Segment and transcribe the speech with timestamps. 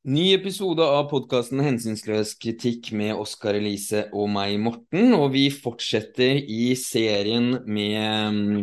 [0.00, 5.10] Ny episode av podkasten Hensynsløs kritikk med Oskar Elise og meg, Morten.
[5.12, 7.98] Og vi fortsetter i serien med
[8.32, 8.62] mm,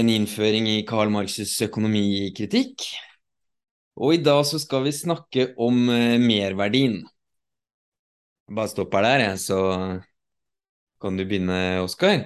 [0.00, 2.86] en innføring i Karl Marx' økonomikritikk.
[4.00, 7.02] Og i dag så skal vi snakke om eh, merverdien.
[8.48, 9.60] Bare stopper der, jeg, så
[11.04, 12.24] kan du begynne, Oskar.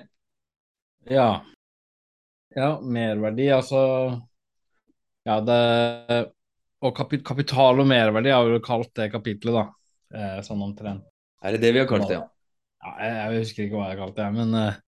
[1.10, 1.42] Ja.
[2.54, 3.82] Ja, merverdi, altså
[5.26, 6.33] Ja, det
[6.84, 9.64] Og kapital og merverdi har vi kalt det kapitlet, da.
[10.14, 11.06] Eh, sånn omtrent.
[11.44, 12.20] Er det det vi har kalt det?
[12.84, 14.80] Ja, jeg, jeg husker ikke hva jeg har kalt det, men, eh,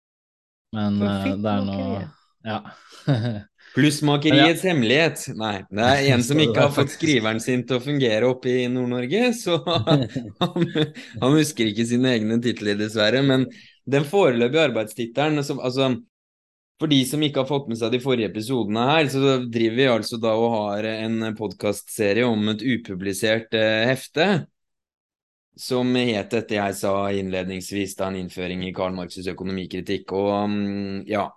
[0.77, 2.07] men eh, det er noe
[2.47, 2.59] Ja.
[3.77, 4.71] Plussmakeriets ja.
[4.71, 5.25] hemmelighet.
[5.37, 8.69] Nei, det er en som ikke har fått skriveren sin til å fungere oppe i
[8.73, 9.59] Nord-Norge, så
[9.89, 10.07] han,
[10.39, 13.25] han, husker ikke sine egne titler, dessverre.
[13.27, 13.49] Men
[13.89, 15.91] den foreløpige arbeidstittelen altså,
[16.81, 19.87] for de som ikke har fått med seg de forrige episodene her, så driver vi
[19.89, 24.27] altså da og har en podkastserie om et upublisert eh, hefte.
[25.57, 30.13] Som het dette jeg sa innledningsvis, da en innføring i Karl Marx' økonomikritikk.
[30.13, 31.31] Og um, ja,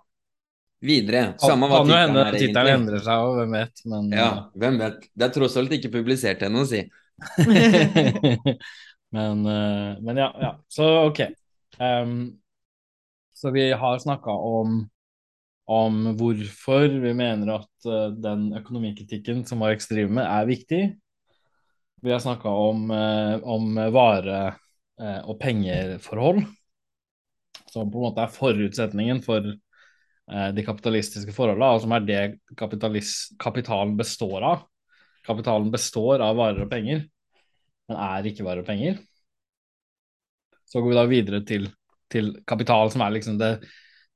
[0.84, 1.38] videre.
[1.40, 2.42] Samme hva tittelen er, egentlig.
[2.50, 3.82] Tittelen endrer seg òg, hvem vet.
[3.88, 4.28] Men, ja,
[4.60, 5.08] hvem vet.
[5.08, 6.84] Det er tross alt ikke publisert ennå, si.
[9.16, 10.54] men, uh, men, ja, ja.
[10.68, 11.24] Så ok.
[11.80, 12.16] Um,
[13.32, 14.82] så vi har snakka om
[15.70, 20.80] om hvorfor vi mener at uh, den økonomikritikken som Marx driver med, er viktig.
[22.00, 24.56] Vi har snakka om, uh, om vare-
[25.00, 26.42] uh, og pengeforhold,
[27.70, 29.52] som på en måte er forutsetningen for
[30.30, 32.18] de kapitalistiske forholdene, og som er det
[32.54, 34.60] kapitalen består av.
[35.26, 37.00] Kapitalen består av varer og penger,
[37.90, 39.00] men er ikke varer og penger.
[40.70, 41.66] Så går vi da videre til,
[42.12, 43.56] til kapital, som er liksom det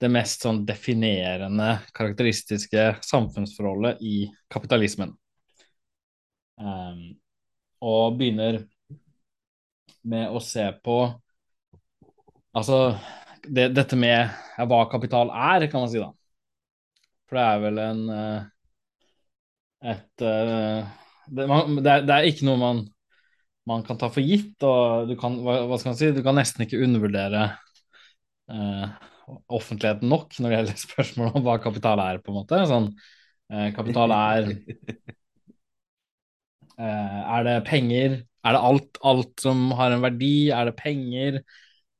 [0.02, 5.14] det mest sånn definerende, karakteristiske samfunnsforholdet i kapitalismen.
[6.58, 7.14] Um,
[7.84, 8.62] og begynner
[10.04, 10.98] med å se på
[12.54, 12.76] Altså
[13.50, 16.12] det, dette med ja, hva kapital er, kan man si, da.
[17.26, 18.44] For det er vel en uh,
[19.90, 20.86] et uh,
[21.26, 22.84] det, man, det, er, det, er, ikke noe man,
[23.66, 26.38] man kan ta for gitt, og du kan, hva, hva skal man si, du kan
[26.38, 27.48] nesten ikke undervurdere
[28.54, 28.86] uh,
[29.48, 32.60] offentligheten nok når det gjelder spørsmålet om hva kapital er, på en måte.
[32.70, 32.88] Sånn,
[33.52, 34.50] eh, kapital er
[36.78, 38.22] eh, Er det penger?
[38.44, 40.50] Er det alt, alt, som har en verdi?
[40.52, 41.40] Er det penger?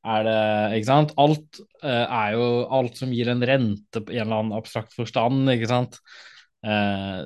[0.05, 0.41] Er det
[0.79, 1.15] Ikke sant?
[1.21, 5.49] Alt eh, er jo alt som gir en rente i en eller annen abstrakt forstand,
[5.55, 6.01] ikke sant?
[6.65, 7.21] Eh,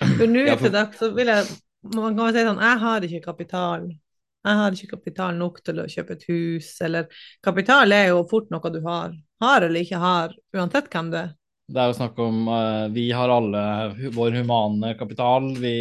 [0.00, 1.44] for nå til dags så vil jeg
[1.92, 3.88] Man kan si sånn Jeg har ikke kapital.
[4.42, 7.06] Jeg har ikke kapital nok til å kjøpe et hus, eller
[7.44, 9.14] Kapital er jo fort noe du har.
[9.42, 11.34] Har eller ikke har, uansett hvem det er.
[11.72, 13.62] Det er jo snakk om uh, Vi har alle
[14.12, 15.52] vår humane kapital.
[15.62, 15.76] Vi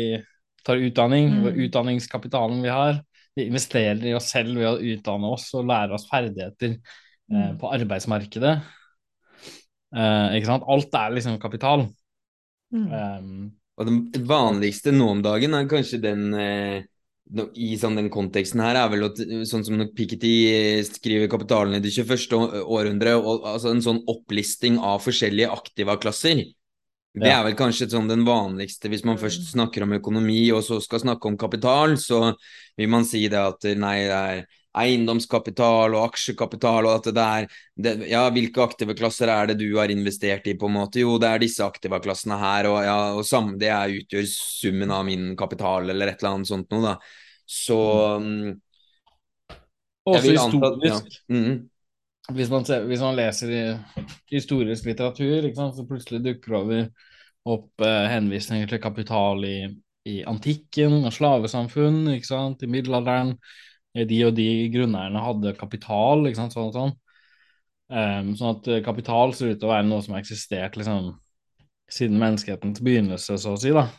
[0.66, 1.32] tar utdanning.
[1.40, 1.48] Mm.
[1.66, 3.02] Utdanningskapitalen vi har.
[3.36, 7.58] Vi investerer i oss selv ved å utdanne oss og lære oss ferdigheter uh, mm.
[7.64, 8.54] på arbeidsmarkedet.
[9.92, 10.70] Uh, ikke sant?
[10.70, 11.88] Alt er liksom kapital.
[12.72, 12.88] Mm.
[12.94, 13.50] Um,
[13.82, 16.30] og det vanligste nå om dagen er kanskje den
[17.56, 21.84] i sånn den konteksten her er vel at, sånn som Piketty eh, skriver 'Kapitalen i
[21.84, 22.64] det 21.
[22.66, 26.44] århundre', og, altså en sånn opplisting av forskjellige aktiva-klasser.
[27.12, 30.78] Det er vel kanskje sånn den vanligste hvis man først snakker om økonomi og så
[30.80, 32.31] skal snakke om kapital, så
[32.80, 34.46] vil man si det at nei, det er
[34.78, 37.48] eiendomskapital og aksjekapital og at det der.
[37.76, 41.02] det, Ja, hvilke aktive klasser er det du har investert i, på en måte?
[41.04, 44.92] Jo, det er disse aktive klassene her, og, ja, og sam, det er, utgjør summen
[44.96, 46.96] av min kapital, eller et eller annet sånt noe, da.
[47.52, 47.78] Så
[48.16, 48.56] um,
[50.08, 51.20] Også historisk.
[51.28, 51.36] Ja.
[51.36, 51.68] Mm.
[52.32, 53.64] Hvis, man ser, hvis, man leser i
[54.32, 56.86] historisk litteratur, så plutselig dukker det over
[57.52, 59.58] opp eh, henvisninger til kapital i,
[60.08, 63.34] i antikken og slavesamfunn, sant, i middelalderen.
[63.91, 66.94] De og de grunneierne hadde kapital, ikke sant, sånn sånn.
[67.91, 71.09] Um, sånn at kapital ser ut til å være noe som har eksistert liksom,
[71.91, 73.74] siden menneskehetens begynnelse, så å si.
[73.75, 73.90] da.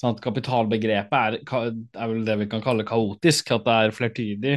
[0.00, 4.54] Sånn at kapitalbegrepet er, er, vel det vi kan kalle kaotisk, at det er flertydig.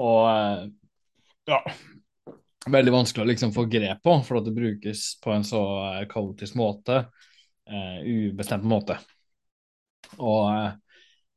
[0.00, 0.66] Og eh,
[1.50, 1.58] ja,
[2.70, 6.04] veldig vanskelig å liksom få grep på, for at det brukes på en så eh,
[6.10, 7.02] kaotisk måte,
[7.70, 9.00] uh, ubestemt måte.
[10.18, 10.46] Og,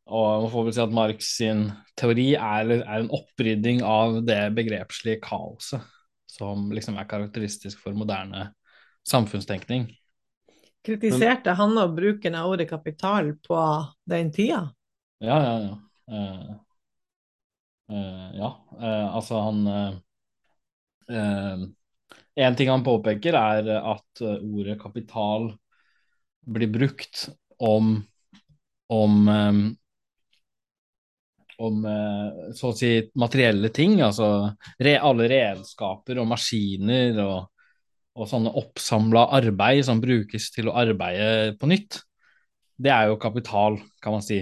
[0.04, 1.66] og, man får vel si at Marx sin
[2.00, 5.84] teori er, er en opprydding av det begrepslige kaoset
[6.34, 8.50] som liksom er karakteristisk for moderne
[9.08, 9.88] samfunnstenkning.
[10.84, 13.60] Kritiserte han å bruken av ordet kapital på
[14.10, 14.66] den tida?
[15.24, 15.76] Ja, ja, ja.
[16.04, 16.50] Uh,
[17.94, 18.50] uh, ja,
[18.82, 19.62] uh, altså han
[22.34, 25.50] En ting han påpeker, er at ordet kapital
[26.48, 27.28] blir brukt
[27.60, 27.98] om
[28.90, 29.28] om
[31.62, 31.84] om
[32.56, 34.30] så å si materielle ting, altså
[34.82, 37.68] re, alle redskaper og maskiner og,
[38.18, 42.00] og sånne oppsamla arbeid som brukes til å arbeide på nytt,
[42.84, 44.42] det er jo kapital, kan man si.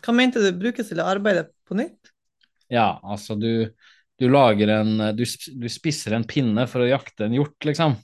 [0.00, 2.12] Hva mente du brukes til å arbeide på nytt?
[2.72, 3.68] Ja, altså du,
[4.20, 7.98] du lager en du, du, spisser en pinne for å jakte en hjort, liksom.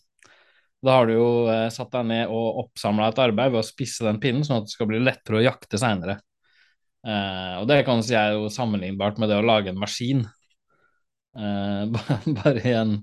[0.85, 4.05] Da har du jo eh, satt deg ned og oppsamla et arbeid ved å spisse
[4.07, 6.19] den pinnen, sånn at det skal bli lettere å jakte seinere.
[7.07, 10.25] Eh, og det kan si er jo sammenlignbart med det å lage en maskin,
[11.39, 11.99] eh,
[12.41, 12.97] bare i en,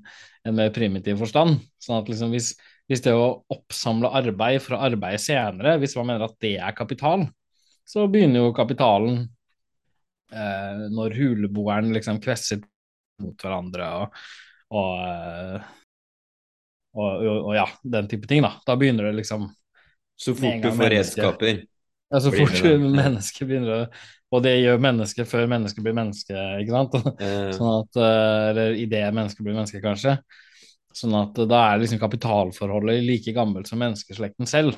[0.43, 1.61] en, mer primitiv forstand.
[1.81, 2.51] Sånn at liksom hvis,
[2.91, 6.75] hvis det å oppsamle arbeid for å arbeide senere, hvis man mener at det er
[6.75, 7.29] kapital,
[7.87, 9.23] så begynner jo kapitalen
[10.31, 12.63] eh, når huleboeren liksom kvesser
[13.23, 14.21] mot hverandre og,
[14.73, 15.67] og,
[16.97, 18.57] og, og, ja, den type ting, da.
[18.67, 19.47] Da begynner det liksom
[20.19, 21.63] Så fort du får redskaper?
[22.11, 22.63] Ja, så fort
[22.99, 23.83] mennesket begynner å
[24.33, 26.33] Og det gjør mennesket før mennesket blir menneske,
[26.63, 26.97] ikke sant?
[27.57, 30.17] Sånn at, eh, eller idet mennesket blir menneske, kanskje.
[30.93, 34.77] Sånn at da er liksom kapitalforholdet like gammelt som menneskeslekten selv.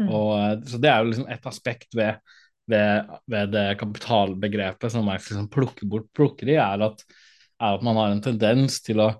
[0.00, 0.08] Mm.
[0.08, 2.18] Og, eh, så det er jo liksom et aspekt ved,
[2.70, 7.04] ved, ved det kapitalbegrepet som jeg liksom plukker bort plukker i, er at,
[7.60, 9.12] er at man har en tendens til å,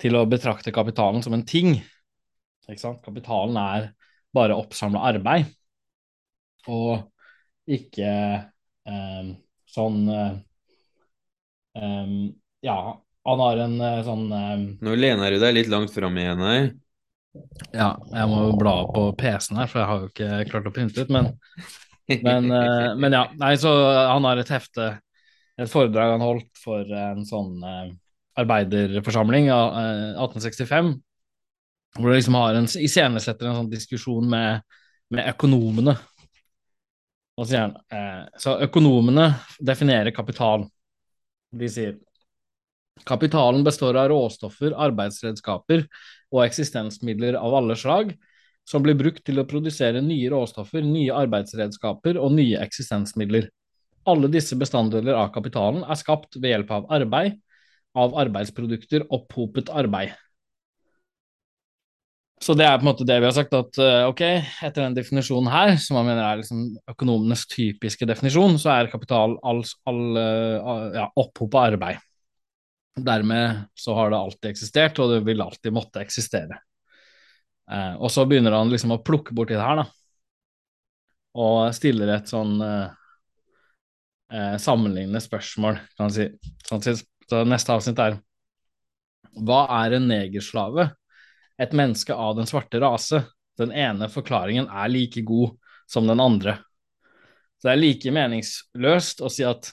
[0.00, 1.76] til å betrakte kapitalen som en ting.
[2.68, 3.04] Ikke sant?
[3.04, 3.92] Kapitalen er
[4.34, 5.48] bare oppsamla arbeid,
[6.70, 7.06] og
[7.70, 9.30] ikke eh,
[9.74, 10.34] sånn eh,
[12.64, 12.78] Ja,
[13.24, 16.66] han har en uh, sånn um, Nå lener du deg litt langt fram igjen her.
[17.72, 20.74] Ja, jeg må jo bla på PC-en her, for jeg har jo ikke klart å
[20.74, 21.32] printe ut, men
[22.20, 23.24] men, uh, men, ja.
[23.40, 24.90] Nei, så han har et hefte,
[25.56, 27.88] et foredrag han holdt for en sånn uh,
[28.42, 29.78] arbeiderforsamling av
[30.26, 30.92] 1865,
[31.98, 34.64] hvor du liksom har en, iscenesetter en sånn diskusjon med,
[35.14, 35.94] med økonomene.
[37.38, 39.28] Og sier han, eh, så økonomene
[39.62, 40.66] definerer kapital.
[41.54, 41.96] De sier
[43.06, 45.86] kapitalen består av råstoffer, arbeidsredskaper
[46.34, 48.14] og eksistensmidler av alle slag,
[48.64, 53.50] som blir brukt til å produsere nye råstoffer, nye arbeidsredskaper og nye eksistensmidler.
[54.08, 57.38] Alle disse bestanddeler av kapitalen er skapt ved hjelp av arbeid,
[57.94, 60.14] av arbeidsprodukter, opphopet arbeid.
[62.42, 64.22] Så det er på en måte det vi har sagt, at eh, ok,
[64.66, 69.36] etter den definisjonen her, som man mener er liksom økonomenes typiske definisjon, så er kapital
[69.46, 72.02] all, all eh, ja, opphopa arbeid.
[72.94, 76.58] Dermed så har det alltid eksistert, og det vil alltid måtte eksistere.
[77.70, 79.86] Eh, og så begynner han liksom å plukke borti det her, da,
[81.40, 82.90] og stiller et sånn eh,
[84.60, 86.28] sammenlignende spørsmål, kan man si.
[86.66, 86.84] Sånn,
[87.30, 88.18] så neste avsnitt er
[89.34, 90.90] Hva er en negerslave?
[91.60, 93.22] Et menneske av den svarte rase.
[93.58, 95.54] Den ene forklaringen er like god
[95.90, 96.58] som den andre.
[97.58, 99.70] Så det er like meningsløst å si at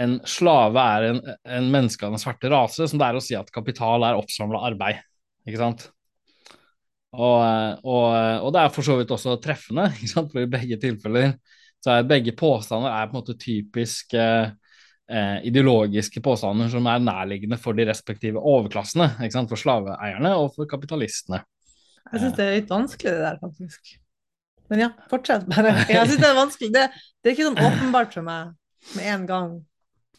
[0.00, 1.22] en slave er en,
[1.58, 4.62] en menneske av den svarte rase, som det er å si at kapital er oppsamla
[4.70, 5.00] arbeid.
[5.48, 5.88] Ikke sant?
[7.10, 7.40] Og,
[7.82, 8.04] og,
[8.46, 11.34] og, det er for så vidt også treffende, for i begge tilfeller
[11.80, 14.52] så er begge påstander er på en måte typisk eh,
[15.10, 19.10] eh, ideologiske påstander som er nærliggende for de respektive overklassene.
[19.40, 21.42] For slaveeierne og for kapitalistene.
[22.10, 23.96] Jeg syns det er litt vanskelig det der, faktisk.
[24.70, 25.74] Men ja, fortsett bare.
[25.90, 26.70] Jeg syns det er vanskelig.
[26.74, 28.54] Det, det, er ikke sånn åpenbart for meg
[28.96, 29.52] med en gang.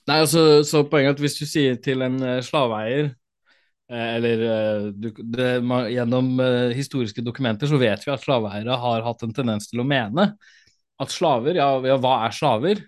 [0.10, 4.41] Nei, altså, så poenget er at hvis du sier til en uh, slaveeier eh, eller
[4.43, 9.21] uh, du, det, man, gjennom uh, historiske dokumenter så vet vi at slaveeiere har hatt
[9.24, 10.31] en tendens til å mene
[11.01, 12.81] at slaver, ja, ja hva er slaver?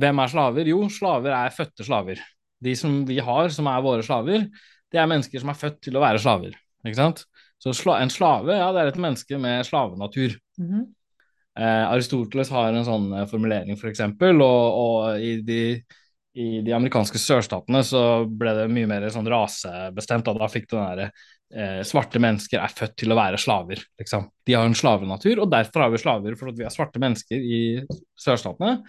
[0.00, 0.70] Hvem er slaver?
[0.70, 2.22] Jo, slaver er fødte slaver.
[2.64, 4.48] De som vi har, som er våre slaver,
[4.92, 6.54] det er mennesker som er født til å være slaver.
[6.84, 7.24] Ikke sant?
[7.62, 10.36] Så sla en slave, ja, det er et menneske med slavenatur.
[10.58, 10.86] Mm -hmm.
[11.58, 14.42] eh, Aristoteles har en sånn eh, formulering, f.eks., og,
[14.84, 15.82] og i, de,
[16.34, 20.84] i de amerikanske sørstatene så ble det mye mer sånn rasebestemt, og da fikk den
[20.84, 21.10] derre
[21.54, 23.80] eh, svarte mennesker er født til å være slaver.
[23.98, 24.28] Liksom.
[24.46, 27.36] De har en slavenatur, og derfor har vi slaver, for at vi er svarte mennesker
[27.36, 27.62] i
[28.18, 28.82] sørstatene.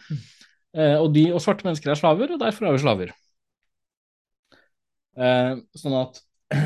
[0.75, 3.13] Eh, og, de, og svarte mennesker er slaver, og derfor er vi slaver.
[5.15, 6.21] Eh, sånn at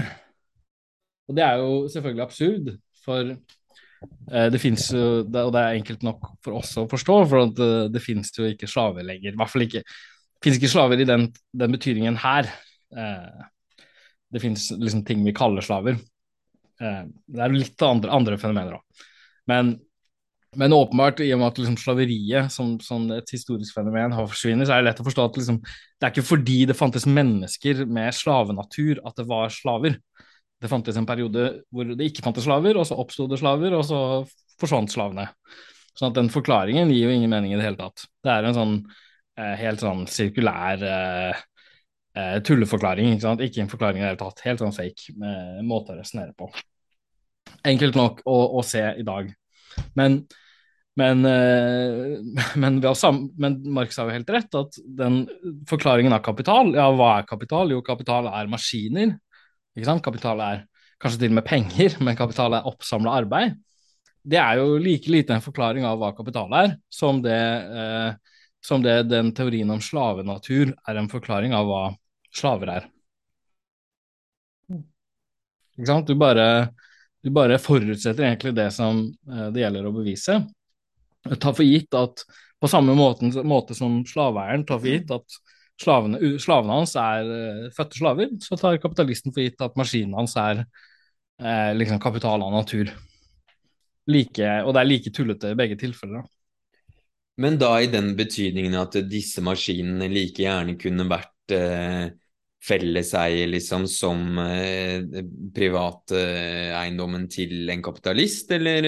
[1.29, 2.71] Og det er jo selvfølgelig absurd,
[3.05, 7.51] for eh, det fins jo Og det er enkelt nok for oss å forstå, for
[7.53, 9.35] det, det fins jo ikke slaver lenger.
[9.35, 9.83] I hvert fall ikke
[10.43, 11.27] fins ikke slaver i den,
[11.61, 12.49] den betydningen her.
[12.95, 13.45] Eh,
[14.33, 15.99] det fins liksom ting vi kaller slaver.
[16.81, 19.05] Eh, det er litt andre, andre fenomener òg.
[19.49, 19.75] Men
[20.57, 24.65] men åpenbart, i og med at liksom, slaveriet som, som, et historisk fenomen har forsvunnet,
[24.65, 27.83] så er det lett å forstå at liksom, det er ikke fordi det fantes mennesker
[27.85, 29.99] med slavenatur at det var slaver.
[30.59, 33.85] Det fantes en periode hvor det ikke fantes slaver, og så oppsto det slaver, og
[33.87, 33.99] så
[34.59, 35.29] forsvant slavene.
[35.93, 38.07] Sånn at den forklaringen gir jo ingen mening i det hele tatt.
[38.23, 41.45] Det er en sånn eh, helt sånn sirkulær eh,
[42.19, 43.45] eh tulleforklaring, ikke sant.
[43.45, 44.43] Ikke en forklaring i det hele tatt.
[44.47, 46.49] Helt sånn fake eh, måte å resonnere på.
[47.67, 49.31] Enkelt nok å, å, se i dag.
[49.97, 50.19] Men,
[50.99, 52.17] men, eh,
[52.61, 55.21] men, men Marx har jo helt rett at den
[55.69, 57.71] forklaringen av kapital Ja, hva er kapital?
[57.73, 59.15] Jo, kapital er maskiner.
[59.77, 60.03] Ikke sant?
[60.05, 60.65] Kapital er
[60.99, 63.57] kanskje til og med penger, men kapital er oppsamla arbeid.
[64.29, 68.83] Det er jo like lite en forklaring av hva kapital er, som det, eh, som
[68.83, 71.83] det den teorien om slavenatur er en forklaring av hva
[72.35, 72.89] slaver er.
[75.79, 76.09] Ikke sant?
[76.09, 76.45] Du bare,
[77.23, 80.39] du bare forutsetter egentlig det som eh, det gjelder å bevise.
[81.35, 82.23] Ta for gitt at
[82.59, 85.39] på samme måte, måte som slaveeieren tar for gitt at
[85.79, 90.35] slavene, slavene hans er uh, fødte slaver, så tar kapitalisten for gitt at maskinen hans
[90.39, 92.91] er uh, liksom kapital av natur.
[94.09, 96.25] Like, og det er like tullete i begge tilfeller.
[97.39, 102.09] Men da i den betydningen at disse maskinene like gjerne kunne vært uh,
[102.59, 104.99] felleseie, liksom, som eh,
[105.55, 108.87] privateiendommen til en kapitalist, eller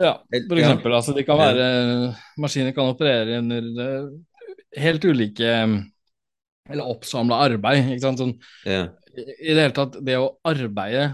[0.00, 0.16] Ja,
[0.48, 0.90] for eksempel.
[0.90, 0.98] Ja.
[0.98, 1.68] Altså, de kan være
[2.42, 4.10] Maskiner kan operere under
[4.78, 5.46] helt ulike
[6.70, 7.94] Eller oppsamla arbeid.
[7.94, 8.22] ikke sant?
[8.22, 8.84] Sånn, ja.
[9.14, 11.08] I det hele tatt, det å arbeide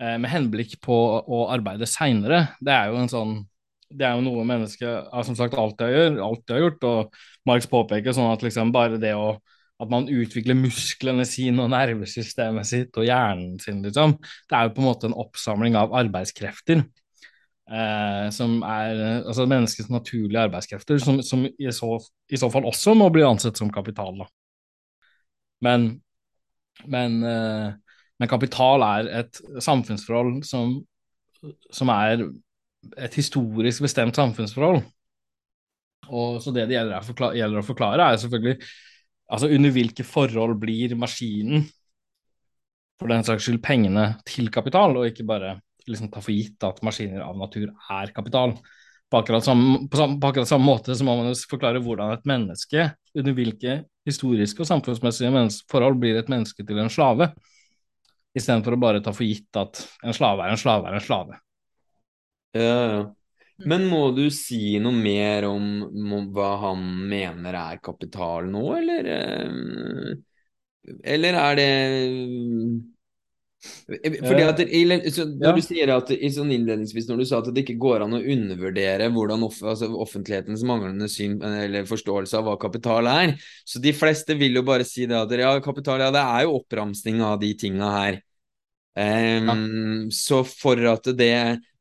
[0.00, 3.38] eh, med henblikk på å arbeide seinere, det er jo en sånn
[3.88, 8.12] det er jo noe mennesket som sagt alltid har, alltid har gjort, og Marx påpeker
[8.12, 9.38] sånn at liksom bare det å
[9.78, 14.16] at man utvikler musklene sine og nervesystemet sitt og hjernen sin, liksom.
[14.50, 19.90] Det er jo på en måte en oppsamling av arbeidskrefter eh, som er altså menneskets
[19.92, 21.94] naturlige arbeidskrefter, som, som i, så,
[22.30, 24.18] i, så, fall også må bli ansett som kapital.
[24.22, 24.28] Da.
[25.66, 25.88] Men,
[26.86, 27.70] men, eh,
[28.18, 30.78] men kapital er et samfunnsforhold som,
[31.70, 32.26] som, er
[32.98, 34.82] et historisk bestemt samfunnsforhold.
[36.08, 38.70] Og så det det gjelder, gjelder å forklare, er selvfølgelig
[39.28, 41.66] altså under hvilke forhold blir maskinen,
[42.98, 45.58] for den saks skyld pengene, til kapital, og ikke bare
[45.88, 48.56] liksom ta for gitt at maskiner av natur er kapital.
[49.08, 52.12] På akkurat, samme, på, samme, på akkurat samme måte så må man jo forklare hvordan
[52.12, 57.30] et menneske, under hvilke historiske og samfunnsmessige forhold, blir et menneske til en slave,
[58.36, 61.38] istedenfor å bare ta for gitt at en slave er en slave er en slave.
[62.56, 63.00] Ja, ja.
[63.66, 69.10] Men må du si noe mer om, om hva han mener er kapital nå, eller?
[69.16, 70.12] Eh,
[71.16, 71.68] eller er det
[73.58, 77.80] fordi at Når du sier at i sånn innledningsvis når du sa at det ikke
[77.82, 83.10] går an å undervurdere hvordan off, altså offentlighetens manglende syn eller forståelse av hva kapital
[83.10, 83.34] er,
[83.66, 86.54] så de fleste vil jo bare si det at ja, kapital ja, det er jo
[86.60, 88.20] oppramsing av de tinga her.
[88.98, 89.58] Um, ja.
[90.14, 91.34] Så for at det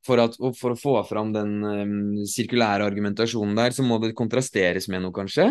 [0.07, 1.97] for, at, for å få fram den um,
[2.29, 5.49] sirkulære argumentasjonen der, så må det kontrasteres med noe, kanskje?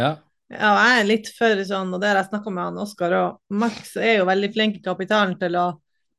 [0.00, 0.16] Ja.
[0.48, 3.58] Ja, jeg er litt for sånn, og det har jeg snakka med han Oskar og
[3.60, 5.66] Max er jo veldig flink i kapitalen til å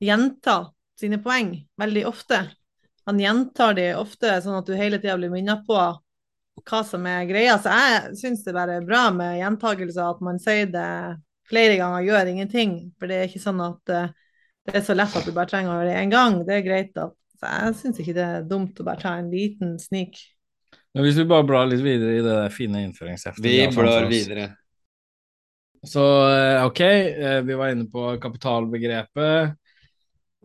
[0.06, 0.60] gjenta
[1.00, 2.44] sine poeng veldig ofte.
[3.10, 7.26] Han gjentar de ofte, sånn at du hele tida blir minnet på hva som er
[7.26, 7.56] greia.
[7.58, 10.90] Så jeg syns det bare er bra med gjentakelser, at man sier det
[11.50, 12.76] flere ganger, gjør ingenting.
[13.00, 14.12] For det er ikke sånn at uh,
[14.70, 16.38] det er så lett at du bare trenger å gjøre det én gang.
[16.46, 16.94] Det er greit.
[17.02, 20.20] At, så jeg syns ikke det er dumt å bare ta en liten snik.
[20.94, 24.50] Men hvis vi bare blar litt videre i det fine innføringsheftet Vi blar videre.
[25.88, 29.56] Så eh, ok, eh, vi var inne på kapitalbegrepet.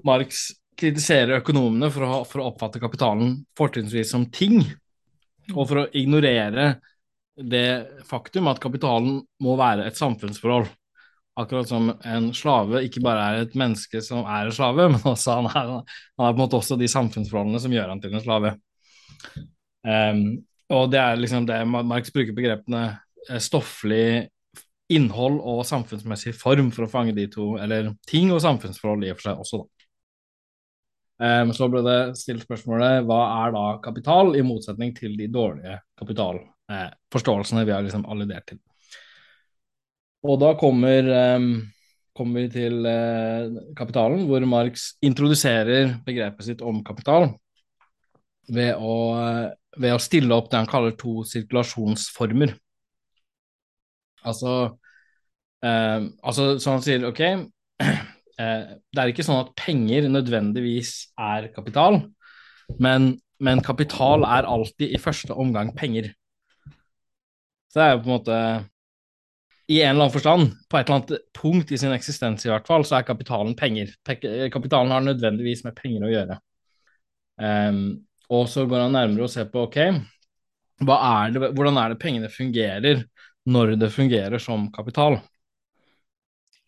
[0.07, 0.47] Marx
[0.79, 4.61] kritiserer økonomene for å, for å oppfatte kapitalen fortrinnsvis som ting,
[5.55, 6.77] og for å ignorere
[7.35, 10.71] det faktum at kapitalen må være et samfunnsforhold.
[11.35, 15.41] Akkurat som en slave ikke bare er et menneske som er en slave, men også
[15.41, 18.25] han er, han er på en måte også de samfunnsforholdene som gjør han til en
[18.25, 18.55] slave.
[19.85, 20.23] Um,
[20.73, 22.87] og det er liksom det Marx bruker begrepene
[23.29, 24.31] eh, stofflig
[24.93, 29.19] innhold og samfunnsmessig form for å fange de to, eller ting og samfunnsforhold i og
[29.19, 29.71] for seg også, da.
[31.25, 35.77] Um, så ble det stilt spørsmålet hva er da kapital, i motsetning til de dårlige
[36.01, 38.59] kapitalforståelsene eh, vi har liksom alludert til.
[40.25, 41.49] Og da kommer, um,
[42.17, 47.35] kommer vi til uh, kapitalen, hvor Marx introduserer begrepet sitt om kapital
[48.49, 48.95] ved å
[49.81, 52.55] ved å stille opp det han kaller to sirkulasjonsformer.
[54.25, 54.55] Altså,
[55.65, 57.23] eh, altså så han sier ok,
[57.85, 62.01] eh, det er ikke sånn at penger nødvendigvis er kapital,
[62.81, 63.13] men,
[63.45, 66.13] men, kapital er alltid i første omgang penger.
[67.69, 68.39] Så det er jo på en måte
[69.69, 72.67] i en eller annen forstand, på et eller annet punkt i sin eksistens i hvert
[72.69, 73.95] fall, så er kapitalen penger.
[74.53, 76.41] Kapitalen har nødvendigvis med penger å gjøre.
[77.41, 77.87] Um,
[78.33, 82.31] Og så går han nærmere og ser på ok, er det, hvordan er det pengene
[82.33, 83.03] fungerer
[83.45, 85.19] når det fungerer som kapital.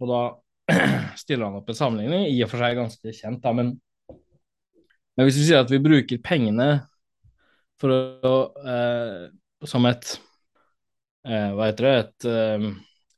[0.01, 0.21] Og da
[1.23, 3.73] stiller han opp en sammenligning, i og for seg ganske kjent, da, men,
[5.17, 6.69] men hvis vi sier at vi bruker pengene
[7.81, 9.27] for å, uh,
[9.69, 10.26] som et eh,
[11.27, 11.97] Hva heter det?
[12.05, 12.69] Et, eh,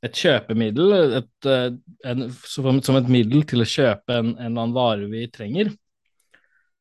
[0.07, 1.67] et kjøpemiddel, et, eh,
[2.07, 5.71] en, som, et middel til å kjøpe en, en eller annen vare vi trenger.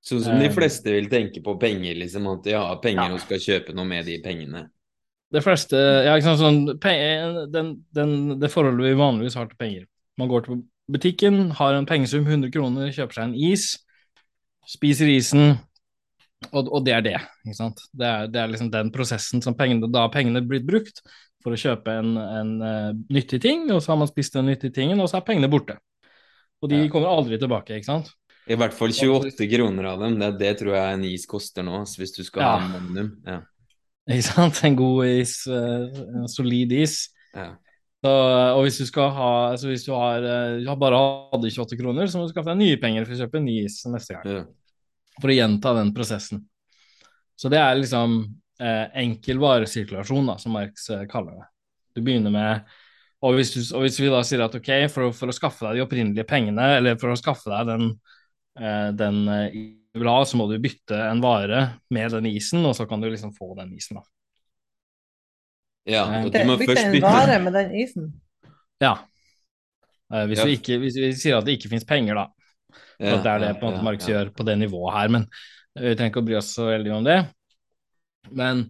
[0.05, 3.15] Sånn som de eh, fleste vil tenke på penger, liksom, at de har penger ja.
[3.17, 4.69] og skal kjøpe noe med de pengene.
[5.29, 9.83] Det fleste Ja, ikke sant, sånn den, den, Det forholdet vi vanligvis har til penger.
[10.17, 13.75] Man går til butikken, har en pengesum, 100 kroner, kjøper seg en is,
[14.69, 15.59] spiser isen,
[16.53, 17.17] og, og det er det.
[17.45, 17.83] ikke sant?
[17.93, 21.03] Det er, det er liksom den prosessen som pengene, da pengene blitt brukt
[21.45, 24.75] for å kjøpe en, en uh, nyttig ting, og så har man spist den nyttige
[24.75, 25.79] tingen, og så er pengene borte.
[26.63, 26.89] Og de ja.
[26.91, 28.11] kommer aldri tilbake, ikke sant?
[28.49, 30.17] I hvert fall 28 kroner av dem.
[30.19, 32.51] Det, det tror jeg en is koster nå, hvis du skal ja.
[32.55, 33.11] ha en magnum.
[33.29, 33.39] Ja.
[34.09, 34.61] Ikke sant?
[34.65, 35.89] En god is, uh,
[36.23, 37.01] en solid is.
[37.37, 37.53] Ja.
[37.99, 38.11] Så,
[38.55, 41.03] og hvis du skal ha altså hvis du har, uh, du har bare
[41.35, 43.59] hadde 28 kroner, så må du skaffe deg nye penger for å kjøpe en ny
[43.67, 44.33] is neste gang.
[44.33, 44.47] Ja.
[45.19, 46.45] For å gjenta den prosessen.
[47.39, 48.21] Så det er liksom
[48.61, 51.49] eh, enkel varesirkulasjon, da, som Marx kaller det.
[51.99, 52.77] Du begynner med
[53.27, 55.81] og hvis, du, og hvis, vi da sier at ok, for, for, å skaffe deg
[55.81, 57.89] de opprinnelige pengene, eller for å skaffe deg den
[58.61, 59.51] Eh, den eh,
[59.93, 61.61] du vil ha, så må du bytte en vare
[61.95, 64.01] med den isen, og så kan du liksom få den isen.
[64.01, 64.05] da.
[65.89, 68.11] Ja, eh, og du må bytte først bytte en vare med den isen?
[68.83, 68.97] Ja.
[70.09, 70.45] Hvis, ja.
[70.49, 72.27] Vi, ikke, hvis vi sier at det ikke finnes penger, da.
[72.99, 75.11] Ja, det er det på en måte Marx gjør på det nivået her.
[75.15, 75.27] Men
[75.79, 77.19] vi trenger ikke å bry oss så veldig om det.
[78.29, 78.65] Men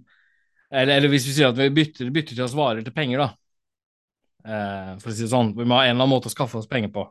[0.69, 3.31] eller, eller, hvis vi sier at vi bytter, bytter til oss varer til penger, da.
[5.01, 6.69] for å si det sånn, vi må ha en eller annen måte å skaffe oss
[6.69, 7.07] penger på.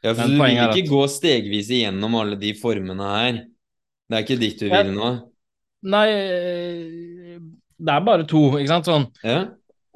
[0.00, 0.88] Ja, for du vil ikke at...
[0.88, 3.42] gå stegvis igjennom alle de formene her.
[4.08, 5.10] Det er ikke ditt du vil nå?
[5.92, 6.06] Nei,
[7.80, 8.88] det er bare to, ikke sant?
[8.88, 9.06] Sånn.
[9.24, 9.42] Ja.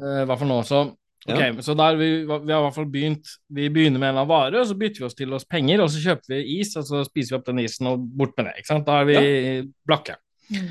[0.01, 0.61] I hvert fall nå.
[0.69, 0.83] Så,
[1.25, 1.65] okay, ja.
[1.65, 4.33] så der vi, vi, har i hvert fall begynt Vi begynner med en eller annen
[4.33, 6.85] vare, og så bytter vi oss til oss penger, og så kjøper vi is, og
[6.89, 8.59] så spiser vi opp den isen og bort med det.
[8.61, 8.89] ikke sant?
[8.89, 9.63] Da er vi ja.
[9.89, 10.19] blakke.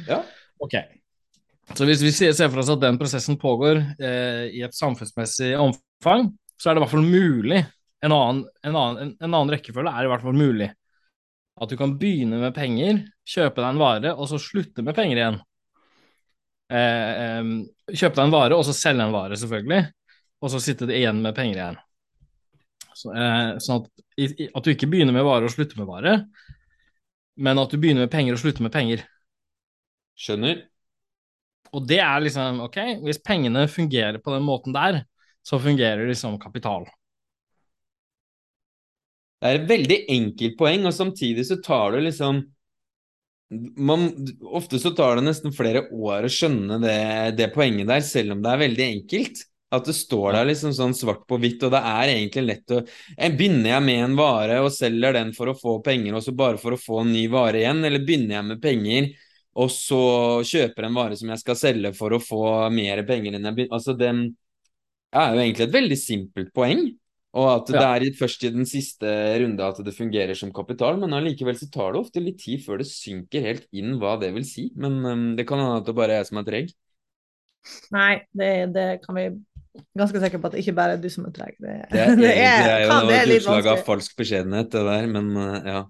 [0.09, 0.19] Ja.
[0.61, 0.77] Ok.
[1.73, 6.29] Så hvis vi ser for oss at den prosessen pågår eh, i et samfunnsmessig omfang,
[6.59, 7.63] så er det i hvert fall mulig
[8.03, 10.69] en annen, en, annen, en, en annen, rekkefølge er i hvert fall mulig.
[11.61, 15.21] At du kan begynne med penger, kjøpe deg en vare, og så slutte med penger
[15.21, 15.41] igjen.
[16.73, 17.51] Eh, eh,
[17.93, 19.85] kjøpe deg en vare, og så selge en vare, selvfølgelig.
[20.43, 21.79] Og så sitter det igjen med penger igjen.
[22.93, 26.17] Så, eh, sånn at, i, at, du ikke begynner med vare og slutter med vare,
[27.41, 29.05] men at du begynner med penger og slutter med penger.
[30.19, 30.65] Skjønner.
[31.73, 35.01] Og det er liksom Ok, hvis pengene fungerer på den måten der,
[35.43, 36.85] så fungerer de som kapital.
[39.41, 42.43] Det er et veldig enkelt poeng, og samtidig så tar det liksom
[43.75, 44.05] man,
[44.55, 46.99] Ofte så tar det nesten flere år å skjønne det,
[47.37, 49.43] det, poenget der, selv om det er veldig enkelt.
[49.73, 52.81] At det står der liksom sånn svart på hvitt, og det er egentlig lett å
[53.33, 56.61] Begynner jeg med en vare og selger den for å få penger, og så bare
[56.61, 59.13] for å få en ny vare igjen, eller begynner jeg med penger
[59.53, 60.01] og så
[60.49, 63.77] kjøper en vare som jeg skal selge for å få mer penger enn jeg begynner
[63.77, 66.87] Altså, det er jo egentlig et veldig simpelt poeng.
[67.33, 67.93] Og at det ja.
[67.97, 69.09] er først i den siste
[69.41, 72.81] runde at det fungerer som kapital, men allikevel så tar det ofte litt tid før
[72.81, 74.67] det synker helt inn hva det vil si.
[74.77, 76.73] Men um, det kan hende at det bare er jeg som er treg.
[77.95, 79.25] Nei, det, det, kan vi
[79.97, 81.55] ganske sikker på at det ikke bare er du som er treg.
[81.57, 85.07] Det, det, er, det, er, det er jo et utslag av falsk beskjedenhet, det der,
[85.11, 85.83] men uh, ja.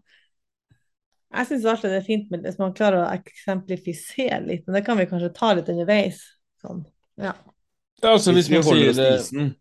[1.34, 4.84] Jeg syns alltid det er fint med, hvis man klarer å eksemplifisere litt, men det
[4.86, 6.22] kan vi kanskje ta litt underveis.
[6.62, 6.84] Sånn,
[7.18, 7.34] ja.
[8.04, 9.54] ja altså, hvis, hvis vi holder oss til isen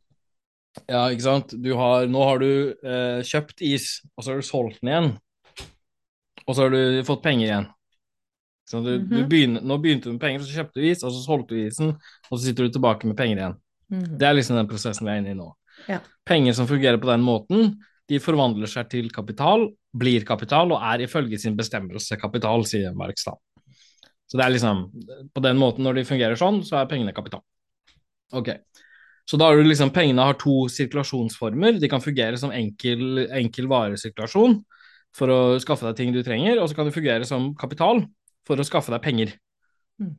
[0.88, 1.52] ja, ikke sant.
[1.76, 5.10] Har, nå har du eh, kjøpt is, og så har du solgt den igjen.
[6.46, 7.66] Og så har du fått penger igjen.
[8.70, 9.08] Så du, mm -hmm.
[9.08, 9.28] du mhm.
[9.28, 11.88] begynner, nå begynte du med penger, så kjøpte du is, og så solgte du isen,
[12.30, 13.56] og så sitter du tilbake med penger igjen.
[13.92, 14.04] Mm.
[14.18, 15.48] Det er liksom den prosessen vi er inne i nå.
[15.90, 16.00] Ja.
[16.28, 17.74] Penger som fungerer på den måten,
[18.08, 23.26] de forvandler seg til kapital, blir kapital og er ifølge sin bestemmelse kapital, sier Marx
[23.28, 23.36] da.
[24.30, 24.86] Så det er liksom
[25.34, 27.42] På den måten, når de fungerer sånn, så er pengene kapital.
[28.32, 28.54] Ok.
[29.28, 31.76] Så da har du liksom Pengene har to sirkulasjonsformer.
[31.80, 34.62] De kan fungere som enkel, enkel varesirkulasjon
[35.12, 38.00] for å skaffe deg ting du trenger, og så kan de fungere som kapital
[38.48, 39.34] for å skaffe deg penger.
[40.00, 40.14] Mm.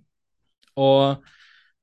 [0.85, 1.31] Og,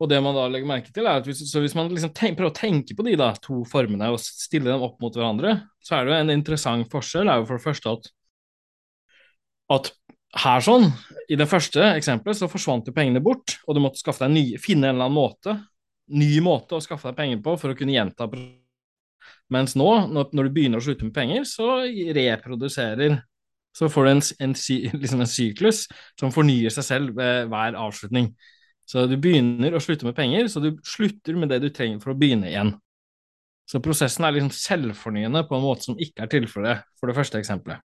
[0.00, 2.50] og, det man da legger merke til, er at hvis, hvis man liksom tenk, prøver
[2.50, 6.06] å tenke på de da, to formene og stille dem opp mot hverandre, så er
[6.06, 7.28] det jo en interessant forskjell.
[7.28, 8.12] er jo for det første at,
[9.76, 9.92] at
[10.40, 10.88] her sånn,
[11.28, 14.44] I det første eksempelet så forsvant jo pengene bort, og du måtte skaffe deg ny,
[14.62, 15.58] finne en eller annen måte
[16.10, 18.28] ny måte å skaffe deg penger på for å kunne gjenta
[19.50, 21.82] Mens nå, når du begynner å slutte med penger, så
[22.14, 23.18] reproduserer
[23.74, 24.54] så får du en, en,
[25.02, 25.84] liksom en syklus
[26.18, 28.32] som fornyer seg selv ved hver avslutning.
[28.90, 32.10] Så du begynner å slutte med penger, så du slutter med det du trenger for
[32.10, 32.72] å begynne igjen.
[33.70, 37.38] Så prosessen er liksom selvfornyende på en måte som ikke er tilfellet for det første
[37.38, 37.84] eksempelet.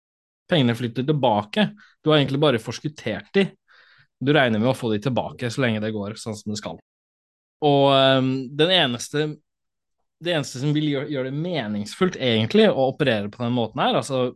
[0.50, 1.70] Pengene flytter tilbake,
[2.04, 3.46] du har egentlig bare forskuttert de.
[4.20, 6.76] Du regner med å få de tilbake så lenge det går sånn som det skal.
[7.64, 7.86] Og
[8.20, 9.30] um, den eneste
[10.20, 14.34] det eneste som vil gjøre, det meningsfullt, egentlig, å operere på den måten her, altså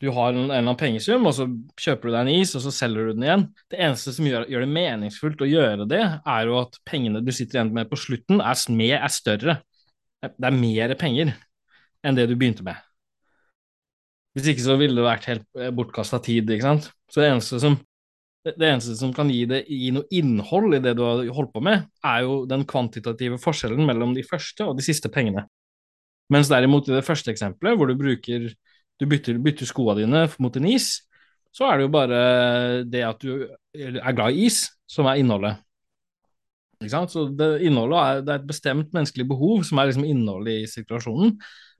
[0.00, 1.44] du har en, en eller annen pengesum, og så
[1.80, 3.42] kjøper du deg en is, og så selger du den igjen.
[3.68, 7.28] Det eneste som gjør, gjør, det meningsfullt å gjøre det, er jo at pengene du
[7.36, 9.58] sitter igjen med på slutten, er, med, er større.
[10.24, 11.34] Det er mer penger
[12.00, 12.80] enn det du begynte med.
[14.36, 16.90] Hvis ikke så ville det vært helt eh, bortkasta tid, ikke sant.
[17.10, 17.76] Så det eneste som,
[18.46, 21.64] det eneste som kan gi, det, gi noe innhold i det du har holdt på
[21.66, 25.44] med, er jo den kvantitative forskjellen mellom de første og de siste pengene.
[26.30, 28.48] Mens derimot i det første eksempelet, hvor du bruker
[29.00, 30.92] du bytter, bytter skoene dine mot en is,
[31.56, 32.20] så er det jo bare
[32.86, 35.58] det at du er glad i is, som er innholdet.
[36.80, 37.12] Ikke sant?
[37.12, 40.70] Så det, innholdet er, det er et bestemt menneskelig behov som er liksom innholdet i
[40.70, 41.34] situasjonen.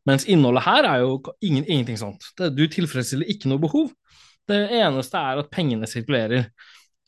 [0.09, 2.27] Mens innholdet her er jo ingen, ingenting sånt.
[2.37, 3.93] Det, du tilfredsstiller ikke noe behov.
[4.49, 6.51] Det eneste er at pengene sirkulerer.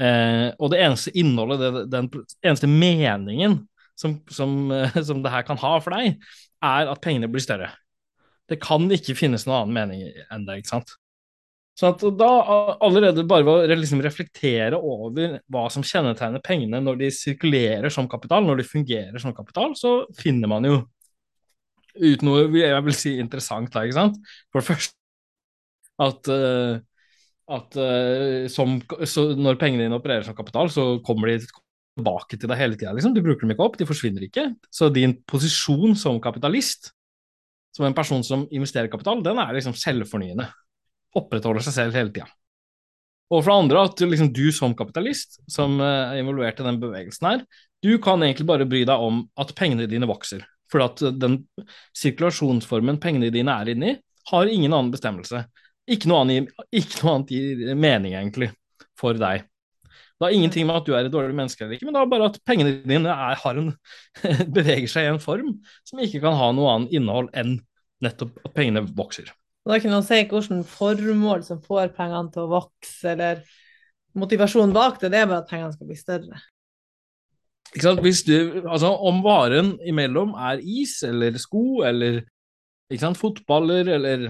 [0.01, 2.09] Eh, og det eneste innholdet, det, den
[2.41, 3.61] eneste meningen
[3.99, 4.73] som, som,
[5.09, 6.17] som det her kan ha for deg,
[6.63, 7.73] er at pengene blir større.
[8.53, 10.93] Det kan ikke finnes noen annen mening enn det, ikke sant.
[11.79, 12.29] Så at da
[12.85, 18.09] allerede bare ved å liksom reflektere over hva som kjennetegner pengene når de sirkulerer som
[18.13, 20.83] kapital, når de fungerer som kapital, så finner man jo
[21.97, 24.21] ut noe jeg vil si interessant da, ikke sant.
[24.53, 25.01] For det første
[26.03, 26.77] at, uh,
[27.57, 28.79] at uh, som,
[29.41, 32.93] når pengene dine opererer som kapital, så kommer de tilbake til deg hele tida.
[32.97, 33.17] Liksom.
[33.17, 34.51] Du bruker dem ikke opp, de forsvinner ikke.
[34.73, 36.93] Så din posisjon som kapitalist
[37.73, 40.47] som en person som investerer kapital, den er liksom selvfornyende.
[41.19, 42.29] Opprettholder seg selv hele tida.
[43.33, 46.81] Og for det andre at liksom, du som kapitalist, som eh, er involvert i den
[46.83, 47.45] bevegelsen her,
[47.83, 50.45] du kan egentlig bare bry deg om at pengene dine vokser.
[50.73, 51.43] For at den
[51.97, 53.97] sirkulasjonsformen pengene dine er inni,
[54.31, 55.47] har ingen annen bestemmelse.
[55.91, 58.53] Ikke noe annet, ikke noe annet gir mening, egentlig,
[58.99, 59.49] for deg.
[60.23, 62.11] Det har ingenting med at du er et dårlig menneske eller ikke, men det er
[62.13, 63.73] bare at pengene dine er, en,
[64.57, 67.57] beveger seg i en form som ikke kan ha noe annet innhold enn
[68.07, 69.33] nettopp at pengene vokser.
[69.67, 73.43] Det er ikke noe å si hvilket formål som får pengene til å vokse, eller
[74.15, 76.39] motivasjonen bak det, det er bare at pengene skal bli større.
[77.73, 78.05] Ikke sant?
[78.07, 82.21] Hvis du, altså, om varen imellom er is eller sko eller
[82.93, 84.29] ikke sant, fotballer eller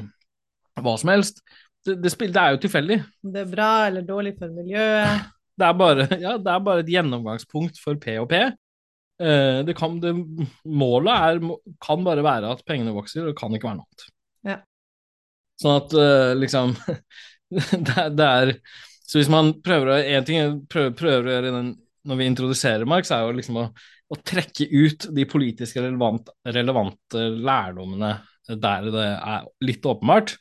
[0.81, 1.45] hva som helst,
[1.85, 2.99] det, det, det er jo tilfeldig.
[3.35, 5.33] Det er bra eller dårlig for miljøet.
[5.63, 8.31] Det er bare, ja, det er bare et gjennomgangspunkt for P og
[9.23, 10.13] Eh, det kan, det,
[10.67, 11.43] målet er,
[11.85, 14.07] kan bare være at pengene vokser, og det kan ikke være noe annet.
[14.49, 14.57] Ja.
[15.63, 16.73] Sånn at uh, liksom
[17.53, 18.55] det, det, er
[19.07, 21.69] Så hvis man prøver å En ting prøver, prøver å gjøre den,
[22.09, 23.69] når vi introduserer Marx, er jo liksom å,
[24.11, 28.17] å trekke ut de politisk relevant, relevante lærdommene
[28.49, 30.35] der det er litt åpenbart.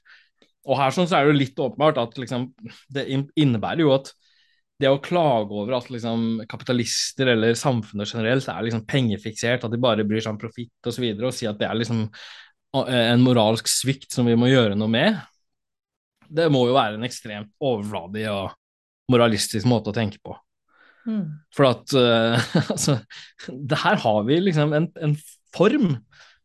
[0.65, 2.47] Og her sånn så er det jo litt åpenbart at liksom,
[2.89, 4.09] det innebærer jo at
[4.81, 9.81] det å klage over at liksom, kapitalister eller samfunnet generelt er liksom pengefiksert, at de
[9.81, 12.07] bare bryr seg om profitt osv., og, og si at det er liksom
[12.71, 15.19] en moralsk svikt som vi må gjøre noe med,
[16.31, 18.53] det må jo være en ekstremt overfladig og
[19.11, 20.35] moralistisk måte å tenke på.
[21.07, 21.25] Mm.
[21.55, 22.99] For at uh, altså,
[23.83, 25.17] her har vi liksom en, en,
[25.55, 25.97] form,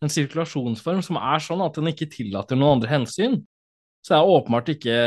[0.03, 3.38] en sirkulasjonsform, som er sånn at den ikke tillater noen andre hensyn.
[4.03, 4.99] Så det er åpenbart ikke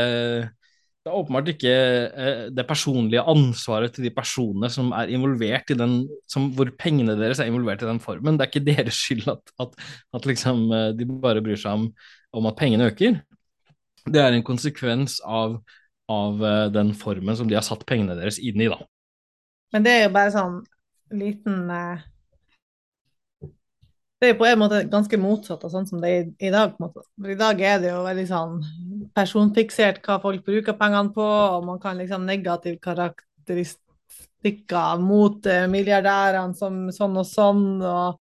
[1.00, 5.76] det er åpenbart ikke eh, det personlige ansvaret til de personene som er involvert i
[5.78, 8.36] den, som, hvor pengene deres er involvert i den formen.
[8.36, 9.78] Det er ikke deres skyld at, at,
[10.18, 11.88] at liksom, eh, de bare bryr seg om,
[12.36, 13.16] om, at pengene øker.
[14.04, 15.58] Det er en konsekvens av,
[16.10, 18.80] av uh, den formen som de har satt pengene deres inn i, da.
[19.72, 20.62] Men det er jo bare sånn
[21.16, 22.09] liten uh
[24.20, 26.74] det er på en måte ganske motsatt av sånn som det er i, i dag.
[26.76, 28.60] For I dag er det jo veldig sånn
[29.16, 36.54] personfiksert hva folk bruker pengene på, og man kan liksom negativ karakteristikker mot uh, milliardærene
[36.58, 37.80] som sånn og sånn.
[37.80, 38.18] og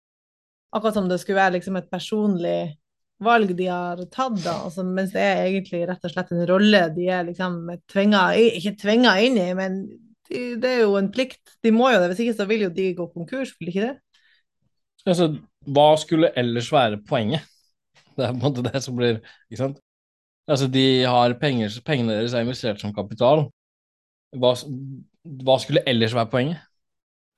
[0.72, 2.78] Akkurat som det skulle være liksom et personlig
[3.22, 6.80] valg de har tatt, da, altså, mens det er egentlig rett og slett en rolle
[6.96, 9.72] de er liksom tvinga Ikke tvinga inn i, men
[10.30, 11.58] de, det er jo en plikt.
[11.62, 13.96] De må jo det, hvis ikke så vil jo de gå konkurs, vil ikke det?
[15.04, 15.34] Altså,
[15.70, 17.46] hva skulle ellers være poenget?
[18.16, 19.80] Det er på en måte det som blir Ikke sant?
[20.50, 23.44] Altså, de har penger, pengene deres er investert som kapital.
[24.34, 24.50] Hva,
[25.46, 26.64] hva skulle ellers være poenget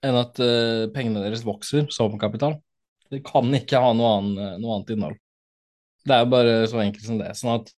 [0.04, 2.56] enn at uh, pengene deres vokser som kapital?
[3.12, 5.18] Det kan ikke ha noe, annen, noe, annet innhold.
[6.04, 7.32] Det er jo bare så enkelt som det.
[7.38, 7.72] Sånn at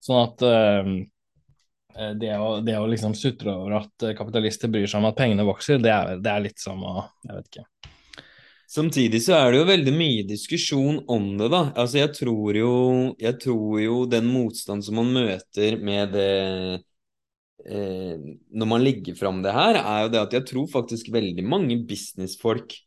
[0.00, 5.10] Sånn at uh, det, å, det å liksom sutre over at kapitalister bryr seg om
[5.10, 6.94] at pengene vokser, det er, det er litt som å
[7.26, 7.89] Jeg vet ikke.
[8.70, 11.62] Samtidig så er det jo veldig mye diskusjon om det, da.
[11.74, 12.74] Altså, jeg tror jo,
[13.18, 16.28] jeg tror jo den motstand som man møter med det
[17.66, 18.14] eh,
[18.54, 21.80] Når man legger fram det her, er jo det at jeg tror faktisk veldig mange
[21.88, 22.78] businessfolk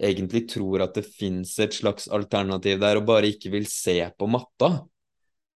[0.00, 4.28] egentlig tror at det fins et slags alternativ der, og bare ikke vil se på
[4.30, 4.74] matta.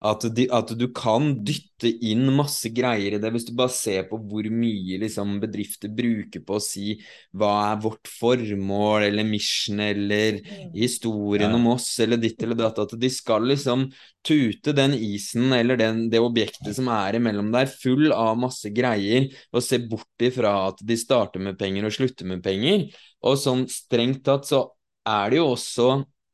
[0.01, 4.07] At, de, at, du kan dytte inn masse greier i det, hvis du bare ser
[4.09, 6.95] på hvor mye liksom, bedrifter bruker på å si
[7.37, 10.71] hva er vårt formål, eller mission, eller mm.
[10.73, 11.59] historien ja.
[11.59, 12.81] om oss, eller ditt eller datt.
[12.81, 13.85] At de skal liksom
[14.25, 19.29] tute den isen eller den, det objektet som er imellom der, full av masse greier,
[19.53, 22.89] og se bort ifra at de starter med penger og slutter med penger.
[23.21, 24.65] Og sånn strengt tatt så
[25.05, 25.91] er det jo også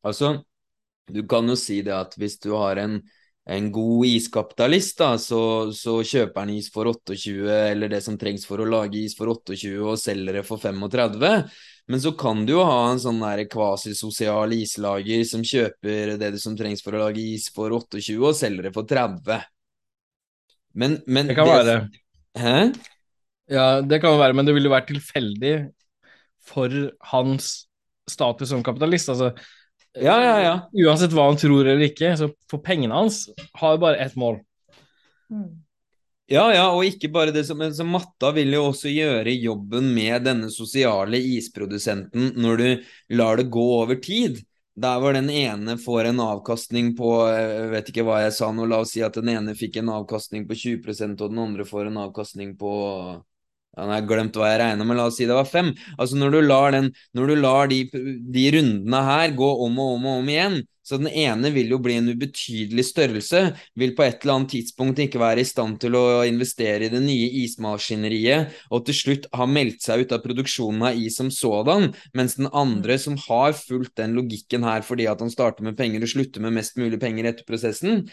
[0.08, 0.38] Altså,
[1.12, 3.01] du kan jo si det at hvis du har en
[3.49, 5.39] en god iskapitalist, da, så,
[5.71, 9.31] så, kjøper han is for 28, eller det som trengs for å lage is for
[9.31, 11.45] 28, og selger det for 35.
[11.88, 16.83] Men så kan du jo ha en sånn kvasisosial islager som kjøper det som trengs
[16.83, 19.47] for å lage is for 28, og selger det for 30.
[20.77, 21.77] Men, men Det kan det, være.
[22.38, 22.57] Hæ?
[23.47, 25.55] Ja, det kan være, men det ville jo vært tilfeldig
[26.47, 26.73] for
[27.13, 27.53] hans
[28.07, 29.07] status som kapitalist.
[29.15, 29.31] Altså,
[30.01, 30.55] ja, ja, ja.
[30.88, 33.25] Uansett hva han tror eller ikke, så for pengene hans
[33.60, 34.41] har bare ett mål.
[35.31, 35.63] Mm.
[36.27, 40.25] Ja, ja, og ikke bare det som, så Matta vil jo også gjøre jobben med
[40.27, 44.41] denne sosiale isprodusenten når du lar det gå over tid.
[44.77, 48.67] Der hvor den ene får en avkastning på jeg vet ikke hva jeg sa nå,
[48.67, 51.88] la oss si at den ene fikk en avkastning på 20 og den andre får
[51.89, 52.73] en avkastning på
[53.77, 55.69] ja, nå har glemt hva jeg regna med, la oss si det var fem.
[55.97, 59.93] Altså Når du lar, den, når du lar de, de, rundene her gå om og
[59.99, 63.41] om og om igjen, så den ene vil jo bli en ubetydelig størrelse,
[63.75, 67.01] vil på et eller annet tidspunkt ikke være i stand til å investere i det
[67.03, 71.91] nye ismaskineriet, og til slutt ha meldt seg ut av produksjonen av is som sådan,
[72.15, 76.07] mens den andre som har fulgt den logikken her fordi at han starter med penger
[76.07, 78.05] og slutter med mest mulig penger etter prosessen,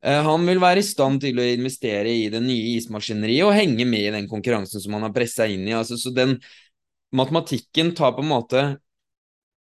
[0.00, 4.06] han vil være i stand til å investere i det nye ismaskineriet og henge med
[4.06, 5.74] i den konkurransen som han har pressa inn i.
[5.76, 6.38] Altså, så den
[7.16, 8.62] matematikken tar på en måte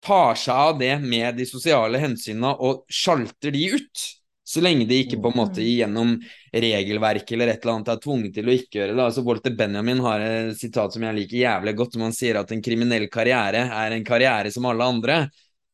[0.07, 4.05] tar seg av det med de sosiale hensynene og sjalter de ut.
[4.47, 5.71] Så lenge de ikke på en måte mm.
[5.73, 6.13] gjennom
[6.55, 9.07] regelverk eller et eller annet er tvunget til å ikke gjøre det.
[9.09, 12.53] Altså Walter Benjamin har et sitat som jeg liker jævlig godt, som han sier at
[12.55, 15.19] en kriminell karriere er en karriere som alle andre.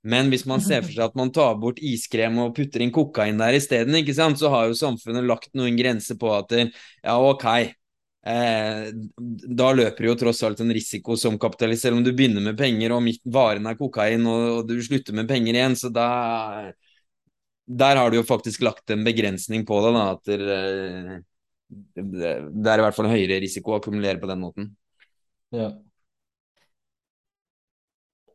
[0.02, 3.38] Men hvis man ser for seg at man tar bort iskrem og putter inn kokain
[3.38, 7.46] der isteden, så har jo samfunnet lagt noen grenser på at ja, ok,
[8.26, 8.88] eh,
[9.62, 12.96] da løper jo tross alt en risiko som kapitalist, selv om du begynner med penger
[12.96, 16.08] og varen er kokain og, og, du slutter med penger igjen, så da
[17.66, 21.22] Der har du jo faktisk lagt en begrensning på det, da, at det,
[21.94, 24.72] det er i hvert fall en høyere risiko å akkumulere på den måten.
[25.54, 25.70] Ja.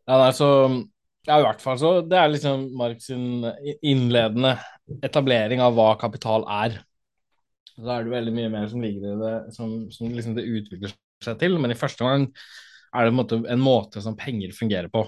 [0.08, 0.48] Ja, nei, så
[1.28, 3.44] ja, i hvert fall så Det er liksom Marx sin
[3.86, 4.56] innledende
[5.04, 6.78] etablering av hva kapital er.
[7.76, 10.94] Så er det veldig mye mer som ligger i det, som, som liksom det utvikler
[11.24, 11.58] seg til.
[11.60, 12.30] Men i første omgang
[12.96, 15.04] er det en måte, en måte som penger fungerer på.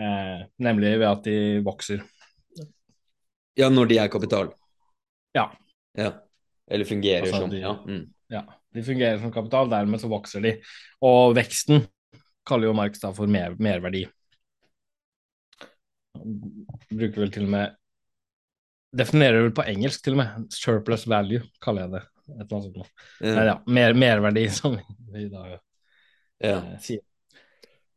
[0.00, 2.00] Eh, nemlig ved at de vokser.
[3.60, 4.48] Ja, når de er kapital?
[5.36, 5.50] Ja.
[5.98, 6.14] ja.
[6.70, 7.52] Eller fungerer altså, som.
[7.52, 7.74] De, ja.
[7.84, 8.06] Mm.
[8.32, 8.46] ja.
[8.72, 10.54] De fungerer som kapital, dermed så vokser de.
[11.04, 11.84] Og veksten
[12.48, 14.06] kaller jo Marx da for mer, merverdi
[16.18, 17.76] bruker vel til og med
[18.90, 20.46] Definerer vel på engelsk til og med.
[20.50, 22.00] Surplus value, kaller jeg det.
[22.26, 23.04] Et eller annet sånt.
[23.22, 23.44] Ja.
[23.46, 24.74] ja, mer, merverdi, som
[25.14, 25.60] vi da ja.
[26.48, 27.04] eh, sier.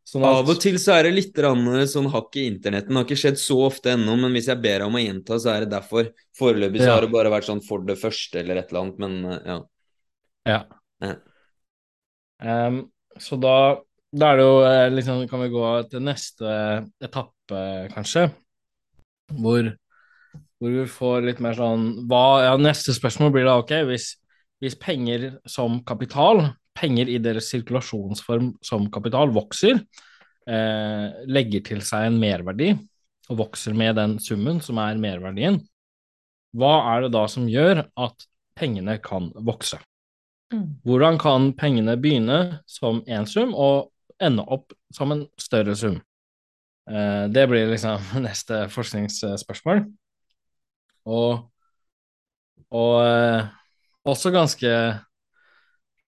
[0.06, 0.36] Sånn at...
[0.43, 1.41] Av og til så er det litt
[1.89, 2.91] sånn hakk i internetten.
[2.91, 5.39] Det har ikke skjedd så ofte ennå, men hvis jeg ber deg om å gjenta,
[5.41, 6.12] så er det derfor.
[6.38, 6.97] Foreløpig så ja.
[6.97, 9.58] har det bare vært sånn for det første eller et eller annet, men eh, ja.
[10.54, 10.62] Ja.
[11.08, 11.15] ja.
[12.43, 12.84] Um,
[13.17, 13.58] så da
[14.13, 16.49] da det jo eh, liksom Kan vi gå til neste
[17.02, 17.33] etappe,
[17.94, 18.28] kanskje?
[19.34, 19.70] Hvor,
[20.60, 24.14] hvor vi får litt mer sånn hva, ja, Neste spørsmål blir da ok, hvis,
[24.64, 26.46] hvis penger som kapital,
[26.78, 29.84] penger i deres sirkulasjonsform som kapital, vokser,
[30.48, 32.74] eh, legger til seg en merverdi
[33.32, 35.62] og vokser med den summen som er merverdien,
[36.54, 38.28] hva er det da som gjør at
[38.60, 39.80] pengene kan vokse?
[40.54, 40.68] Mm.
[40.86, 43.90] Hvordan kan pengene begynne som én sum og
[44.22, 45.98] ende opp som en større sum?
[46.89, 49.86] Eh, det blir liksom neste forskningsspørsmål.
[51.04, 51.48] Og,
[52.74, 53.50] og eh,
[54.08, 54.69] også ganske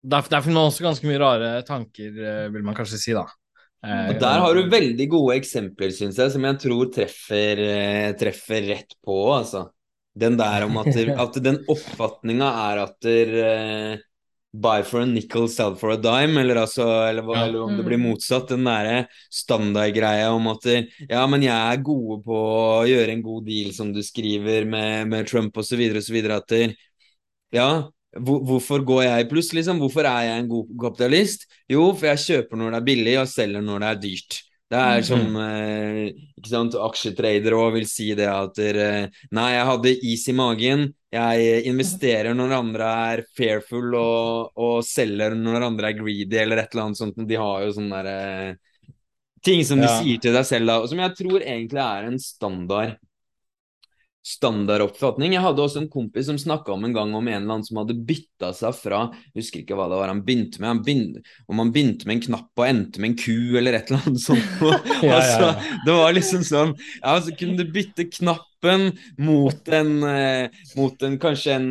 [0.06, 3.26] Der, der finner man også ganske mye rare tanker, eh, vil man kanskje si, da.
[3.86, 7.60] Og Der har du veldig gode eksempler, syns jeg, som jeg tror treffer,
[8.18, 9.68] treffer rett på, altså.
[10.18, 10.90] Den der om at,
[11.26, 13.10] at den oppfatninga er at
[14.62, 17.44] buy for a nickel, sell for a dime, eller, altså, eller, ja.
[17.46, 18.06] eller om det blir mm.
[18.10, 18.48] motsatt.
[18.54, 23.50] Den derre standardgreia om at ja, men jeg er gode på å gjøre en god
[23.50, 26.22] deal, som du skriver, med, med Trump osv., osv.
[26.36, 26.58] At
[27.56, 27.70] ja,
[28.16, 29.80] Hvorfor går jeg i pluss, liksom?
[29.84, 31.50] Hvorfor er jeg en god kapitalist?
[31.68, 34.38] Jo, for jeg kjøper når det er billig, og selger når det er dyrt.
[34.76, 35.38] Det er som mm.
[35.40, 36.00] eh,
[36.36, 40.86] ikke sant, aksjetradere òg vil si det at eh, Nei, jeg hadde is i magen.
[41.16, 46.76] Jeg investerer når andre er fairful, og, og selger når andre er greedy, eller et
[46.76, 47.24] eller annet sånt.
[47.30, 48.94] De har jo sånne der, eh,
[49.46, 49.96] ting som de ja.
[50.02, 52.96] sier til deg selv, da, og som jeg tror egentlig er en standard
[54.26, 55.36] standardoppfatning.
[55.36, 57.78] Jeg hadde også en kompis som snakka om en gang om en eller annen som
[57.82, 60.72] hadde bytta seg fra Jeg husker ikke hva det var han begynte med.
[60.72, 63.92] Han begynte, om han begynte med en knapp og endte med en ku, eller et
[63.92, 64.66] eller annet sånt.
[65.06, 65.52] ja, ja, ja.
[65.86, 68.90] det var liksom sånn Ja, så kunne du bytte knappen
[69.22, 71.70] mot en, eh, mot en kanskje en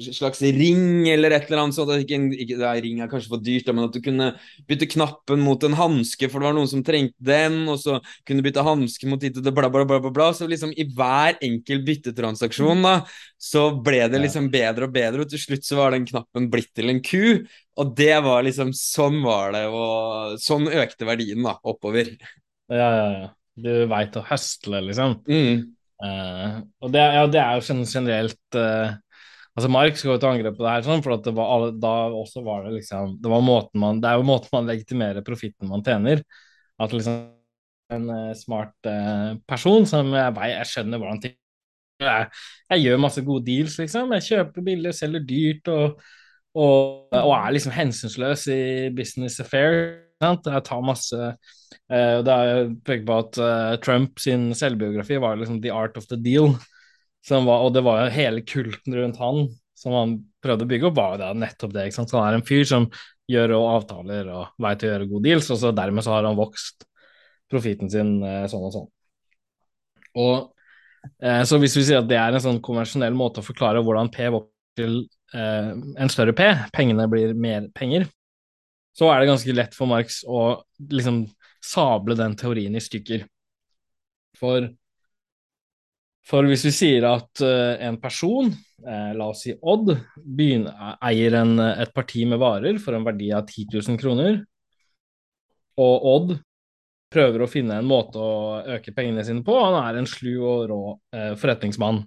[0.00, 1.92] slags ring eller et eller annet sånt.
[2.02, 4.30] Ikke, ikke, det er, ring er kanskje for dyrt, men at du kunne
[4.68, 8.42] bytte knappen mot en hanske, for det var noen som trengte den, og så kunne
[8.42, 10.30] du bytte hanske mot ditt og det, bla, bla, bla, bla, bla.
[10.36, 12.96] Så liksom i hver enkel byttetransaksjon, da,
[13.40, 16.72] så ble det liksom bedre og bedre, og til slutt så var den knappen blitt
[16.76, 17.46] til en ku.
[17.76, 22.14] Og det var liksom Sånn var det, og sånn økte verdien da, oppover.
[22.72, 23.32] Ja, ja, ja.
[23.56, 25.20] Du veit å høstle, liksom.
[25.30, 25.76] Mm.
[25.96, 28.98] Uh, og det, ja, det, er jo generelt uh,
[29.56, 32.42] Altså Mark skal jo til angrep på det her, sånn, for det var, da også
[32.44, 35.84] var det liksom Det, var måten man, det er jo måten man legitimerer profitten man
[35.86, 36.20] tjener.
[36.76, 37.22] At liksom
[37.96, 41.36] en uh, smart uh, person som jeg, jeg skjønner hvordan ting
[42.02, 42.26] jeg,
[42.68, 44.10] jeg, gjør masse gode deals, liksom.
[44.18, 46.02] Jeg kjøper billig, selger dyrt og,
[46.52, 48.60] og, og er liksom hensynsløs i
[48.92, 50.02] business affair.
[50.20, 50.50] Sant?
[50.52, 53.40] Jeg tar masse uh, Det er pekt på at
[53.84, 56.52] Trump sin selvbiografi var liksom the art of the deal.
[57.26, 60.96] Var, og det var jo hele kulten rundt han som han prøvde å bygge opp,
[60.96, 61.86] var jo det nettopp det.
[61.86, 62.10] ikke sant?
[62.12, 62.86] Så han er en fyr som
[63.28, 66.38] gjør og avtaler og veit å gjøre gode deals, og så dermed så har han
[66.38, 66.86] vokst
[67.50, 68.86] profiten sin eh, sånn og sånn.
[70.22, 70.36] Og
[71.20, 74.10] eh, Så hvis vi sier at det er en sånn konvensjonell måte å forklare hvordan
[74.14, 74.96] P vokser til
[75.34, 78.06] eh, en større P, pengene blir mer penger,
[78.96, 80.62] så er det ganske lett for Marx å
[80.92, 81.24] liksom
[81.64, 83.26] sable den teorien i stykker.
[84.36, 84.70] For
[86.26, 88.50] for hvis vi sier at uh, en person,
[88.82, 93.30] uh, la oss si Odd, begynner, eier en, et parti med varer for en verdi
[93.34, 94.40] av 10 000 kroner,
[95.78, 96.36] og Odd
[97.12, 100.66] prøver å finne en måte å øke pengene sine på, han er en slu og
[100.72, 100.80] rå
[101.14, 102.02] uh, forretningsmann.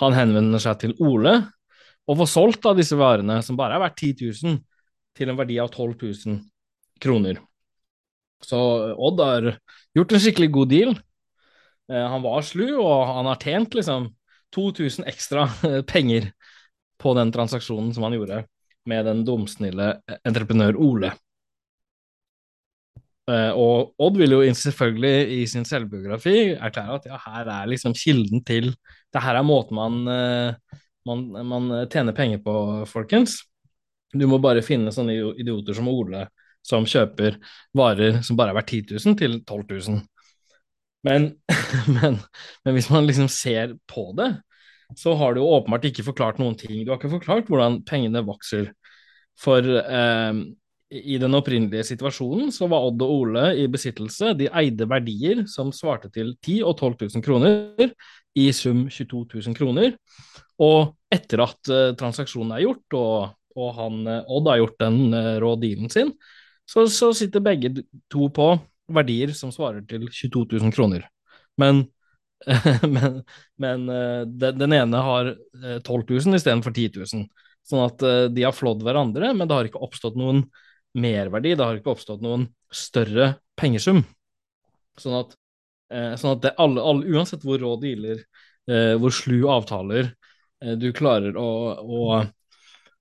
[0.00, 1.36] Han henvender seg til Ole
[2.08, 4.60] og får solgt av disse varene, som bare er verdt 10 000,
[5.12, 6.40] til en verdi av 12 000
[7.02, 7.36] kroner.
[8.42, 8.58] Så
[8.96, 9.48] Odd har
[9.94, 10.94] gjort en skikkelig god deal.
[11.92, 14.08] Eh, han var slu, og han har tjent liksom
[14.56, 15.48] 2000 ekstra
[15.92, 16.30] penger
[17.02, 18.44] på den transaksjonen som han gjorde
[18.88, 19.94] med den dumsnille
[20.26, 21.12] entreprenør Ole.
[23.30, 27.94] Uh, og Odd vil jo selvfølgelig i sin selvbiografi erklære at ja, her er liksom
[27.94, 28.72] kilden til
[29.14, 30.00] Det her er måten man,
[31.06, 32.54] man, man, tjener penger på,
[32.90, 33.36] folkens.
[34.10, 36.24] Du må bare finne sånne idioter som Ole,
[36.66, 37.38] som kjøper
[37.78, 40.02] varer som bare er verdt 10 000 til 12 000.
[41.06, 41.32] Men,
[41.96, 42.18] men,
[42.64, 44.30] men, hvis man liksom ser på det,
[44.98, 46.82] så har du åpenbart ikke forklart noen ting.
[46.82, 48.70] Du har ikke forklart hvordan pengene vokser.
[49.40, 50.42] For eh,
[50.92, 54.34] i den opprinnelige situasjonen så var Odd og Ole i besittelse.
[54.36, 57.94] De eide verdier som svarte til 10 og 12 000 kroner,
[58.36, 59.96] i sum 22 000 kroner.
[60.62, 65.16] Og etter at eh, transaksjonen er gjort, og, og han, eh, Odd har gjort den
[65.16, 66.12] eh, rå dealen sin,
[66.68, 67.74] så, så sitter begge
[68.12, 68.52] to på
[68.94, 71.06] verdier som svarer til 22 000 kroner.
[71.60, 71.84] Men,
[72.94, 73.22] men,
[73.60, 75.32] men eh, den ene har
[75.84, 77.28] 12 000 istedenfor 10 000.
[77.68, 80.44] Sånn at eh, de har flådd hverandre, men det har ikke oppstått noen
[80.98, 81.54] merverdi.
[81.56, 84.02] Det har ikke oppstått noen større pengesum.
[85.00, 85.36] Sånn at,
[85.92, 88.26] eh, sånn at alle, alle, uansett hvor rå dealer,
[88.62, 90.12] hvor slu avtaler
[90.78, 91.46] du klarer å,
[91.82, 92.02] å,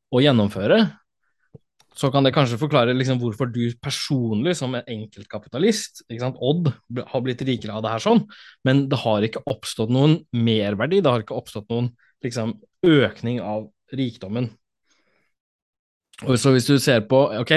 [0.10, 0.80] å gjennomføre,
[1.96, 6.72] så kan det kanskje forklare liksom hvorfor du personlig, som en enkeltkapitalist, Odd,
[7.12, 8.24] har blitt rikere av det her sånn,
[8.68, 11.92] men det har ikke oppstått noen merverdi, det har ikke oppstått noen
[12.24, 12.56] liksom,
[12.88, 14.50] økning av rikdommen.
[16.28, 17.54] Og så hvis du ser på Ok,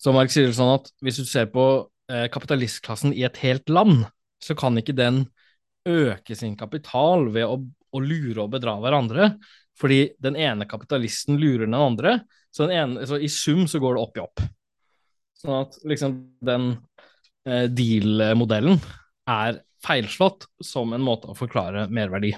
[0.00, 1.66] så Mark sier det sånn at hvis du ser på
[2.10, 4.06] eh, kapitalistklassen i et helt land,
[4.42, 5.26] så kan ikke den
[5.86, 9.34] øke sin kapital ved å, å lure og bedra hverandre,
[9.78, 12.20] fordi den ene kapitalisten lurer den andre
[12.52, 14.42] så, ene, så, i sum så går det opp i opp.
[15.42, 16.74] Sånn at liksom den
[17.48, 18.78] eh, deal-modellen
[19.30, 22.34] er feilslått som en måte å forklare merverdi.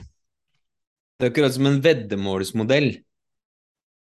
[1.19, 2.89] Det er akkurat som en veddemålsmodell.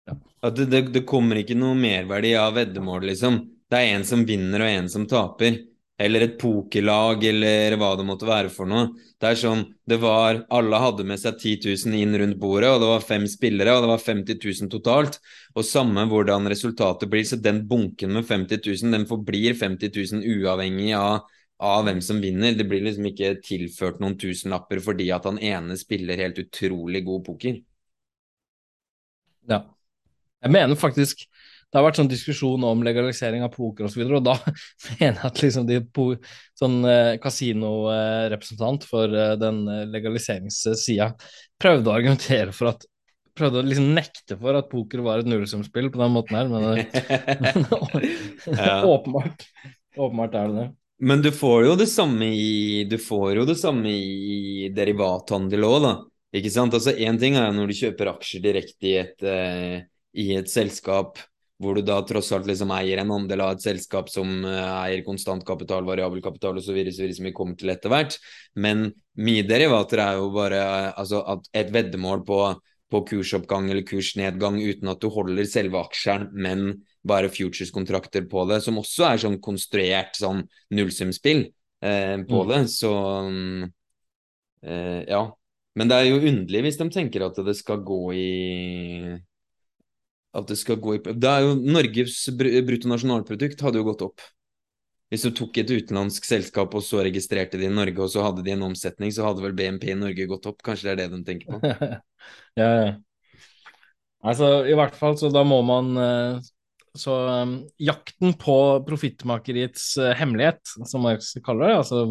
[0.07, 0.17] Ja.
[0.47, 3.43] At det, det, det, kommer ikke noe merverdi av veddemål, liksom.
[3.67, 5.59] Det er en som vinner og en som taper.
[5.99, 8.91] Eller et pokerlag, eller hva det måtte være for noe.
[9.17, 12.83] Det er sånn det var Alle hadde med seg 10 000 inn rundt bordet, og
[12.83, 15.17] det var fem spillere, og det var 50 000 totalt.
[15.57, 20.37] Og samme hvordan resultatet blir, så den bunken med 50 000, den forblir 50 000
[20.37, 21.25] uavhengig av
[21.59, 22.53] av hvem som vinner.
[22.53, 27.25] Det blir liksom ikke tilført noen tusenlapper fordi at han ene spiller helt utrolig god
[27.31, 27.61] poker.
[29.49, 29.63] Ja.
[30.45, 31.25] Jeg mener faktisk
[31.77, 34.37] det har vært sånn diskusjon om legalisering av poker osv., og, så og da
[34.97, 35.81] mener jeg at liksom de
[36.57, 41.11] sånn eh, kasinorepresentant for eh, den eh, legaliseringssida
[41.61, 42.89] prøvde å argumentere for at
[43.37, 46.79] Prøvde å liksom nekte for at poker var et nullsumspill på den måten her, men,
[48.49, 49.45] men åpenbart,
[49.93, 50.65] åpenbart er det det.
[51.05, 55.77] Men du får jo det samme i, du får jo det samme i derivathandel òg,
[55.85, 55.93] da.
[56.41, 56.73] Ikke sant?
[56.81, 59.77] Altså Én ting er når du kjøper aksjer direkte i et, uh,
[60.17, 61.21] i et selskap
[61.63, 65.05] hvor du da tross alt liksom eier en andel av et selskap som uh, eier
[65.07, 68.19] konstant kapital, variabel kapital osv., som vi kommer til etter hvert.
[68.61, 71.23] Men mye derivater er jo bare uh, altså
[71.57, 72.41] et veddemål på,
[72.93, 76.69] på kursoppgang eller kursnedgang uten at du holder selve aksjen, men
[77.07, 80.43] bare futures-kontrakter på det, som også er sånn konstruert sånn
[80.75, 82.51] nullsumspill eh, på mm.
[82.51, 82.61] det.
[82.73, 82.93] Så
[84.67, 85.23] eh, ja.
[85.77, 88.29] Men det er jo underlig hvis de tenker at det skal gå i
[90.37, 94.25] At det skal gå i Det er jo Norges bruttonasjonalprodukt hadde jo gått opp.
[95.13, 98.43] Hvis du tok et utenlandsk selskap og så registrerte de i Norge, og så hadde
[98.45, 100.59] de en omsetning, så hadde vel BNP i Norge gått opp.
[100.67, 101.75] Kanskje det er det de tenker på?
[102.61, 102.89] ja, ja.
[104.27, 106.49] Altså, i hvert fall, så da må man uh,
[106.99, 107.15] så
[107.45, 108.57] um, jakten på
[108.89, 112.03] profittmakeriets uh, hemmelighet, som Marx kaller det, altså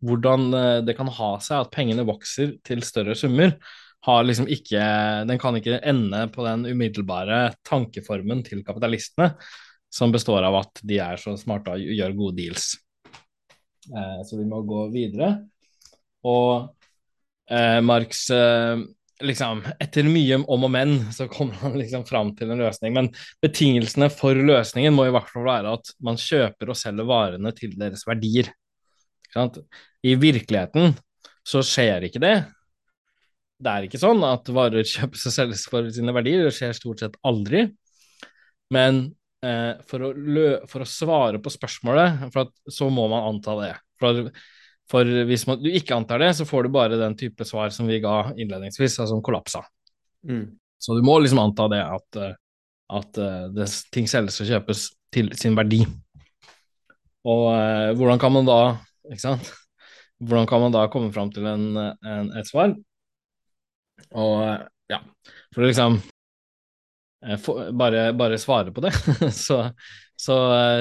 [0.00, 3.52] hvordan uh, det kan ha seg at pengene vokser til større summer,
[4.06, 4.82] har liksom ikke
[5.28, 9.34] Den kan ikke ende på den umiddelbare tankeformen til kapitalistene,
[9.92, 12.70] som består av at de er så smarte og gjør gode deals.
[13.90, 15.34] Eh, så vi må gå videre.
[16.24, 16.70] Og
[17.82, 18.28] Marx
[19.24, 22.94] liksom, etter mye om og men, så kommer han liksom fram til en løsning.
[22.96, 23.10] Men
[23.42, 27.76] betingelsene for løsningen må i hvert fall være at man kjøper og selger varene til
[27.80, 28.50] deres verdier.
[30.02, 30.96] I virkeligheten
[31.46, 32.36] så skjer ikke det.
[33.60, 37.02] Det er ikke sånn at varer kjøpes og selges for sine verdier, det skjer stort
[37.02, 37.66] sett aldri.
[38.72, 39.02] Men
[39.44, 40.14] eh, for, å
[40.70, 43.74] for, å svare på spørsmålet, for at, så må man anta det.
[44.00, 44.30] For
[44.90, 47.86] for hvis man, du ikke antar det, så får du bare den type svar som
[47.86, 49.62] vi ga innledningsvis, altså som kollapsa.
[50.26, 50.56] Mm.
[50.82, 52.34] Så du må liksom anta det at, eh,
[52.98, 55.84] at eh, det, ting selges og kjøpes til sin verdi.
[57.28, 58.60] Og eh, hvordan kan man da
[59.06, 59.52] ikke sant?
[60.20, 62.74] Hvordan kan man da komme fram til en, en, et svar?
[64.18, 64.44] Og
[64.90, 65.00] ja,
[65.54, 66.00] for å liksom
[67.42, 68.94] for, bare, bare, svare på det,
[69.44, 69.62] så,
[70.16, 70.38] så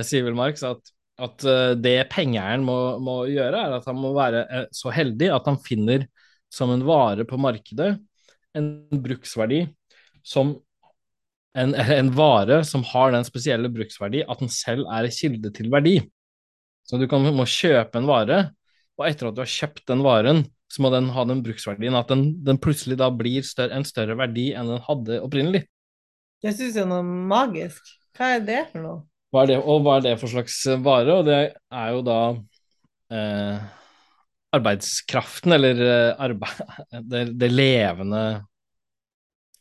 [0.07, 4.13] sier vel Marx at at uh, det pengeeieren må, må, gjøre, er at han må
[4.15, 6.05] være så heldig at han finner
[6.47, 7.91] som en vare på markedet
[8.57, 8.70] en
[9.03, 9.65] bruksverdi
[10.26, 10.55] som
[11.57, 15.97] en, en, vare som har den spesielle bruksverdi at den selv er kilde til verdi.
[16.88, 18.39] Så du kan, må kjøpe en vare,
[18.97, 22.11] og etter at du har kjøpt den varen, så må den ha den bruksverdien at
[22.11, 25.63] den, den plutselig da blir større, en større verdi enn den hadde opprinnelig.
[26.39, 27.89] Det syns jeg er noe magisk.
[28.15, 28.99] Hva er det for noe?
[29.34, 31.17] Hva det, og hva er det for slags vare?
[31.20, 32.20] Og det er jo da
[33.13, 33.65] eh,
[34.57, 36.61] arbeidskraften, eller eh, arbeid,
[37.11, 38.24] det, det, levende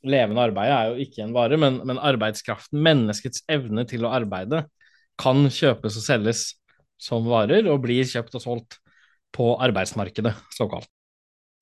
[0.09, 4.61] Levende arbeidet er jo ikke en vare, men, men, arbeidskraften, menneskets evne til å arbeide,
[5.19, 6.43] kan kjøpes og selges
[7.03, 8.79] som varer, og blir kjøpt og solgt
[9.35, 10.87] på arbeidsmarkedet, såkalt.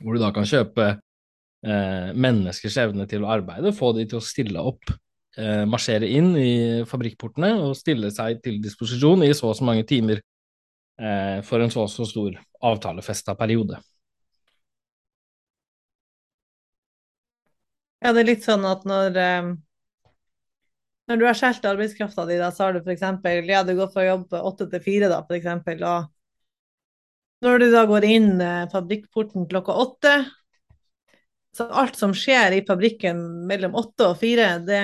[0.03, 4.25] Hvor du da kan kjøpe eh, menneskers evne til å arbeide, få de til å
[4.25, 4.93] stille opp
[5.39, 6.53] eh, marsjere inn i
[6.89, 10.21] fabrikkportene og stille seg til disposisjon i så og så mange timer
[11.01, 13.81] eh, for en så og så stor avtalefesta periode.
[18.05, 19.49] Ja, det er litt sånn at når, eh,
[21.11, 23.07] når du har skjelt arbeidskrafta di, da, så har du f.eks.
[23.49, 26.13] Ja, du går fra jobb åtte til fire, da, eksempel, og
[27.45, 30.15] når du da går inn eh, fabrikkporten klokka åtte,
[31.57, 34.83] så alt som skjer i fabrikken mellom åtte og fire, det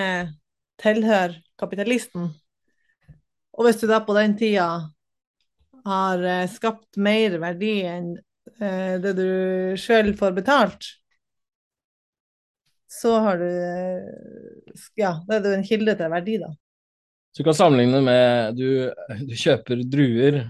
[0.80, 2.30] tilhører kapitalisten.
[3.52, 4.68] Og hvis du da på den tida
[5.86, 8.14] har eh, skapt mer verdi enn
[8.60, 9.28] eh, det du
[9.80, 10.88] sjøl får betalt,
[12.92, 13.48] så har du
[15.00, 16.50] Ja, da er du en kilde til verdi, da.
[17.32, 18.92] Så du kan sammenligne med du,
[19.24, 20.42] du kjøper druer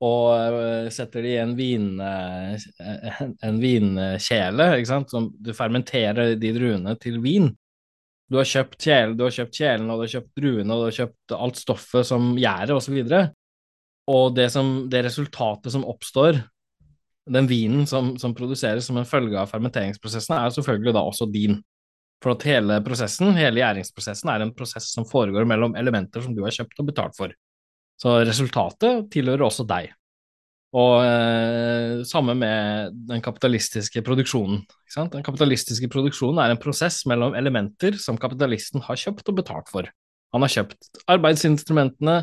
[0.00, 2.54] og uh, setter det i en, vin, uh,
[3.46, 7.50] en vinkjele, som du fermenterer de druene til vin.
[8.30, 10.86] Du har kjøpt kjelen, du har kjøpt kjelen, og du har kjøpt druene, og du
[10.86, 12.96] har kjøpt alt stoffet som gjæret, osv.
[13.02, 13.26] Og, så
[14.10, 16.40] og det, som, det resultatet som oppstår,
[17.30, 21.60] den vinen som, som, produseres som en følge av fermenteringsprosessen, er selvfølgelig da også din.
[22.20, 26.42] For at hele prosessen, hele gjæringsprosessen, er en prosess som foregår mellom elementer som du
[26.44, 27.34] har kjøpt og betalt for.
[28.00, 29.90] Så resultatet tilhører også deg.
[30.70, 34.62] Og eh, samme med den kapitalistiske produksjonen.
[35.10, 39.90] Den kapitalistiske produksjonen er en prosess mellom elementer som kapitalisten har kjøpt og betalt for.
[40.30, 42.16] Han har kjøpt arbeidsinstrumentene,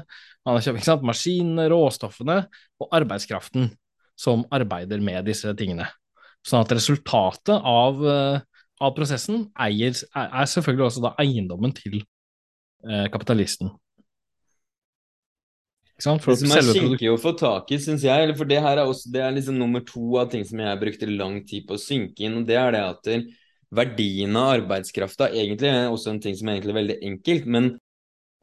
[0.47, 2.39] han har kjøpt sant, maskinene, råstoffene
[2.79, 3.73] og arbeidskraften
[4.17, 5.89] som arbeider med disse tingene.
[6.47, 8.39] Sånn at resultatet av, eh,
[8.79, 13.75] av prosessen eier, er selvfølgelig også da eiendommen til eh, kapitalisten.
[15.97, 19.09] Det som er kinkig å få tak i, syns jeg, for det her er, også,
[19.13, 22.27] det er liksom nummer to av ting som jeg brukte lang tid på å synke
[22.27, 23.09] inn, og det er det at
[23.73, 27.71] verdien av arbeidskrafta egentlig er også en ting som er egentlig veldig enkelt, men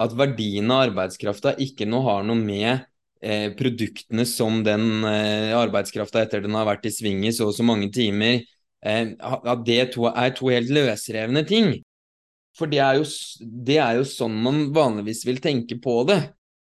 [0.03, 2.85] at verdien av arbeidskrafta ikke nå har noe med
[3.23, 7.57] eh, produktene som den eh, arbeidskrafta etter den har vært i sving i så og
[7.57, 8.43] så mange timer,
[8.85, 11.77] eh, at det to, er to helt løsrevne ting.
[12.55, 13.07] For det er, jo,
[13.41, 16.21] det er, jo, sånn man vanligvis vil tenke på det.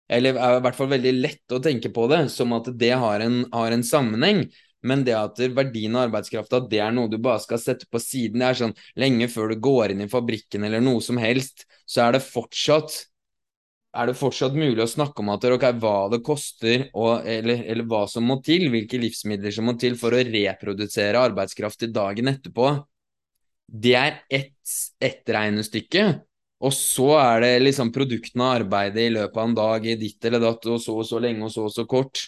[0.09, 3.25] Eller er i hvert fall veldig lett å tenke på det, som at det har
[3.25, 4.45] en, har en sammenheng.
[4.87, 8.43] Men det at verdien av arbeidskrafta det er noe du bare skal sette på siden,
[8.43, 12.07] det er sånn lenge før du går inn i fabrikken eller noe som helst, så
[12.07, 13.01] er det fortsatt
[13.97, 17.87] er det fortsatt mulig å snakke om at okay, hva det koster, og, eller, eller,
[17.89, 22.29] hva som må til, hvilke livsmidler som må til for å reprodusere arbeidskraft til dagen
[22.29, 22.75] etterpå?
[23.67, 24.53] Det er ett
[25.01, 26.03] et regnestykke.
[26.65, 30.25] Og så er det liksom produktene av arbeidet i løpet av en dag i ditt
[30.25, 32.25] eller datt, og så og så lenge og så og så kort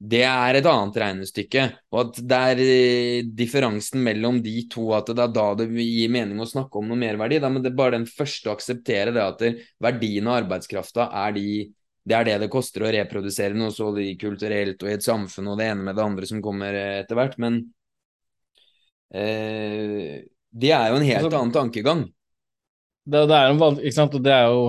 [0.00, 1.64] det er et annet regnestykke.
[1.92, 6.12] Og at det er eh, differansen mellom de to, at det er da det gir
[6.12, 7.40] mening å snakke om noe merverdi.
[7.42, 9.44] Da, men det er bare den første å akseptere det at
[9.84, 11.50] verdien av arbeidskrafta er de
[12.10, 15.58] det er det det koster å reprodusere noe så kulturelt og i et samfunn og
[15.60, 17.36] det ene med det andre som kommer etter hvert.
[17.44, 17.60] Men
[19.12, 22.06] eh, det er jo en helt altså, annen tankegang.
[23.10, 24.14] Det, det, er en ikke sant?
[24.16, 24.62] Og det er jo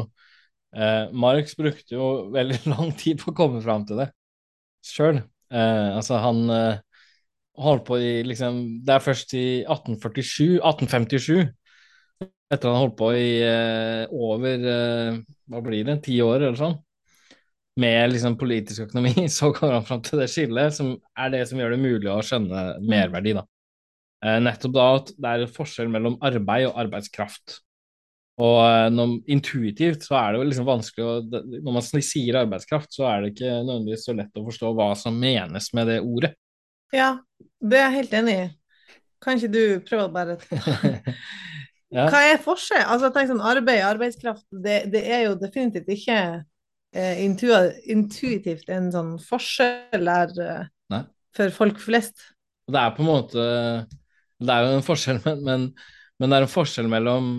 [0.76, 4.12] eh, Marx brukte jo veldig lang tid på å komme fram til det
[4.86, 5.22] sjøl.
[5.52, 6.80] Eh, altså, han eh,
[7.62, 11.52] holdt på i liksom Det er først i 1847, 1857,
[12.52, 15.20] etter han holdt på i eh, over eh,
[15.52, 16.78] Hva blir det, ti år eller sånn,
[17.82, 21.62] med liksom politisk økonomi, så kommer han fram til det skillet, som er det som
[21.62, 23.36] gjør det mulig å skjønne merverdi.
[23.38, 23.46] da.
[24.26, 27.62] Eh, nettopp da at det er forskjell mellom arbeid og arbeidskraft.
[28.40, 32.94] Og eh, når, intuitivt så er det jo liksom vanskelig å Når man sier arbeidskraft,
[32.96, 36.34] så er det ikke nødvendigvis så lett å forstå hva som menes med det ordet.
[36.96, 37.16] Ja,
[37.60, 38.48] det er jeg helt enig i.
[39.22, 40.38] Kan ikke du prøve bare
[41.96, 42.08] ja.
[42.08, 42.88] Hva er forskjell?
[42.88, 46.18] Altså, tenk sånn Arbeid og arbeidskraft, det, det, er jo definitivt ikke
[46.96, 51.04] eh, intuitivt en sånn forskjell der eh,
[51.38, 52.32] for folk flest.
[52.72, 53.44] Det er på en måte
[54.42, 55.68] Det er jo en forskjell, men, men,
[56.20, 57.34] men det er en forskjell mellom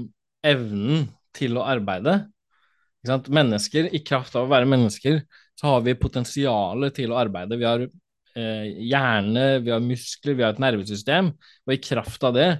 [0.46, 2.18] evnen til å arbeide.
[3.02, 5.22] Mennesker, i kraft av å være mennesker,
[5.58, 7.58] så har vi potensialet til å arbeide.
[7.58, 11.32] Vi har eh, hjerne, vi har muskler, vi har et nervesystem,
[11.66, 12.50] og i kraft av det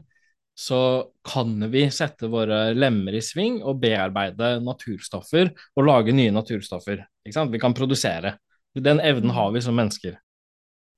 [0.58, 0.78] så
[1.24, 7.00] kan vi sette våre lemmer i sving og bearbeide naturstoffer og lage nye naturstoffer.
[7.24, 8.36] Vi kan produsere.
[8.76, 10.18] Den evnen har vi som mennesker.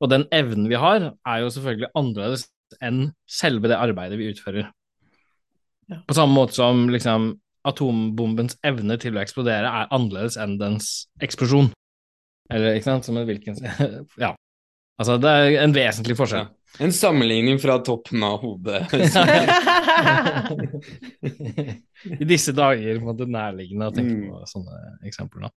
[0.03, 2.49] Og den evnen vi har, er jo selvfølgelig annerledes
[2.82, 4.72] enn selve det arbeidet vi utfører.
[5.91, 6.01] Ja.
[6.09, 7.32] På samme måte som liksom,
[7.64, 11.70] atombombens evne til å eksplodere er annerledes enn dens eksplosjon.
[12.53, 13.57] Eller ikke sant, som en hvilken
[14.24, 14.35] Ja.
[15.01, 16.47] Altså, det er en vesentlig forskjell.
[16.47, 16.61] Ja.
[16.85, 18.82] En sammenligning fra toppen av hodet.
[22.20, 24.26] I disse dager må det nærliggende å tenke mm.
[24.30, 25.47] på sånne eksempler.
[25.47, 25.55] Da.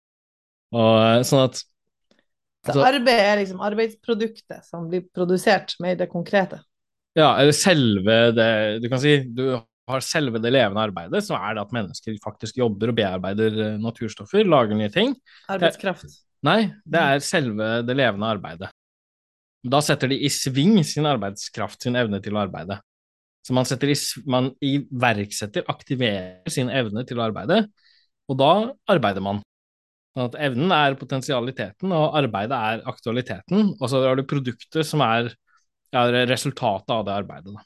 [0.78, 6.62] Og sånn at Så altså, arbeid er liksom arbeidsproduktet som blir produsert med det konkrete?
[7.18, 8.50] Ja, eller selve det
[8.84, 9.58] Du kan si du
[9.88, 13.78] har selve det levende arbeidet, så er det at mennesker faktisk jobber og bearbeider eh,
[13.82, 15.16] naturstoffer, lager nye ting.
[15.52, 16.20] Arbeidskraft.
[16.48, 18.70] Nei, det er selve det levende arbeidet.
[19.68, 22.80] Da setter de i sving sin arbeidskraft, sin evne til å arbeide.
[23.48, 23.96] Så man, setter i,
[24.28, 27.64] man iverksetter, aktiverer sin evne til å arbeide,
[28.28, 28.52] og da
[28.92, 29.40] arbeider man.
[30.14, 35.04] Sånn at evnen er potensialiteten, og arbeidet er aktualiteten, og så har du produktet som
[35.06, 35.32] er
[35.96, 37.54] er resultatet av det arbeidet.
[37.54, 37.64] Da.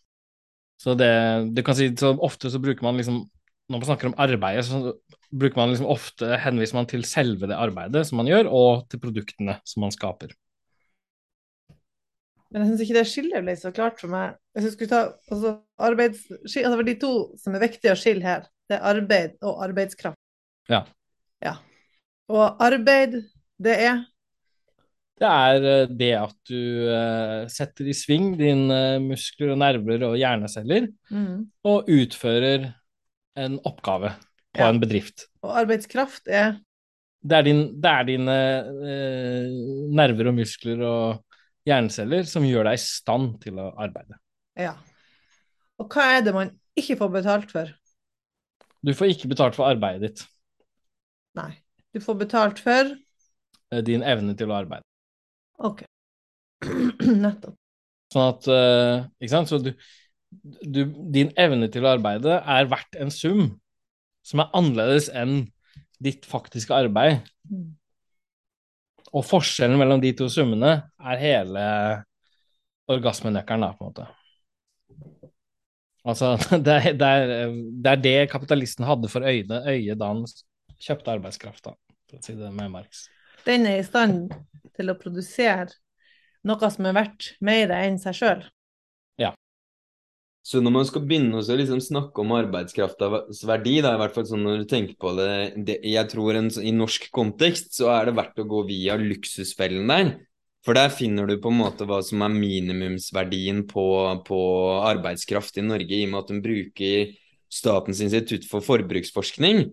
[0.81, 1.11] Så det,
[1.53, 3.23] du kan si, så ofte så bruker man liksom
[3.71, 4.95] Når man snakker om arbeidet, så
[5.31, 8.99] bruker man liksom ofte henviser man til selve det arbeidet som man gjør, og til
[8.99, 10.33] produktene som man skaper.
[12.51, 14.35] Men jeg syns ikke det skillet ble så klart for meg.
[14.57, 15.01] Jeg skulle ta
[15.31, 19.63] altså, arbeids, altså, De to som er viktige å skille her, det er arbeid og
[19.69, 20.19] arbeidskraft.
[20.67, 20.81] Ja.
[21.39, 21.55] ja.
[22.27, 23.21] Og arbeid,
[23.61, 24.03] det er
[25.21, 30.17] Det er eh, det at du uh, setter i sving dine muskler og nerver og
[30.17, 31.35] hjerneceller, mm.
[31.69, 32.71] og utfører
[33.39, 34.15] en oppgave
[34.51, 34.71] på ja.
[34.71, 35.27] en bedrift.
[35.45, 36.57] Og arbeidskraft er
[37.21, 41.05] Det er, din, det er dine uh, nerver og muskler og
[41.69, 44.17] hjerneceller som gjør deg i stand til å arbeide.
[44.57, 44.73] Ja.
[45.77, 47.69] Og hva er det man ikke får betalt for?
[48.81, 50.23] Du får ikke betalt for arbeidet ditt.
[51.37, 51.51] Nei.
[51.93, 54.87] Du får betalt for eh, Din evne til å arbeide.
[55.67, 55.83] OK.
[57.23, 57.57] Nettopp.
[58.11, 59.51] Sånn at uh, Ikke sant?
[59.51, 59.71] Så du,
[60.61, 60.83] du,
[61.13, 63.45] din evne til å arbeide er verdt en sum
[64.27, 65.45] som er annerledes enn
[66.01, 67.21] ditt faktiske arbeid.
[67.49, 67.71] Mm.
[69.11, 71.63] Og forskjellen mellom de to summene er hele
[72.91, 74.07] orgasmenøkkelen, da, på en måte.
[76.07, 76.33] Altså,
[76.65, 80.23] det er, det, er, det er, det kapitalisten hadde for øye, øye da han
[80.81, 81.75] kjøpte arbeidskraft, da,
[82.09, 83.05] for å si det med Marx.
[83.45, 84.33] Den er i stand
[84.77, 85.71] til å produsere
[86.47, 88.43] noe som er verdt mer enn seg sjøl.
[90.41, 94.25] Så når man skal begynne å liksom snakke om arbeidskraftas verdi, da, i hvert fall
[94.25, 95.33] sånn når du tenker på det,
[95.67, 99.93] det Jeg tror en, i norsk kontekst så er det verdt å gå via luksusfellen
[99.93, 100.15] der.
[100.65, 103.85] For der finner du på en måte hva som er minimumsverdien på,
[104.25, 104.41] på
[104.89, 107.17] arbeidskraft i Norge, i og med at de bruker
[107.51, 109.65] Statens institutt for forbruksforskning.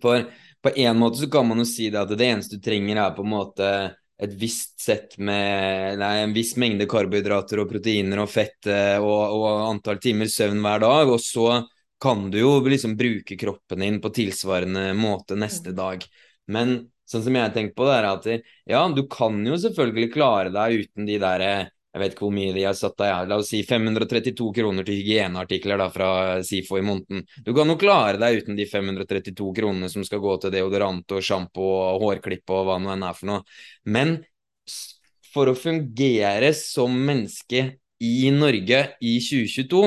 [0.00, 0.24] For
[0.62, 3.16] på en måte så kan man jo si det at det eneste du trenger, er
[3.16, 3.70] på en måte
[4.18, 9.34] et visst sett med nei, en viss mengde karbohydrater og proteiner og fett eh, og,
[9.36, 11.60] og, antall timer søvn hver dag, og så
[12.02, 15.78] kan du jo liksom bruke kroppen din på tilsvarende måte neste mm.
[15.78, 16.04] dag.
[16.50, 16.76] Men
[17.08, 18.28] sånn som jeg tenker på det, er at
[18.68, 21.46] ja, du kan jo selvfølgelig klare deg uten de der
[21.98, 25.00] jeg vet ikke hvor mye de har satt deg, la oss si 532 kroner til
[25.00, 26.10] hygieneartikler da, fra
[26.46, 27.24] SIFO i måneden.
[27.42, 31.24] Du kan jo klare deg uten de 532 kronene som skal gå til deodorant og
[31.24, 33.42] sjampo og hårklipp og hva nå enn er for noe.
[33.90, 34.20] Men
[35.32, 37.64] for å fungere som menneske
[37.98, 39.82] i Norge i 2022,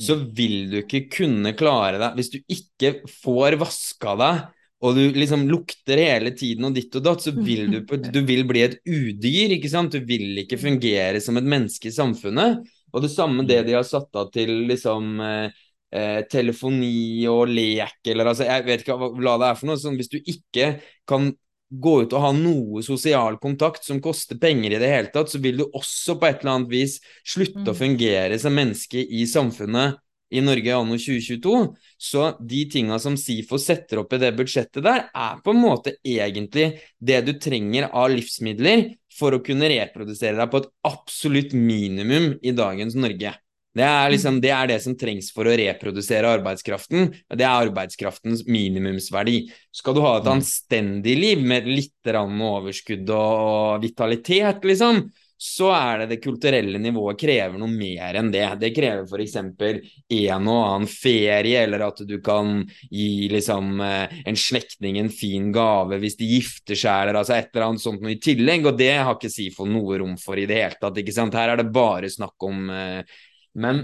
[0.00, 4.42] så vil du ikke kunne klare deg hvis du ikke får vaska deg
[4.82, 8.42] og du liksom lukter hele tiden og ditt og datt, så vil du, du vil
[8.48, 9.94] bli et udyr, ikke sant?
[9.94, 12.64] Du vil ikke fungere som et menneske i samfunnet.
[12.90, 15.62] Og det samme det de har satt av til liksom eh,
[15.94, 19.78] eh, telefoni og lek, eller altså Jeg vet ikke hva det er for noe.
[19.80, 20.74] Sånn, hvis du ikke
[21.08, 21.30] kan
[21.72, 25.40] gå ut og ha noe sosial kontakt som koster penger i det hele tatt, så
[25.40, 27.78] vil du også på et eller annet vis slutte å mm.
[27.78, 30.02] fungere som menneske i samfunnet
[30.32, 31.52] i Norge anno 2022.
[32.00, 35.96] Så de tinga som SIFO setter opp i det budsjettet der, er på en måte
[36.00, 42.32] egentlig det du trenger av livsmidler for å kunne reprodusere deg på et absolutt minimum
[42.42, 43.34] i dagens Norge.
[43.72, 47.08] Det er, liksom, det er det som trengs for å reprodusere arbeidskraften.
[47.32, 49.46] Det er arbeidskraftens minimumsverdi.
[49.72, 50.32] Skal du ha et mm.
[50.34, 55.06] anstendig liv med litt overskudd og vitalitet, liksom,
[55.42, 58.44] så er det det kulturelle nivået krever noe mer enn det.
[58.60, 59.34] Det krever f.eks.
[59.40, 65.50] en og annen ferie, eller at du kan gi liksom eh, en slektning en fin
[65.54, 68.70] gave hvis de gifter seg, eller altså et eller annet sånt noe i tillegg.
[68.70, 71.02] Og det har ikke SIFO noe rom for i det hele tatt.
[71.02, 71.34] ikke sant?
[71.34, 73.18] Her er det bare snakk om eh,
[73.58, 73.82] Men,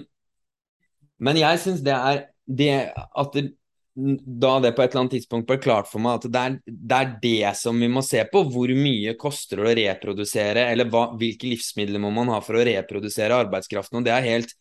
[1.19, 3.49] men jeg syns det er det at det,
[3.99, 6.99] da det på et eller annet tidspunkt ble klart for meg at det er, det
[6.99, 8.45] er, det som vi må se på.
[8.53, 12.67] Hvor mye koster det å reprodusere, eller hva, hvilke livsmidler må man ha for å
[12.69, 13.99] reprodusere arbeidskraften.
[13.99, 14.55] og Det er helt,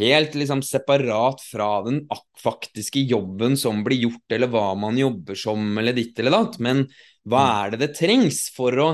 [0.00, 2.02] helt liksom separat fra den
[2.42, 6.60] faktiske jobben som blir gjort, eller hva man jobber som, eller ditt eller datt.
[6.60, 6.84] Men
[7.24, 7.54] hva mm.
[7.54, 8.90] er det det trengs for å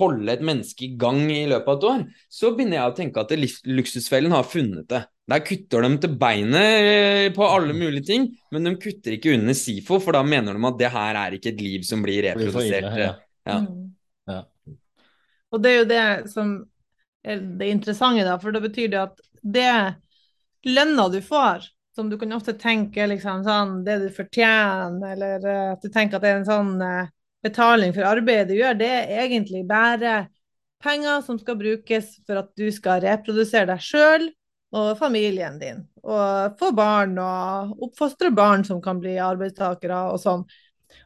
[0.00, 2.06] holde et menneske i gang i løpet av et år?
[2.32, 3.36] Så begynner jeg å tenke at
[3.68, 5.04] luksusfellen har funnet det.
[5.30, 9.54] Der kutter de til beinet eh, på alle mulige ting, men de kutter ikke under
[9.54, 12.88] SIFO, for da mener de at det her er ikke et liv som blir reprodusert.
[12.98, 13.12] Ja.
[13.46, 13.60] Ja.
[13.62, 13.92] Mm.
[14.28, 14.40] Ja.
[15.52, 16.02] Og det er jo det
[16.32, 16.56] som
[17.22, 19.70] er det interessante, da, for da betyr det at det
[20.66, 25.64] lønna du får, som du kan ofte tenke liksom sånn det du fortjener, eller eh,
[25.76, 27.10] at du tenker at det er en sånn eh,
[27.46, 30.24] betaling for arbeidet du gjør, det er egentlig bare
[30.82, 34.32] penger som skal brukes for at du skal reprodusere deg sjøl
[34.72, 35.82] og familien din.
[36.02, 40.44] Og få barn og oppfostre barn som kan bli arbeidstakere og sånn.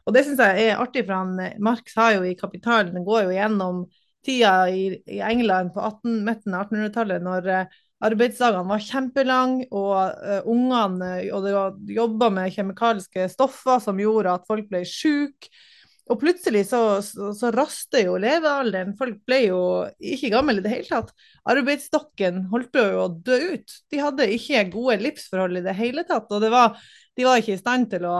[0.07, 3.27] Og det syns jeg er artig, for han, Marx har jo i Kapitalen, den går
[3.27, 3.83] jo gjennom
[4.27, 9.95] tida i, i England på 18, midten av 1800-tallet, når uh, arbeidsdagene var kjempelange, og
[10.19, 15.51] uh, ungene og jobba med kjemikaliske stoffer som gjorde at folk ble syke.
[16.07, 18.93] Og plutselig så, så, så raster jo levealderen.
[18.99, 19.59] Folk ble jo
[19.99, 21.11] ikke gamle i det hele tatt.
[21.51, 23.75] Arbeidsstokken holdt på å dø ut.
[23.91, 26.31] De hadde ikke gode livsforhold i det hele tatt.
[26.31, 26.77] Og var,
[27.17, 28.17] de var ikke i stand til å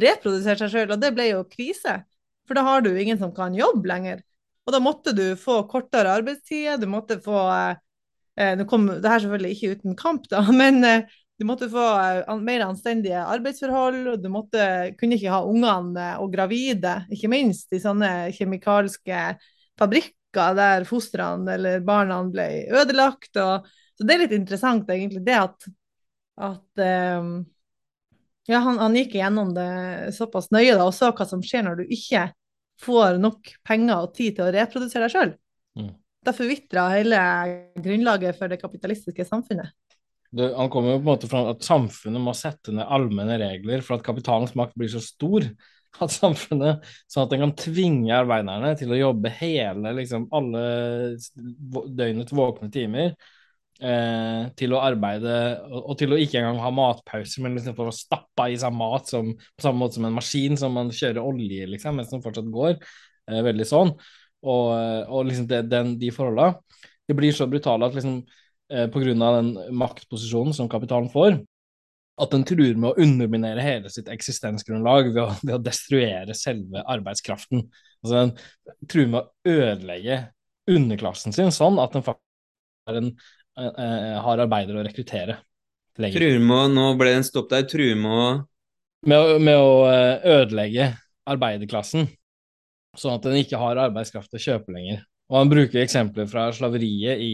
[0.00, 2.02] reprodusere seg sjøl, og det ble jo krise.
[2.48, 4.20] For da har du ingen som kan jobbe lenger.
[4.66, 7.80] Og da måtte du få kortere arbeidstid, du måtte få eh,
[8.40, 11.82] eh Nå kom det her selvfølgelig ikke uten kamp, da, men eh, du måtte få
[12.28, 14.64] uh, mer anstendige arbeidsforhold, og du måtte,
[15.00, 19.22] kunne ikke ha ungene og gravide, ikke minst i sånne kjemikalske
[19.80, 23.32] fabrikker der fostrene eller barna ble ødelagt.
[23.40, 23.64] Og,
[23.96, 25.70] så det er litt interessant, egentlig, det at,
[26.50, 26.84] at
[27.16, 27.32] um,
[28.44, 29.70] ja, han, han, gikk gjennom det
[30.20, 32.28] såpass nøye da, og så hva som skjer når du ikke
[32.84, 35.36] får nok penger og tid til å reprodusere deg sjøl.
[35.80, 35.92] Mm.
[36.20, 37.20] Da forvitrer hele
[37.80, 39.72] grunnlaget for det kapitalistiske samfunnet.
[40.30, 43.82] Det, han kommer jo på en måte fra at samfunnet må sette ned allmenne regler
[43.82, 45.48] for at kapitalens makt blir så stor
[46.04, 50.62] at samfunnet sånn at den kan tvinge arbeiderne til å jobbe hele, liksom alle
[51.98, 53.14] døgnets våkne timer.
[53.80, 57.94] Eh, til å arbeide og, og, til å ikke engang ha matpauser, men liksom å
[57.96, 61.64] stappe i seg mat som, på samme måte som en maskin som man kjører olje
[61.70, 62.76] liksom, mens den fortsatt går.
[63.30, 63.94] Eh, veldig sånn.
[64.40, 64.66] Og,
[65.08, 66.52] og liksom det, den, de forholda.
[67.08, 68.20] Det blir så brutale at liksom
[68.70, 69.14] pga.
[69.14, 71.40] den maktposisjonen som kapitalen får,
[72.20, 76.84] at den truer med å underminere hele sitt eksistensgrunnlag ved å, ved å destruere selve
[76.84, 77.64] arbeidskraften.
[78.00, 80.20] Altså Den truer med å ødelegge
[80.70, 83.12] underklassen sin sånn at den faktisk en,
[83.58, 85.40] eh, eh, har arbeidere å rekruttere.
[86.00, 87.66] Truer med å, Nå ble den en stopp der.
[87.68, 88.30] Truer med å
[89.06, 90.90] med, med å eh, ødelegge
[91.30, 92.08] arbeiderklassen,
[92.98, 95.04] sånn at den ikke har arbeidskraft til å kjøpe lenger.
[95.30, 97.32] Og Han bruker eksempler fra slaveriet i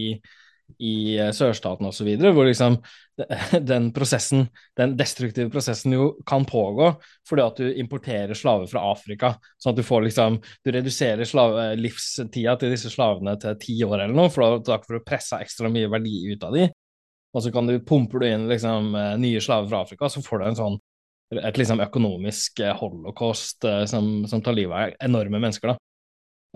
[0.77, 2.77] i eh, sørstaten osv., hvor liksom
[3.71, 4.45] den prosessen,
[4.77, 6.91] den destruktive prosessen jo kan pågå
[7.27, 9.33] fordi at du importerer slaver fra Afrika.
[9.57, 14.03] Sånn at du får liksom Du reduserer slave, livstida til disse slavene til ti år
[14.03, 16.75] eller noe, for da får du pressa ekstra mye verdi ut av dem.
[17.35, 20.43] Og så kan du pumper du inn liksom eh, nye slaver fra Afrika, så får
[20.43, 20.79] du en sånn
[21.41, 25.81] et liksom økonomisk eh, holocaust som, som tar livet av enorme mennesker, da.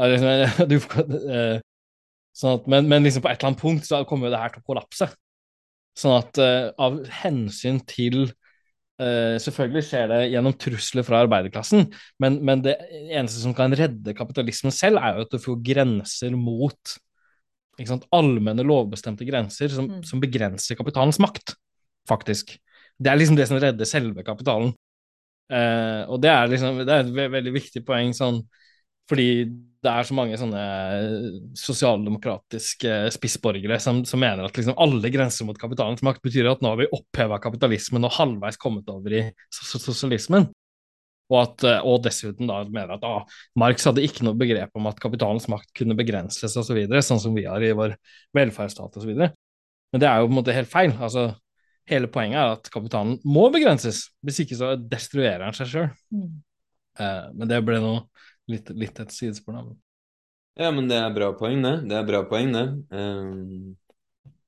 [0.07, 0.77] Liksom, du,
[2.35, 4.53] Sånn at, men, men liksom på et eller annet punkt så kommer jo det her
[4.53, 5.09] til å kollapse.
[5.99, 11.89] Sånn at uh, av hensyn til uh, Selvfølgelig skjer det gjennom trusler fra arbeiderklassen,
[12.23, 12.77] men, men, det
[13.11, 16.95] eneste som kan redde kapitalismen selv, er jo at du får grenser mot
[17.87, 20.01] sant, allmenne, lovbestemte grenser som, mm.
[20.07, 21.55] som, begrenser kapitalens makt,
[22.09, 22.55] faktisk.
[23.01, 24.71] Det er liksom det som redder selve kapitalen.
[25.51, 28.37] Uh, og det er liksom det er et veldig viktig poeng sånn
[29.11, 29.27] fordi
[29.81, 35.47] det er så mange sånne eh, sosialdemokratiske spissborgere som, som mener at liksom alle grenser
[35.47, 39.23] mot kapitalens makt betyr at nå har vi oppheva kapitalismen og halvveis kommet over i
[39.51, 40.51] sosialismen.
[41.31, 43.23] Og, at, eh, og dessuten da mener at ah,
[43.57, 47.21] Marx hadde ikke noe begrep om at kapitalens makt kunne begrenses osv., så videre, sånn
[47.23, 47.95] som vi har i vår
[48.37, 49.13] velferdsstat osv.
[49.15, 50.93] Men det er jo på en måte helt feil.
[50.99, 51.31] altså
[51.89, 55.89] Hele poenget er at kapitalen må begrenses, hvis ikke så destruerer den seg sjøl.
[56.13, 56.27] Mm.
[57.01, 58.03] Eh, men det ble noe
[58.51, 59.63] litt, litt et sidespor, da.
[60.59, 61.77] Ja, men det er bra poeng, det.
[61.89, 62.65] Det er bra poeng, det.
[62.91, 63.77] Um...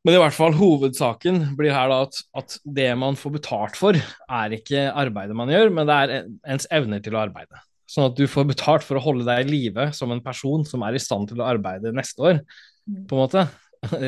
[0.04, 3.96] Men i hvert fall hovedsaken blir her da at, at, det man får betalt for,
[3.96, 6.26] er ikke arbeidet man gjør, men det er
[6.56, 7.62] ens evner til å arbeide.
[7.88, 10.84] Sånn at du får betalt for å holde deg i live som en person som
[10.84, 12.42] er i stand til å arbeide neste år,
[12.84, 13.06] mm.
[13.08, 13.46] på en måte.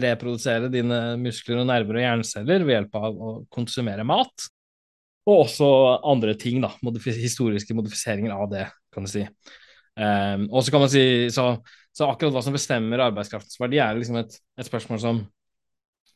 [0.06, 4.50] Reprodusere dine muskler og nerver og hjerneceller ved hjelp av å konsumere mat.
[5.26, 5.68] Og også
[6.06, 6.74] andre ting, da.
[6.86, 9.24] Modif historiske modifiseringer av det, kan du si.
[9.96, 11.48] Um, og så kan man si så,
[11.96, 15.22] så, akkurat hva som bestemmer arbeidskraftens verdi, er liksom et, et spørsmål som,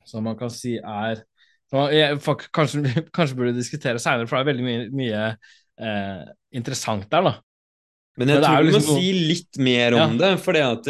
[0.04, 1.22] som, man kan si er
[1.72, 2.18] man, jeg,
[2.56, 2.84] kanskje,
[3.16, 6.28] kanskje, burde diskutere seinere, for det er veldig mye, mye eh,
[6.60, 7.38] interessant der, da.
[8.20, 10.22] Men jeg Men tror du liksom må si litt mer om ja.
[10.26, 10.32] det.
[10.44, 10.90] for det at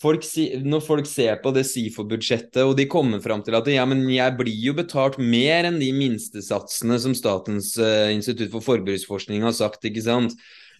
[0.00, 0.26] folk,
[0.64, 4.36] når folk ser på det SIFO-budsjettet, og de kommer fram til at ja, men jeg
[4.38, 9.84] blir jo betalt mer enn de minstesatsene som Statens uh, institutt for forbruksforskning har sagt,
[9.88, 10.36] ikke sant.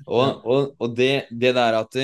[0.06, 1.98] Og, og, og det, det, der at,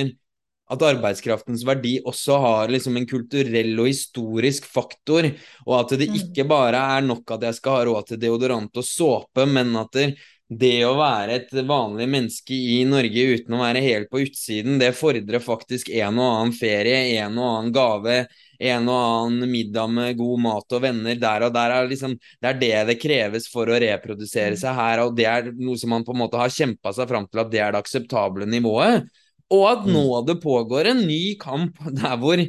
[0.71, 5.31] at arbeidskraftens verdi også har liksom en kulturell og historisk faktor,
[5.67, 6.21] og at det mm.
[6.23, 9.93] ikke bare er nok at jeg skal ha råd til deodorant og såpe, men at
[9.97, 10.07] det,
[10.51, 14.91] det å være et vanlig menneske i Norge uten å være helt på utsiden, det
[14.99, 18.17] fordrer faktisk en og annen ferie, en og annen gave,
[18.59, 21.77] en og annen middag med god mat og venner der og der.
[21.77, 25.53] Er liksom, det er det det kreves for å reprodusere seg her, og det er
[25.55, 27.85] noe som man på en måte har kjempa seg fram til at det er det
[27.85, 29.07] akseptable nivået.
[29.55, 30.27] Og at nå mm.
[30.27, 32.43] det pågår en ny kamp der hvor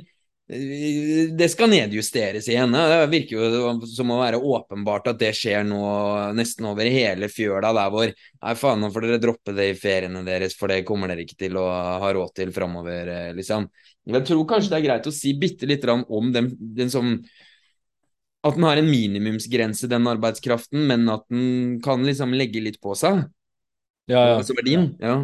[0.51, 2.73] det skal nedjusteres igjen.
[2.75, 5.79] Det virker jo som å være åpenbart at det skjer nå
[6.35, 10.25] nesten over hele fjøla, der hvor Nei, faen, nå får dere droppe det i feriene
[10.27, 11.67] deres, for det kommer dere ikke til å
[12.03, 13.69] ha råd til framover, eh, liksom.
[14.11, 17.13] Jeg tror kanskje det er greit å si bitte litt om den, den som
[18.41, 22.95] At den har en minimumsgrense, den arbeidskraften, men at den kan liksom legge litt på
[22.97, 23.27] seg.
[24.09, 24.39] Ja, ja.
[24.39, 24.95] Altså verdien.
[24.97, 25.19] Ja.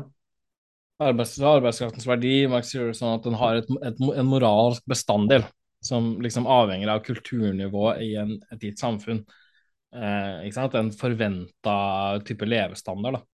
[0.97, 5.45] Arbeids, arbeidskraftens verdi Max gjør det sånn at den har et, et, en moralsk bestanddel
[5.85, 9.21] som liksom avhenger av kulturnivået i en, et gitt samfunn.
[9.93, 10.77] Eh, ikke sant?
[10.79, 11.75] En forventa
[12.25, 13.19] type levestandard.
[13.19, 13.25] da.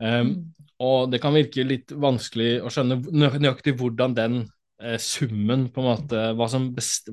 [0.00, 0.32] Um,
[0.80, 4.36] og det kan virke litt vanskelig å skjønne nøyaktig hvordan den
[4.80, 7.10] eh, summen, på en måte, best,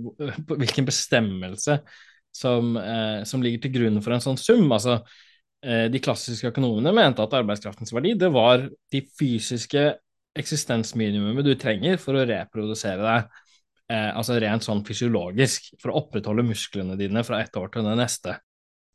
[0.53, 1.81] hvilken bestemmelse
[2.31, 4.71] som, eh, som, ligger til grunn for en sånn sum.
[4.71, 5.01] Altså,
[5.63, 8.61] de klassiske økonomene mente at arbeidskraftens verdi det var
[8.93, 9.87] de fysiske
[10.37, 13.29] eksistensminimumet du trenger for å reprodusere deg,
[13.91, 17.95] eh, altså rent sånn fysiologisk, for å opprettholde musklene dine fra ett år til det
[17.99, 18.37] neste,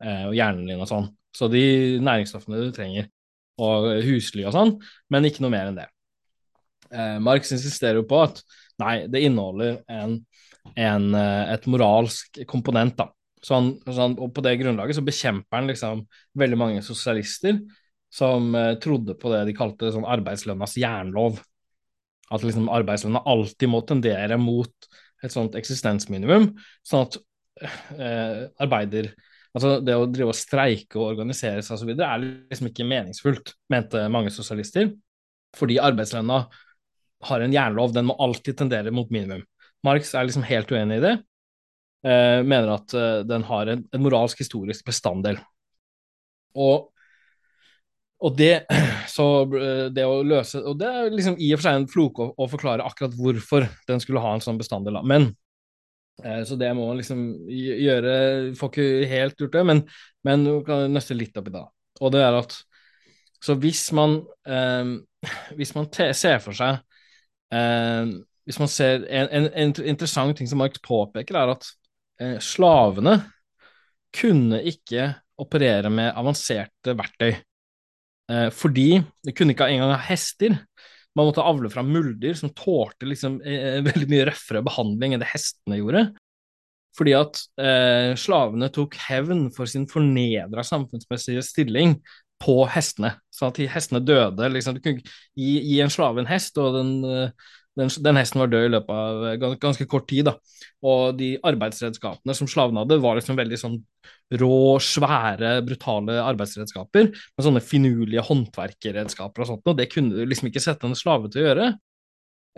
[0.03, 1.11] eh, og hjernen din og sånn.
[1.35, 3.09] Så de næringsstoffene du trenger,
[3.63, 4.77] og husly og sånn,
[5.13, 5.89] men ikke noe mer enn det.
[6.93, 8.43] Eh, Marx insisterer jo på at
[8.83, 10.19] nei, det inneholder en,
[10.77, 13.11] en, eh, et moralsk komponent, da.
[13.43, 16.05] Sånn, han, og på det grunnlaget så bekjemper han liksom
[16.38, 17.59] veldig mange sosialister
[18.12, 21.40] som eh, trodde på det de kalte sånn arbeidslønnas jernlov.
[22.32, 24.88] At liksom arbeidslønna alltid må tendere mot
[25.22, 26.53] et sånt eksistensminimum,
[26.86, 27.20] sånn at
[27.99, 29.12] eh, arbeider
[29.53, 31.90] Altså det å drive og streike og organisere seg osv.
[31.93, 34.88] er liksom ikke meningsfullt, mente mange sosialister.
[35.59, 36.38] Fordi arbeidslønna
[37.28, 39.45] har en jernlov, den må alltid tendere mot minimum.
[39.84, 41.12] Marx er liksom helt uenig i det,
[42.03, 45.39] mener at eh, den har en, en, moralsk historisk bestanddel.
[46.59, 46.89] Og,
[48.23, 48.65] og det,
[49.15, 49.27] så,
[49.59, 52.35] eh, det å løse Og det er liksom i og for seg en floke å,
[52.37, 54.99] å, forklare akkurat hvorfor den skulle ha en sånn bestanddel.
[55.07, 55.31] Men,
[56.25, 58.17] eh, så det må man liksom gjøre
[58.59, 59.87] Får ikke helt gjort det, men,
[60.27, 61.65] men kan nøste litt opp i det.
[62.03, 62.59] Og det er at
[63.43, 64.99] Så hvis man, eh,
[65.59, 66.83] hvis man ser for seg
[67.55, 71.82] eh, hvis man ser en, en, en, interessant ting som Marx påpeker, er at eh,
[72.43, 73.16] slavene
[74.12, 75.09] kunne ikke
[75.43, 77.33] operere med avanserte verktøy.
[78.31, 78.89] Eh, fordi
[79.25, 80.57] de kunne ikke engang ha hester.
[81.16, 85.33] Man måtte avle fra muldyr som tålte liksom, eh, veldig mye røffere behandling enn det
[85.33, 86.07] hestene gjorde.
[86.97, 91.97] Fordi at eh, slavene tok hevn for sin fornedra samfunnsmessige stilling
[92.43, 93.14] på hestene.
[93.33, 94.51] Sånn at hestene døde.
[94.53, 98.43] Liksom, du kunne gi, gi en slave en hest, og den eh, den, den, hesten
[98.43, 100.27] var død i løpet av gans, ganske kort tid.
[100.29, 100.35] da.
[100.85, 103.79] Og de arbeidsredskapene som slavene hadde, var liksom veldig sånn
[104.43, 107.09] rå, svære, brutale arbeidsredskaper.
[107.12, 109.73] Med sånne finurlige håndverkerredskaper og sånt.
[109.73, 111.70] Og det kunne du liksom ikke sette en slave til å gjøre.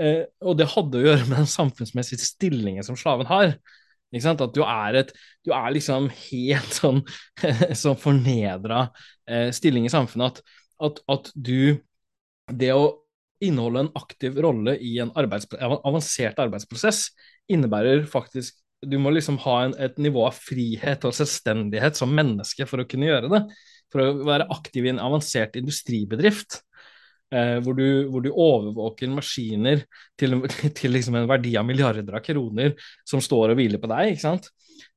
[0.02, 3.54] Eh, og det hadde å gjøre med den samfunnsmessige stillingen som slaven har.
[4.10, 4.42] Ikke sant?
[4.42, 5.14] At du er, et,
[5.46, 7.02] du er liksom helt sånn,
[7.84, 8.88] sånn fornedra
[9.30, 10.60] eh, stilling i samfunnet at,
[10.90, 11.80] at, at du
[12.52, 13.03] Det å
[13.42, 17.08] inneholde en aktiv rolle i en arbeids avansert arbeidsprosess
[17.50, 22.66] innebærer faktisk Du må liksom ha en, et nivå av frihet og selvstendighet som menneske
[22.68, 23.38] for å kunne gjøre det.
[23.88, 26.58] For å være aktiv i en avansert industribedrift.
[27.32, 29.86] Eh, hvor, du, hvor, du, overvåker maskiner
[30.20, 30.36] til,
[30.76, 32.76] til liksom en verdi av milliarder av kroner
[33.08, 34.12] som står og hviler på deg.
[34.12, 34.50] ikke sant?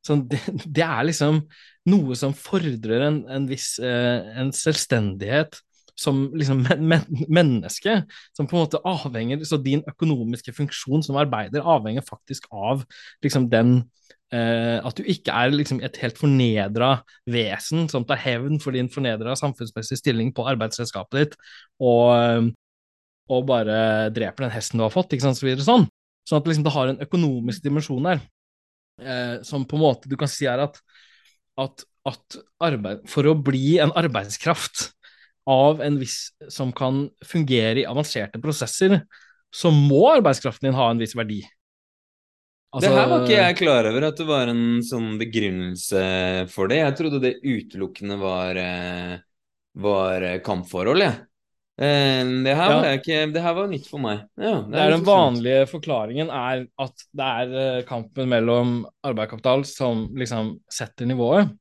[0.04, 1.40] Så det, det er liksom
[1.88, 5.62] noe som fordrer en, en viss eh, en selvstendighet
[5.98, 8.02] som liksom men, men, menneske,
[8.38, 12.84] som på en måte avhenger Så din økonomiske funksjon som arbeider avhenger faktisk av
[13.26, 13.80] liksom den
[14.34, 16.92] eh, At du ikke er liksom et helt fornedra
[17.26, 21.38] vesen som tar hevn for din fornedra samfunnsmessige stilling på arbeidsredskapet ditt,
[21.80, 22.52] og,
[23.30, 23.78] og, bare
[24.14, 25.88] dreper den hesten du har fått, ikke sant, så videre sånn.
[26.28, 28.24] Sånn at liksom det har en økonomisk dimensjon der,
[29.00, 30.82] eh, som på en måte du kan si er at,
[31.64, 34.90] at, at arbeid, for å bli en arbeidskraft
[35.48, 39.00] av en viss som kan fungere i avanserte prosesser,
[39.54, 41.40] så må arbeidskraften din ha en viss verdi.
[42.76, 46.02] Altså, det her var ikke jeg klar over at det var en sånn begrunnelse
[46.52, 46.82] for det.
[46.82, 49.14] Jeg trodde det utelukkende var, eh,
[49.80, 51.16] var kampforhold, jeg.
[51.78, 52.98] Eh, det her, ja.
[52.98, 54.26] ikke, det her, var nytt for meg.
[54.36, 59.64] Ja, det, det er Den vanlige forklaringen er at det er eh, kampen mellom arbeidskapital
[59.70, 61.54] som liksom setter nivået.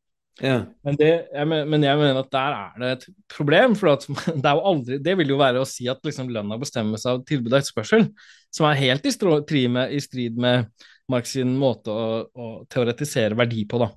[0.43, 0.57] Ja.
[0.84, 3.76] Men, det, jeg, men, jeg mener at der er det et problem.
[3.78, 3.97] For
[4.45, 7.61] det, aldri, det vil jo være å si at liksom lønna bestemmes av tilbud og
[7.61, 8.09] etterspørsel,
[8.55, 10.68] som er helt i, strid med, i strid med
[11.12, 13.93] Marx sin måte å, å, teoretisere verdi på, da.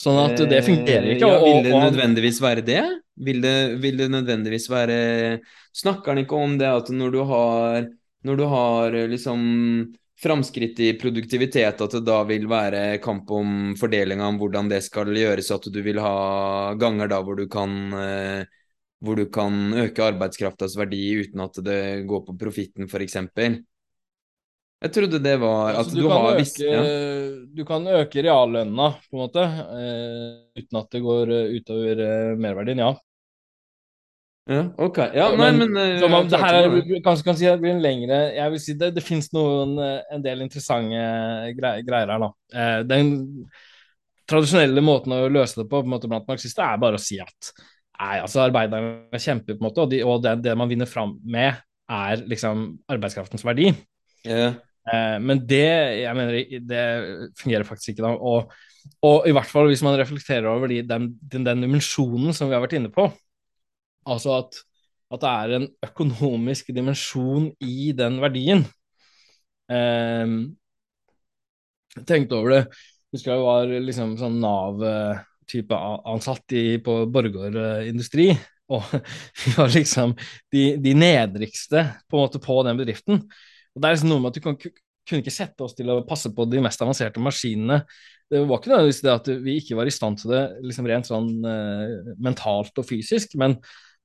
[0.00, 1.28] Sånn at det fungerer ikke.
[1.28, 2.82] Ja, vil det nødvendigvis være det?
[3.20, 4.94] Vil det, vil det nødvendigvis være
[5.76, 7.84] Snakker han ikke om det at når du har,
[8.24, 9.42] når du har liksom
[10.20, 15.08] framskritt i produktivitet, at det da vil være kamp om fordelinga om hvordan det skal
[15.16, 18.58] gjøres, at du vil ha ganger da hvor du kan eh,
[19.00, 23.16] hvor du kan øke arbeidskraftas verdi uten at det går på profitten, f.eks.
[24.80, 26.82] Jeg trodde det var at altså, du, du, har øke, visst ja.
[27.56, 32.04] Du kan øke reallønna, på en måte, eh, uten at det går eh, utover
[32.40, 32.92] merverdien, ja.
[34.50, 34.96] Ja, ok.
[35.14, 37.76] Ja, nei, men, men uh, man, det her er, kanskje kan si at det blir
[37.76, 41.02] en lengre Jeg vil si det, det finnes noen, en del interessante
[41.54, 42.70] greier, greier her, da.
[42.88, 43.12] den
[44.30, 47.52] tradisjonelle måten å løse det på, på måte blant marxister er bare å si at
[48.00, 51.18] Nei, altså arbeiderne kjemper, på en måte, og, de, og det, det, man vinner fram
[51.20, 51.58] med,
[51.92, 53.74] er liksom arbeidskraftens verdi.
[54.24, 54.54] Yeah.
[54.88, 55.66] Eh, men det
[56.00, 56.38] jeg mener,
[56.70, 56.84] det
[57.42, 58.14] fungerer faktisk ikke da.
[58.16, 58.54] Og,
[59.04, 62.56] og i hvert fall hvis man reflekterer over de, den, den, den, dimensjonen som vi
[62.56, 63.10] har vært inne på,
[64.08, 64.60] altså at,
[65.10, 68.64] at det er en økonomisk dimensjon i den verdien.
[69.70, 70.36] Eh,
[72.06, 72.62] tenkte over det.
[73.10, 78.30] Husker jeg var liksom sånn Nav eh, type ansatt i, på Borregaard Industri.
[78.70, 78.86] Og
[79.42, 80.14] vi var liksom
[80.52, 83.24] de, de, nedrigste på på den bedriften.
[83.74, 84.58] Og det er liksom noe med at du kan,
[85.10, 87.82] kunne ikke sette oss til å passe på de mest avanserte maskinene.
[88.30, 91.08] Det var ikke nødvendigvis det at vi ikke var i stand til det liksom rent
[91.08, 93.56] sånn uh, mentalt og fysisk, men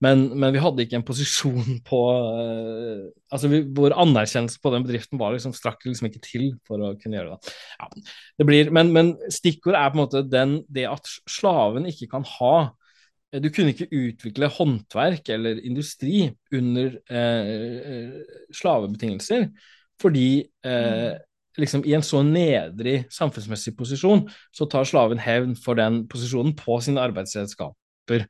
[0.03, 4.87] men, men, vi hadde ikke en posisjon på uh, altså vi, Vår anerkjennelse på den
[4.87, 7.53] bedriften var liksom, strakk liksom ikke til for å kunne gjøre det.
[7.79, 7.91] Ja,
[8.41, 12.27] det blir, men, men stikkord er på en måte den, det at slaven ikke kan
[12.35, 12.55] ha
[13.31, 18.19] eh, Du kunne ikke utvikle håndverk eller industri under uh,
[18.55, 19.47] slavebetingelser,
[20.01, 21.15] fordi uh,
[21.55, 26.81] liksom i en så nedrig samfunnsmessig posisjon, så tar slaven hevn for den posisjonen på
[26.83, 28.25] sine arbeidsredskaper.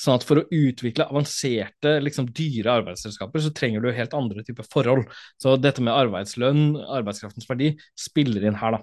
[0.00, 4.66] Sånn at for å utvikle avanserte, liksom dyre arbeidsselskaper, så trenger du helt andre typer
[4.66, 5.06] forhold.
[5.38, 8.82] Så dette med arbeidslønn, arbeidskraftens verdi, spiller inn her, da.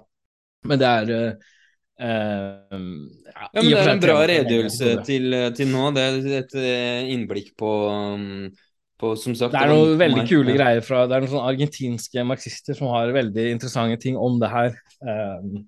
[0.70, 1.52] Men det er uh,
[2.00, 5.86] ja, ja, men Det er en bra redegjørelse til, til, nå.
[5.96, 8.48] Det er et eh, innblikk på, um,
[8.96, 12.78] på som sagt, Det er noen veldig kule greier fra Det er noen argentinske marxister
[12.78, 14.78] som har veldig interessante ting om det her.
[15.04, 15.66] Um,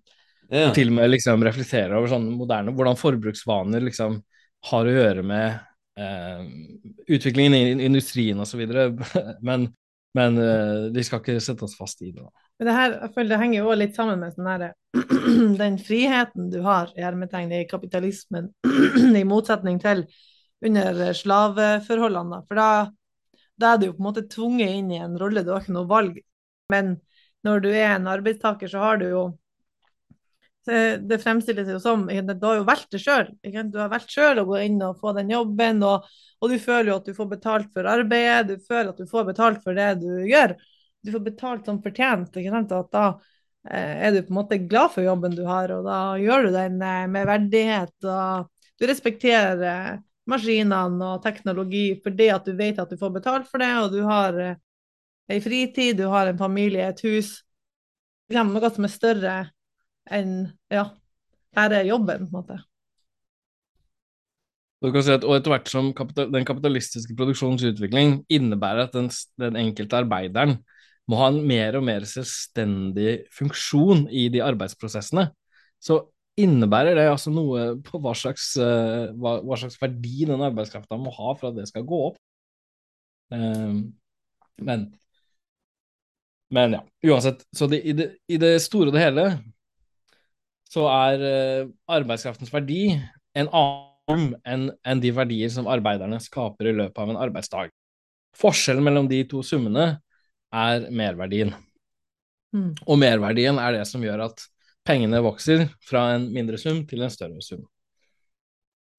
[0.49, 0.69] ja.
[0.69, 4.19] Og til og med liksom reflekterer over sånne moderne Hvordan forbruksvaner liksom
[4.71, 5.59] har å gjøre med
[6.01, 6.45] eh,
[7.07, 8.65] utviklingen i industrien osv.
[9.49, 9.69] Men,
[10.15, 12.25] men eh, vi skal ikke sette oss fast i det.
[12.59, 14.67] Men det her, jeg føler det henger jo litt sammen med sånn her,
[15.63, 18.53] den friheten du har i kapitalismen,
[19.21, 20.05] i motsetning til
[20.65, 22.45] under slaveforholdene.
[22.47, 22.69] For da,
[23.59, 25.75] da, er du jo på en måte tvunget inn i en rolle, du har ikke
[25.75, 26.23] noe valg.
[26.73, 26.95] Men
[27.45, 29.25] når du er en arbeidstaker, så har du jo
[30.65, 33.29] det fremstilles jo som Du har jo valgt det sjøl.
[33.43, 36.07] Du har valgt sjøl å gå inn og få den jobben, og,
[36.41, 39.29] og, du føler jo at du får betalt for arbeidet, du føler at du får
[39.29, 40.57] betalt for det du gjør.
[41.05, 42.33] Du får betalt som fortjent.
[42.33, 42.73] ikke sant?
[42.73, 43.05] At da
[43.69, 46.57] eh, er du på en måte glad for jobben du har, og da gjør du
[46.57, 47.95] den eh, med verdighet.
[48.09, 48.51] og
[48.81, 50.01] Du respekterer
[50.31, 54.01] maskinene og teknologi fordi at du vet at du får betalt for det, og du
[54.09, 54.61] har eh,
[55.29, 57.37] ei fritid, du har en familie, et hus.
[58.33, 59.35] Noe som er større
[60.13, 60.89] enn Ja,
[61.57, 62.61] her er jobben, på en måte.
[64.85, 69.09] Si at, og etter hvert som kapital, den kapitalistiske produksjonens utvikling innebærer at den,
[69.41, 70.59] den, enkelte arbeideren
[71.09, 75.31] må ha en mer og mer selvstendig funksjon i de arbeidsprosessene,
[75.81, 76.03] så
[76.41, 81.13] innebærer det altså noe på hva slags, uh, hva, hva, slags verdi den arbeidskrafta må
[81.17, 82.21] ha for at det skal gå opp.
[83.33, 83.95] Um,
[84.61, 84.91] men
[86.55, 87.41] men ja, uansett.
[87.57, 89.25] Så det, i, det, i det store og det hele
[90.71, 92.95] så er uh, arbeidskraftens verdi
[93.35, 97.73] en annen enn en de verdier som arbeiderne skaper i løpet av en arbeidsdag.
[98.35, 99.87] Forskjellen mellom de to summene
[100.55, 101.55] er merverdien.
[102.55, 102.73] Mm.
[102.87, 104.45] Og merverdien er det som gjør at
[104.87, 107.65] pengene vokser fra en mindre sum til en større sum.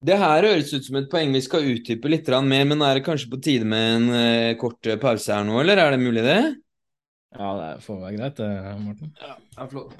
[0.06, 3.06] Det her høres ut som et poeng vi skal utdype litt mer, men er det
[3.06, 6.40] kanskje på tide med en uh, kort pause her nå, eller er det mulig, det?
[7.36, 8.50] Ja, det får være greit, det,
[8.84, 9.12] Morten.
[9.20, 9.94] Ja, det er flott.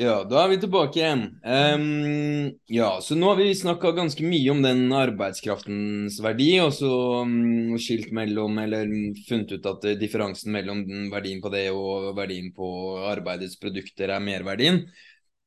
[0.00, 1.22] Ja, da er vi tilbake igjen.
[1.44, 6.90] Um, ja, så nå har vi snakka ganske mye om den arbeidskraftens verdi, og så
[7.22, 8.90] um, skilt mellom, eller
[9.28, 10.82] funnet ut at differansen mellom
[11.12, 12.68] verdien på det og verdien på
[13.12, 14.82] arbeidets produkter er merverdien.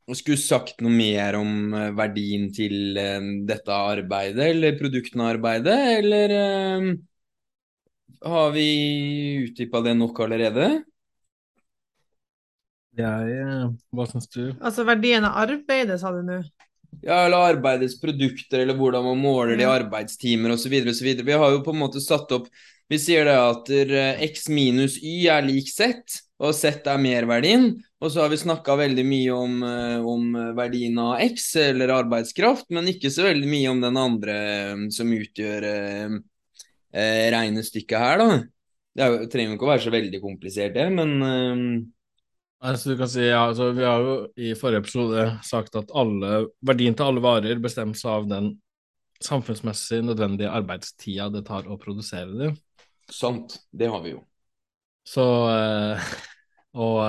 [0.08, 5.34] Og skulle sagt noe mer om eh, verdien til um, dette arbeidet, eller produktene av
[5.36, 6.38] arbeidet, eller
[8.24, 8.70] har vi
[9.50, 10.70] utdypa det nok allerede?
[12.98, 14.44] Jeg, eh, hva syns du?
[14.58, 16.42] Altså verdien av arbeidet, sa du nå?
[17.02, 20.74] ja, eller arbeidets produkter, eller hvordan man måler det i arbeidstimer osv.
[20.90, 21.10] osv.
[21.26, 22.50] Vi har jo på en måte satt opp
[22.88, 25.90] Vi sier det at eh, x minus y er lik z,
[26.40, 27.74] og z er merverdien.
[28.00, 32.70] Og så har vi snakka veldig mye om, eh, om, verdien av X, eller arbeidskraft,
[32.72, 34.38] men ikke så veldig mye om den andre
[34.96, 36.16] som utgjør eh,
[36.96, 38.40] eh, regnestykket her, da.
[38.96, 41.66] Det er, trenger jo ikke å være så veldig komplisert, det, men eh,
[42.58, 46.48] Altså, du kan si, ja, altså, Vi har jo i forrige episode sagt at alle,
[46.66, 48.56] verdien til alle varer bestemmes av den
[49.24, 52.58] samfunnsmessig nødvendige arbeidstida det tar å produsere dem.
[53.14, 54.24] Sant, det har vi jo.
[55.08, 55.24] Så
[56.88, 57.00] Og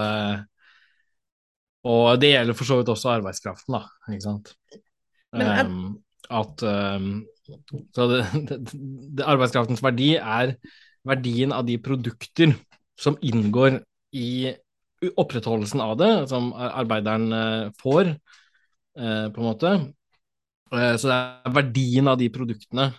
[1.87, 4.53] og det gjelder for så vidt også arbeidskraften, da, ikke sant.
[4.75, 5.67] Jeg...
[5.67, 5.99] Um,
[6.35, 7.11] at um,
[7.95, 8.59] Så det, det,
[9.17, 10.57] det, arbeidskraftens verdi er
[11.09, 12.53] verdien av de produkter
[12.99, 13.79] som inngår
[14.19, 14.53] i
[14.99, 18.15] opprettholdelsen av det, som arbeideren uh, får,
[18.99, 19.75] uh, på en måte.
[20.73, 22.91] Uh, så det er verdien av de produktene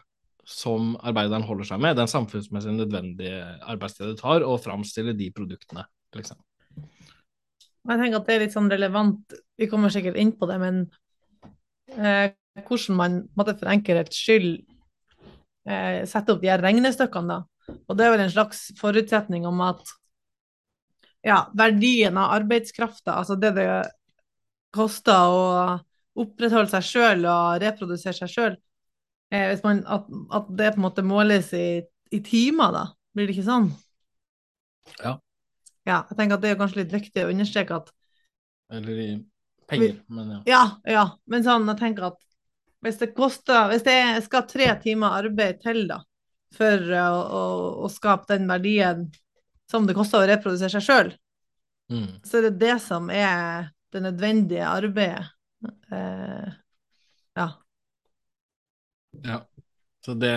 [0.50, 5.86] som arbeideren holder seg med, den samfunnsmessig nødvendige arbeidstida tar, og framstille de produktene,
[6.18, 6.40] liksom.
[7.90, 10.82] Jeg tenker at det er litt sånn relevant, vi kommer sikkert inn på det, men
[11.96, 12.34] eh,
[12.66, 14.52] hvordan man måtte for enkelhets skyld
[15.70, 17.78] eh, setter opp de her regnestykkene, da.
[17.86, 19.94] Og det er vel en slags forutsetning om at
[21.26, 23.70] ja, verdien av arbeidskrafta, altså det det
[24.76, 25.46] koster å
[26.20, 28.58] opprettholde seg sjøl og reprodusere seg sjøl,
[29.34, 32.86] eh, at, at, det på en måte måles i, i timer, da.
[33.16, 33.72] Blir det ikke sånn?
[35.00, 35.18] Ja.
[35.88, 37.94] Ja, jeg tenker at det er kanskje litt viktig å understreke at
[38.74, 39.08] Eller i
[39.70, 40.42] penger, men ja.
[40.50, 41.06] Ja, ja.
[41.30, 42.20] Men sånn, jeg tenker at
[42.86, 43.98] hvis det koster Hvis det
[44.28, 46.02] skal tre timer arbeid til, da,
[46.56, 47.08] for å,
[47.40, 47.42] å,
[47.88, 49.08] å skape den verdien
[49.70, 51.12] som det koster å reprodusere seg sjøl,
[51.94, 52.08] mm.
[52.26, 55.30] så er det det som er det nødvendige arbeidet.
[55.92, 56.50] Eh,
[57.40, 57.48] ja.
[59.26, 59.40] Ja.
[60.06, 60.34] Så det,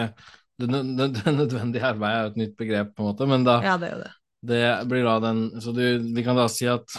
[0.59, 3.61] det, det, det nødvendige arbeidet er jo et nytt begrep, på en måte, men da
[3.65, 4.13] Ja, det det.
[4.43, 6.97] Det blir da den Så du, vi kan da si at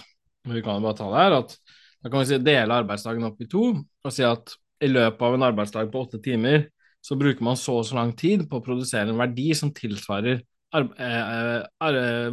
[0.48, 1.58] Vi kan jo bare ta det her, at
[2.04, 5.36] da kan vi si dele arbeidsdagen opp i to og si at i løpet av
[5.38, 6.66] en arbeidsdag på åtte timer
[7.04, 10.42] så bruker man så og så lang tid på å produsere en verdi som tilsvarer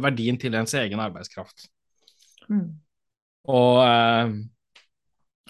[0.01, 1.67] verdien til ens egen arbeidskraft.
[2.49, 2.81] Mm.
[3.49, 4.33] Og, eh,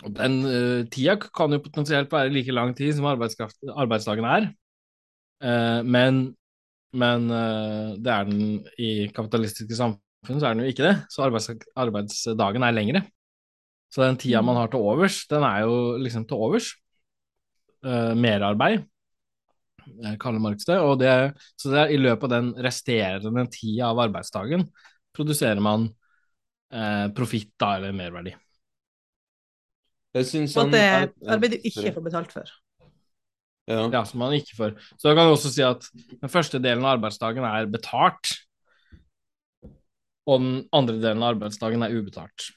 [0.03, 4.51] og, den eh, tida kan jo potensielt være like lang tid som arbeidsdagen er,
[5.43, 6.35] eh, men
[6.91, 7.29] men
[8.03, 11.05] det er den i kapitalistiske samfunn, så er den jo ikke det.
[11.07, 11.47] Så arbeids
[11.79, 13.01] arbeidsdagen er lengre.
[13.87, 14.59] Så den tida man mm.
[14.59, 16.67] har til overs, den er jo liksom til overs.
[17.81, 18.83] Uh, merarbeid,
[20.21, 20.77] kaller Marx det.
[20.81, 21.11] Og det,
[21.59, 24.67] så det er, i løpet av den resterende tida av arbeidsdagen
[25.15, 25.89] produserer man
[26.73, 28.35] eh, profitt da, eller merverdi.
[30.17, 32.53] Jeg synes han, og at det arbeidet du ikke får betalt for.
[33.69, 33.85] Ja.
[33.85, 34.01] ja.
[34.07, 34.73] som man ikke får.
[34.97, 38.33] Så da kan du også si at den første delen av arbeidsdagen er betalt,
[40.27, 42.51] og den andre delen av arbeidsdagen er ubetalt.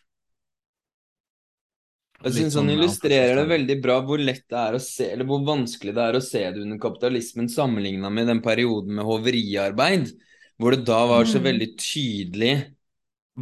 [2.25, 5.29] Jeg syns han sånn illustrerer det veldig bra hvor lett det er å se, eller
[5.29, 10.09] hvor vanskelig det er å se det under kapitalismen sammenligna med den perioden med hoveriarbeid,
[10.57, 11.45] hvor det da var så mm.
[11.51, 12.55] veldig tydelig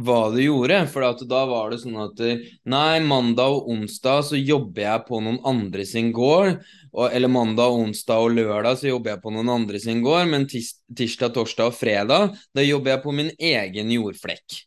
[0.03, 0.81] hva du gjorde.
[0.91, 5.39] For da var det sånn at nei, mandag og onsdag så jobber jeg på noen
[5.47, 6.59] andre sin gård.
[6.91, 10.27] Og, eller mandag, onsdag og lørdag så jobber jeg på noen andre sin gård.
[10.33, 14.59] Men tis, tirsdag, torsdag og fredag da jobber jeg på min egen jordflekk.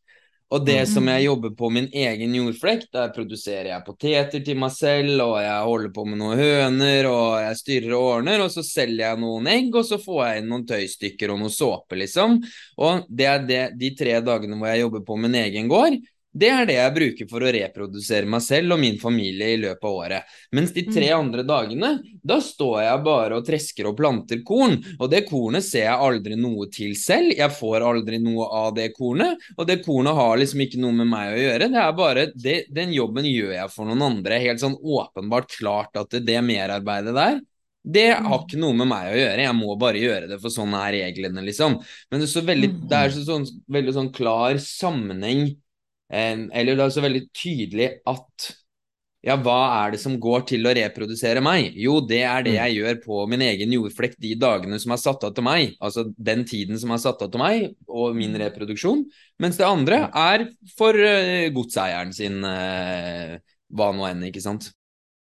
[0.54, 0.86] Og det mm.
[0.86, 5.40] som jeg jobber på min egen jordflekk, der produserer jeg poteter til meg selv, og
[5.42, 9.22] jeg holder på med noen høner, og jeg styrer og ordner, og så selger jeg
[9.24, 12.38] noen egg, og så får jeg inn noen tøystykker og noe såpe, liksom.
[12.78, 15.98] Og det er det, de tre dagene hvor jeg jobber på min egen gård.
[16.36, 19.86] Det er det jeg bruker for å reprodusere meg selv og min familie i løpet
[19.88, 20.34] av året.
[20.56, 21.16] Mens de tre mm.
[21.16, 24.76] andre dagene, da står jeg bare og tresker og planter korn.
[24.98, 27.32] Og det kornet ser jeg aldri noe til selv.
[27.38, 29.40] Jeg får aldri noe av det kornet.
[29.56, 31.72] Og det kornet har liksom ikke noe med meg å gjøre.
[31.72, 34.42] Det er bare det, Den jobben gjør jeg for noen andre.
[34.42, 37.44] Helt sånn åpenbart klart at det, det merarbeidet der
[37.86, 38.40] det har mm.
[38.42, 41.44] ikke noe med meg å gjøre, jeg må bare gjøre det, for sånn er reglene,
[41.46, 41.76] liksom.
[42.10, 42.80] Men det er så veldig, mm.
[42.90, 43.44] det er så sånn,
[43.76, 45.44] veldig sånn klar sammenheng
[46.12, 48.50] eller det er så veldig tydelig at
[49.26, 51.74] ja, hva er det som går til å reprodusere meg?
[51.82, 52.58] Jo, det er det mm.
[52.60, 55.72] jeg gjør på min egen jordflekk de dagene som er satt av til meg.
[55.82, 58.38] Altså den tiden som er satt av til meg og min mm.
[58.44, 59.02] reproduksjon.
[59.42, 60.46] Mens det andre er
[60.78, 63.34] for uh, godseieren sin uh,
[63.74, 64.70] hva nå enn, ikke sant.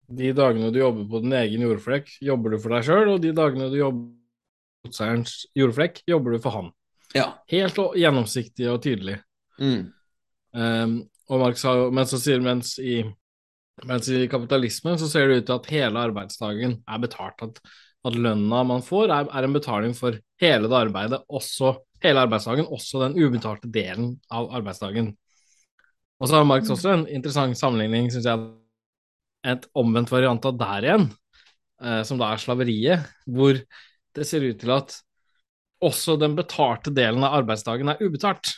[0.05, 3.33] De dagene du jobber på din egen jordflekk, jobber du for deg sjøl, og de
[3.33, 6.69] dagene du jobber på godseierens jordflekk, jobber du for han.
[7.17, 7.31] Ja.
[7.49, 9.17] Helt gjennomsiktig og tydelig.
[9.57, 9.94] Mm.
[10.55, 13.01] Um, og Marx har, men så sier mens i
[13.83, 17.41] Mens i kapitalismen så ser det ut til at hele arbeidsdagen er betalt.
[17.43, 17.57] At,
[18.07, 21.73] at lønna man får, er, er, en betaling for hele det arbeidet, også
[22.05, 25.11] hele arbeidsdagen, også den ubetalte delen av arbeidsdagen.
[26.21, 28.47] Og så har Marx også en interessant sammenligning, syns jeg,
[29.45, 31.09] et omvendt variant av der igjen,
[31.83, 33.59] eh, som da er slaveriet, hvor
[34.15, 34.95] det ser ut til at
[35.83, 38.55] også den betalte delen av arbeidsdagen er ubetalt.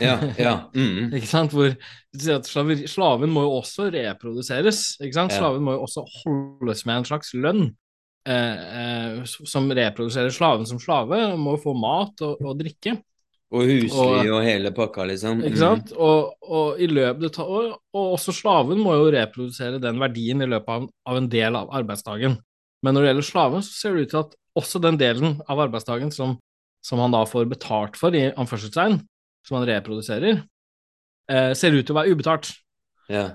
[0.00, 0.54] Ja, ja.
[0.74, 1.12] Mm.
[1.18, 1.52] ikke sant?
[1.52, 1.74] Hvor
[2.16, 4.94] slaver, Slaven må jo også reproduseres.
[5.00, 5.34] ikke sant?
[5.36, 7.66] Slaven må jo også holdes med en slags lønn.
[8.24, 12.96] Eh, eh, som reproduserer slaven som slave, må jo få mat og, og drikke.
[13.54, 15.42] Og husly og, og, hele pakka, liksom.
[15.44, 15.92] Ikke sant?
[15.92, 16.00] Mm.
[16.00, 20.72] Og, og, i løpet og, og, også slaven må jo reprodusere den verdien i løpet
[20.72, 22.38] av, av, en del av arbeidsdagen.
[22.84, 25.60] Men når det gjelder slaven, så ser det ut til at også den delen av
[25.66, 26.38] arbeidsdagen som,
[26.84, 28.98] som han da får betalt for, i anførselstegn,
[29.44, 30.42] som han reproduserer,
[31.30, 32.52] eh, ser ut til å være ubetalt.
[33.12, 33.34] Ja.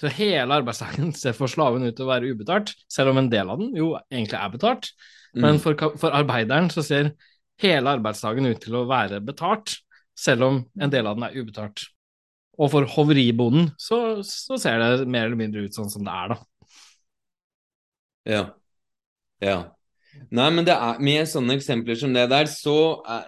[0.00, 3.52] Så hele arbeidsdagen ser for slaven ut til å være ubetalt, selv om en del
[3.52, 4.90] av den jo egentlig er betalt.
[5.34, 5.46] Mm.
[5.46, 7.14] Men for, for, arbeideren så ser
[7.62, 9.78] hele arbeidsdagen ut til å være betalt,
[10.18, 11.86] selv om en del av den er ubetalt.
[12.54, 16.34] Og for hoveribonden så, så ser det mer eller mindre ut sånn som det er,
[16.34, 16.36] da.
[18.24, 18.44] Ja.
[19.42, 19.56] Ja.
[20.34, 22.76] Nei, men det er, med sånne eksempler som det der, så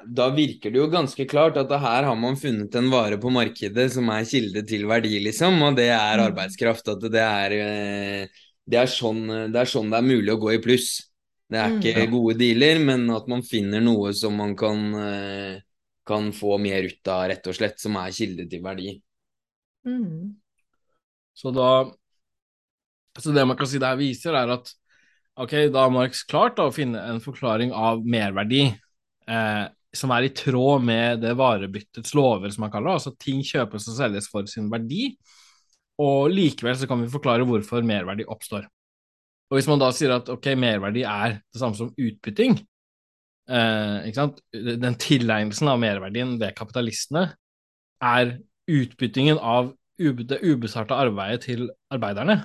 [0.06, 3.88] da virker det jo ganske klart at her har man funnet en vare på markedet
[3.94, 6.24] som er kilde til verdi, liksom, og det er mm.
[6.24, 6.90] arbeidskraft.
[6.96, 9.22] At det er, eh, det er, sånn,
[9.54, 10.96] det er sånn det er mulig å gå i pluss.
[11.46, 12.14] Det er ikke mm.
[12.16, 15.60] gode dealer, men at man finner noe som man kan, eh,
[16.06, 18.96] kan få mer ut av, rett og slett, som er kilde til verdi.
[19.86, 20.34] Mm.
[21.36, 21.86] Så da
[23.16, 24.74] Så det man kan si det her viser, er at
[25.36, 29.64] Ok, da har Marx klart å finne en forklaring av merverdi eh,
[29.96, 32.94] som er i tråd med det varebyttets lover, som man kaller det.
[33.02, 35.10] Altså ting kjøpes og selges for sin verdi,
[36.00, 38.64] og likevel så kan vi forklare hvorfor merverdi oppstår.
[39.50, 42.56] Og hvis man da sier at ok, merverdi er det samme som utbytting,
[43.52, 44.40] eh, ikke sant?
[44.56, 47.28] den tilegnelsen av merverdien ved kapitalistene
[48.00, 52.40] er utbyttingen av det ubesarte arbeidet til arbeiderne,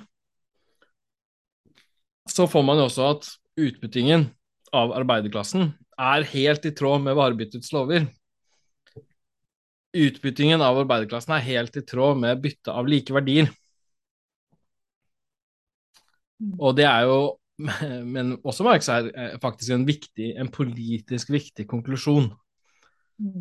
[2.30, 3.30] så får man jo også at
[3.61, 4.27] utbyttingen
[4.76, 5.72] av arbeiderklassen
[6.02, 8.07] er helt i tråd med varebyttets lover.
[9.91, 13.52] Utbyttingen av arbeiderklassen er helt i tråd med bytte av like verdier.
[16.57, 17.19] Og det er jo
[18.15, 22.31] Men også Marx er eh, faktisk en viktig, en politisk viktig konklusjon.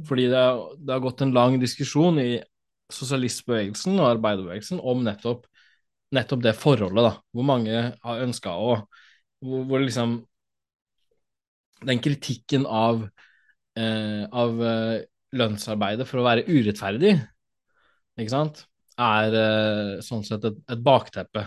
[0.05, 0.43] Fordi det,
[0.77, 2.35] det har gått en lang diskusjon i
[2.93, 5.47] sosialistbevegelsen og arbeiderbevegelsen om nettopp
[6.15, 8.75] nettopp det forholdet, da, hvor mange har ønska å
[9.41, 10.19] hvor, hvor, liksom
[11.81, 13.07] Den kritikken av,
[13.79, 14.97] eh, av eh,
[15.33, 17.15] lønnsarbeidet for å være urettferdig,
[18.21, 18.67] ikke sant,
[19.01, 21.47] er eh, sånn sett et, et bakteppe.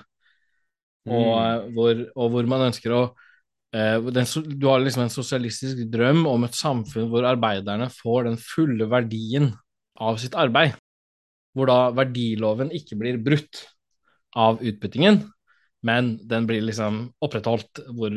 [1.06, 1.14] Mm.
[1.14, 3.02] Og, eh, hvor, og, hvor, man ønsker å
[3.76, 8.40] eh, den, Du har liksom en sosialistisk drøm om et samfunn hvor arbeiderne får den
[8.42, 9.52] fulle verdien
[10.02, 10.78] av sitt arbeid.
[11.54, 13.68] Hvor da verdiloven ikke blir brutt
[14.40, 15.22] av utbyttingen,
[15.84, 18.16] men den blir liksom opprettholdt hvor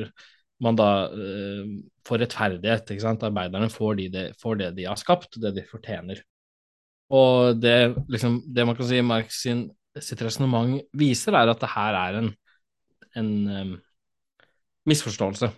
[0.62, 1.64] man da uh,
[2.06, 2.92] får rettferdighet.
[2.92, 3.26] ikke sant?
[3.26, 6.22] Arbeiderne får, de, de, får, det de har skapt, det de fortjener.
[7.12, 7.76] Og det,
[8.10, 9.66] liksom, det man kan si Marx sin,
[10.02, 12.32] sitt resonnement viser, er at det her er en,
[13.20, 13.76] en um,
[14.88, 15.52] misforståelse.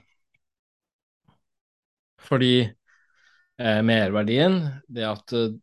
[2.29, 4.59] Fordi eh, merverdien,
[4.93, 5.55] det at uh,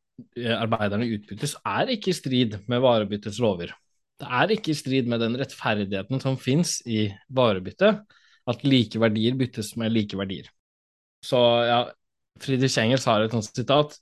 [0.56, 3.76] arbeiderne utbyttes, er ikke i strid med varebyttets lover
[4.22, 7.92] det er ikke i strid med den rettferdigheten som fins i varebytte,
[8.46, 10.48] at like verdier byttes med like verdier.
[11.26, 11.80] Så ja,
[12.42, 13.98] Friedrich Engels har et sånt sitat.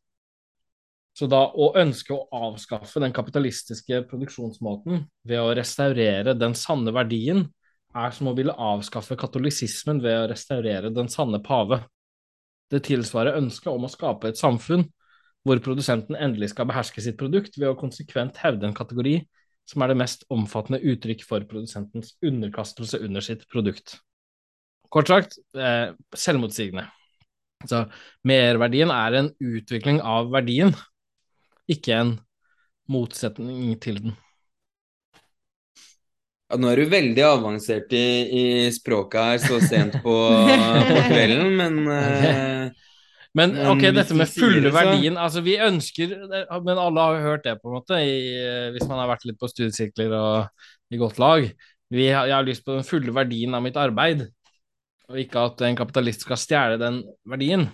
[1.14, 7.46] Så da å ønske å avskaffe den kapitalistiske produksjonsmåten ved å restaurere den sanne verdien,
[7.94, 11.84] er som å ville avskaffe katolisismen ved å restaurere den sanne pave.
[12.74, 14.88] Det tilsvarer ønsket om å skape et samfunn
[15.46, 19.20] hvor produsenten endelig skal beherske sitt produkt ved å konsekvent hevde en kategori
[19.70, 23.98] som er det mest omfattende uttrykk for produsentens underkastelse under sitt produkt.
[24.94, 26.86] Kort sagt eh, selvmotsigende.
[27.70, 27.86] Så
[28.28, 30.74] merverdien er en utvikling av verdien,
[31.72, 32.14] ikke en
[32.92, 34.18] motsetning til den.
[36.52, 38.44] Ja, nå er du veldig avansert i, i
[38.76, 40.18] språket her så sent på,
[40.90, 42.83] på kvelden, men eh,
[43.38, 46.12] men ok, dette med fulle verdien altså Vi ønsker
[46.62, 48.20] Men alle har jo hørt det, på en måte, i,
[48.76, 51.48] hvis man har vært litt på studiesirkler og i godt lag.
[51.94, 54.28] Vi har, jeg har lyst på den fulle verdien av mitt arbeid,
[55.10, 57.68] og ikke at en kapitalist skal stjele den verdien.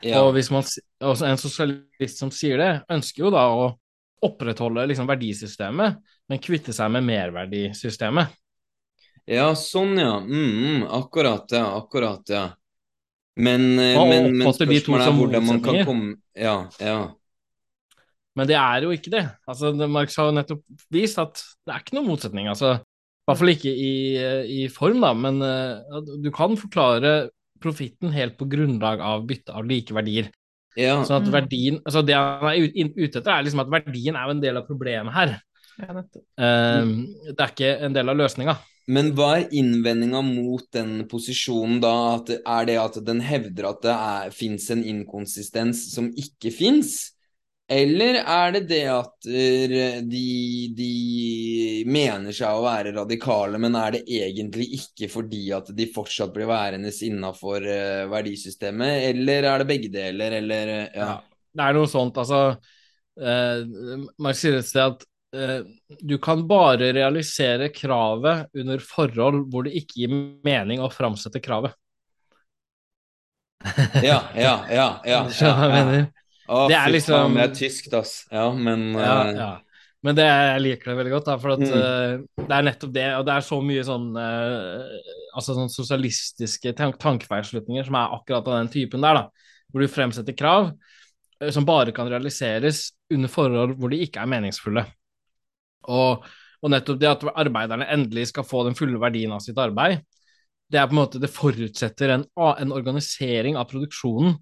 [0.00, 0.22] Ja.
[0.22, 0.64] Og hvis man,
[1.04, 3.66] en sosialist som sier det, ønsker jo da å
[4.24, 8.36] opprettholde liksom, verdisystemet, men kvitte seg med merverdisystemet.
[9.30, 10.16] Ja, sånn, ja.
[10.20, 11.66] Mm, akkurat, ja.
[11.78, 12.46] Akkurat, ja.
[13.40, 17.00] Men, eh, men, men spørsmålet er hvordan man kan komme Ja, ja.
[18.38, 19.24] Men det er jo ikke det.
[19.48, 20.62] Altså, Marx har jo nettopp
[20.92, 22.48] vist at det er ikke noen motsetning.
[22.48, 22.78] altså
[23.20, 23.94] i hvert fall ikke i,
[24.50, 27.28] i form, da, men uh, du kan forklare
[27.62, 30.32] profitten helt på grunnlag av bytte av like verdier.
[30.78, 30.96] Ja.
[31.06, 31.34] Sånn at mm.
[31.34, 32.64] verdien, altså Det han er
[32.96, 35.36] ute etter, er liksom at verdien er jo en del av problemet her.
[35.78, 36.90] Ja, uh,
[37.28, 38.56] det er ikke en del av løsninga.
[38.90, 41.94] Men hva er innvendinga mot den posisjonen da?
[42.16, 47.12] At, er det at den hevder at det fins en inkonsistens som ikke fins?
[47.70, 50.24] Eller er det det at de,
[50.74, 50.88] de,
[51.86, 56.50] mener seg å være radikale, men er det egentlig ikke fordi at de fortsatt blir
[56.50, 61.06] værende innafor uh, verdisystemet, eller er det begge deler, eller uh, ja.
[61.12, 61.14] ja.
[61.54, 62.42] Det er noe sånt, altså.
[63.20, 63.62] Eh,
[64.22, 65.02] Mark sier et sted at
[66.00, 70.16] du kan bare realisere kravet under forhold hvor det ikke gir
[70.46, 71.76] mening å framsette kravet.
[74.02, 74.88] ja, ja, ja.
[75.04, 76.04] ja, ja, ja.
[76.50, 78.14] Å, det er liksom Det er tyskt, ass.
[78.32, 79.34] Ja, men ja, uh...
[79.36, 79.50] ja.
[80.00, 81.74] Men det, jeg liker det veldig godt, da, for at, mm.
[81.76, 83.08] uh, det er nettopp det.
[83.18, 85.02] Og det er så mye sånn uh,
[85.36, 89.52] altså sånn sosialistiske tank tankefeilslutninger som er akkurat av den typen der, da.
[89.70, 94.32] Hvor du fremsetter krav uh, som bare kan realiseres under forhold hvor de ikke er
[94.32, 94.86] meningsfulle.
[95.88, 96.26] Og,
[96.60, 100.02] og, nettopp det at arbeiderne endelig skal få den fulle verdien av sitt arbeid,
[100.70, 104.36] det er på en måte, det forutsetter en, en organisering av produksjonen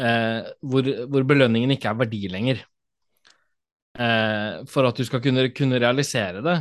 [0.00, 2.62] eh, hvor, hvor, belønningen ikke er verdi lenger.
[3.98, 6.56] Eh, for at du skal kunne, kunne realisere det.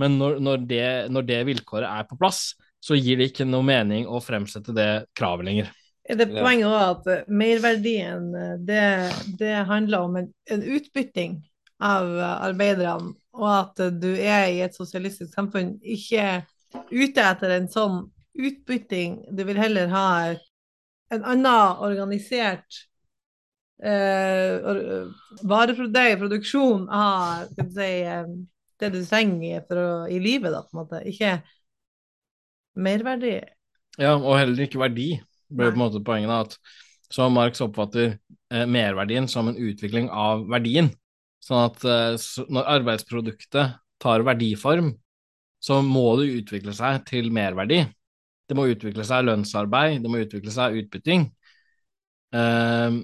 [0.00, 3.64] Men når, når, det, når, det, vilkåret er på plass, så gir det ikke noe
[3.66, 5.72] mening å fremsette det kravet lenger.
[6.04, 8.86] Er det poenget òg at eh, merverdien eh, det,
[9.40, 11.38] det handler om en, en, utbytting
[11.84, 16.44] av arbeiderne, og at du er i et sosialistisk samfunn ikke
[16.90, 18.02] ute etter en sånn
[18.34, 20.08] utbytting, du vil heller ha
[21.14, 22.80] en annen organisert
[23.82, 25.04] eh,
[25.46, 28.24] vareproduksjon av si, eh,
[28.80, 31.02] det du trenger å, i livet, da, på en måte.
[31.10, 31.36] Ikke
[32.74, 33.36] merverdi.
[34.00, 35.12] Ja, og heller ikke verdi,
[35.48, 36.32] ble på en måte poenget.
[36.32, 36.58] da, at
[37.14, 38.16] Så Marx oppfatter
[38.50, 40.90] eh, merverdien som en utvikling av verdien.
[41.44, 42.14] Sånn at eh,
[42.48, 44.94] når arbeidsproduktet tar verdiform,
[45.64, 47.82] så må det utvikle seg til merverdi.
[48.48, 51.28] Det må utvikle seg lønnsarbeid, det må utvikle seg utbytting.
[52.34, 52.98] Uh,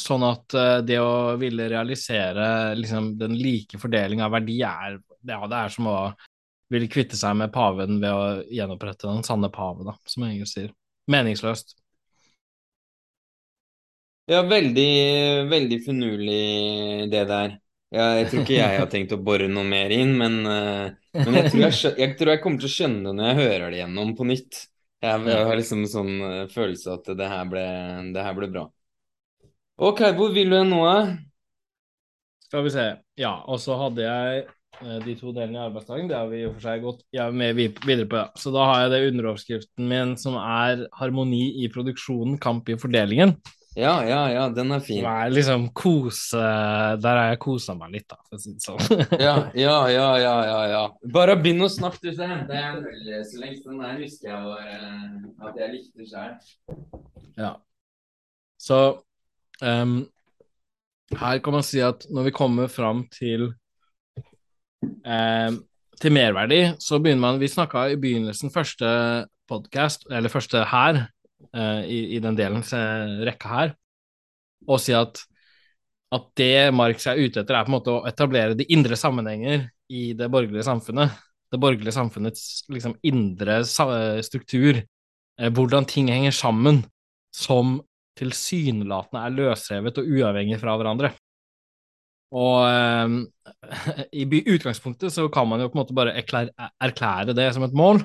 [0.00, 4.96] sånn at uh, det å ville realisere liksom, den like fordeling av verdi er,
[5.28, 5.98] ja, det er som å
[6.72, 10.72] ville kvitte seg med paven ved å gjenopprette den sanne pave, da, som Engel sier.
[11.12, 11.77] Meningsløst.
[14.28, 14.90] Ja, veldig,
[15.48, 16.42] veldig finurlig
[17.08, 17.54] det der.
[17.88, 21.38] Ja, jeg tror ikke jeg har tenkt å bore noe mer inn, men, uh, men
[21.38, 23.80] jeg, tror jeg, jeg, tror jeg, kommer til å skjønne det når jeg hører det
[23.80, 24.60] gjennom på nytt.
[25.00, 27.64] Jeg, jeg har liksom en sånn uh, følelse at det her, ble,
[28.12, 28.66] det her ble bra.
[29.88, 30.84] Ok, hvor vil du nå?
[32.44, 32.88] Skal vi se.
[33.16, 34.46] Ja, og så hadde jeg
[34.82, 36.12] uh, de to delene i arbeidsdagen.
[36.12, 38.20] Det har vi i og for seg gått ja, med videre på.
[38.26, 38.28] Ja.
[38.36, 43.38] Så da har jeg det underoverskriften min som er 'Harmoni i produksjonen, kamp i fordelingen'.
[43.78, 45.04] Ja, ja, ja, den er fin.
[45.06, 46.40] Er liksom kose
[46.98, 48.80] Der har jeg kosa meg litt, da, for å si det sånn.
[49.26, 50.80] ja, ja, ja, ja, ja, ja.
[51.14, 53.04] Bare begynn å snakke, du, så henter jeg en øl
[53.38, 53.60] lenge.
[53.68, 56.34] Den der husker jeg var uh, at jeg likte sjøl.
[57.38, 57.52] Ja.
[58.58, 58.80] Så
[59.62, 59.94] um,
[61.22, 63.52] her kan man si at når vi kommer fram til
[65.06, 65.60] um,
[65.98, 68.90] til merverdi, så begynner man Vi snakka i begynnelsen, første
[69.48, 71.04] podkast, eller første her,
[71.56, 72.64] uh, i, i, den delen
[73.26, 73.74] rekka her,
[74.68, 75.20] og si at,
[76.14, 79.68] at det Marx er ute etter, er på en måte å etablere de indre sammenhenger
[79.88, 81.14] i det borgerlige samfunnet.
[81.48, 84.82] Det borgerlige samfunnets liksom, indre struktur,
[85.40, 86.82] uh, hvordan ting henger sammen,
[87.34, 87.78] som
[88.18, 91.12] tilsynelatende er løsrevet og uavhengig fra hverandre.
[92.36, 97.48] Og eh, i utgangspunktet så kan man jo på en måte bare erklære, erklære det
[97.56, 98.02] som et mål,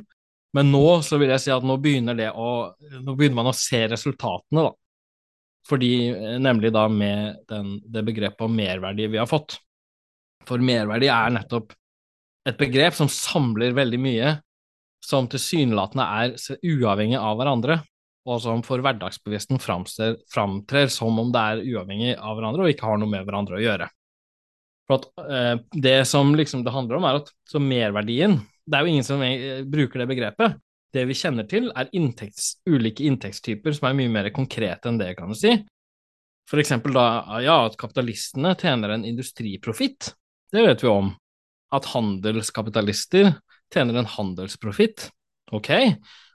[0.53, 2.49] men nå så vil jeg si at nå begynner, å,
[3.01, 4.73] nå begynner man å se resultatene, da.
[5.67, 9.57] Fordi, eh, nemlig da med den, det begrepet om merverdi vi har fått.
[10.47, 11.73] For merverdi er nettopp
[12.49, 14.34] et begrep som samler veldig mye
[15.03, 17.80] som tilsynelatende er uavhengig av hverandre,
[18.27, 22.99] og som for hverdagsbevissten framtrer som om det er uavhengig av hverandre og ikke har
[22.99, 23.89] noe med hverandre å gjøre.
[24.88, 25.55] For at eh,
[25.88, 29.23] Det som liksom det handler om, er at merverdien det er jo ingen som
[29.72, 30.57] bruker det begrepet.
[30.94, 35.14] Det vi kjenner til, er inntekts, ulike inntektstyper som er mye mer konkrete enn det,
[35.18, 35.56] kan du si.
[36.49, 37.06] For eksempel da
[37.41, 40.11] ja, at kapitalistene tjener en industriprofitt.
[40.53, 41.10] Det vet vi om.
[41.73, 43.31] At handelskapitalister
[43.73, 45.07] tjener en handelsprofitt.
[45.56, 45.72] Ok.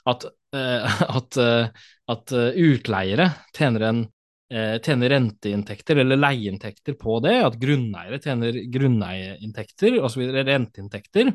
[0.08, 0.26] At,
[0.56, 4.06] eh, at, uh, at utleiere tjener en
[4.52, 11.32] eh, tjener renteinntekter eller leieinntekter på det, at grunneiere tjener grunneieinntekter osv., renteinntekter,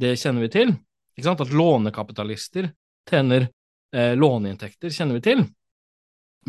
[0.00, 0.72] det kjenner vi til.
[1.14, 1.42] Ikke sant?
[1.44, 2.70] At lånekapitalister
[3.10, 3.48] tjener
[3.94, 5.44] eh, låneinntekter, kjenner vi til.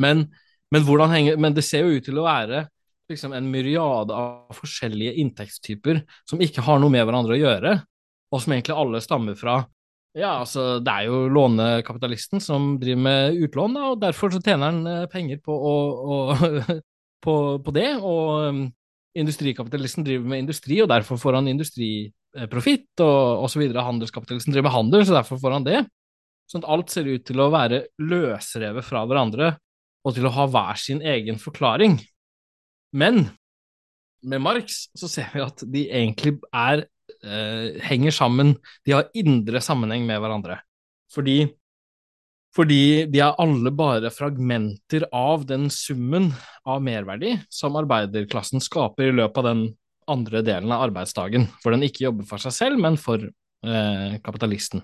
[0.02, 0.26] Men,
[0.74, 2.66] men, henger, men, det ser jo ut til å være
[3.12, 7.78] liksom, en myriade av forskjellige inntektstyper som ikke har noe med hverandre å gjøre,
[8.34, 9.62] og som egentlig alle stammer fra
[10.16, 14.70] ja, altså det er jo lånekapitalisten som driver med utlån, da, og derfor så tjener
[14.72, 15.74] han eh, penger på, å,
[16.16, 16.20] å,
[17.26, 17.34] på,
[17.66, 17.90] på, det.
[18.00, 18.62] Og
[19.16, 23.64] industrikapitalisten driver med industri, og derfor får han industriprofitt, og osv.
[23.74, 25.84] Handelskapitalisten driver med handel, så derfor får han det.
[26.52, 29.56] Sånn at alt ser ut til å være løsrevet fra hverandre,
[30.06, 31.98] og til å ha hver sin egen forklaring.
[32.96, 33.26] Men
[34.26, 36.86] med Marx så ser vi at de egentlig er
[37.26, 38.56] eh, henger sammen,
[38.86, 40.60] de har indre sammenheng med hverandre.
[41.14, 41.44] Fordi,
[42.56, 46.30] fordi de er alle bare fragmenter av den summen
[46.64, 49.66] av merverdi som arbeiderklassen skaper i løpet av den
[50.12, 54.84] andre delen av arbeidsdagen, hvor den ikke jobber for seg selv, men for eh, kapitalisten.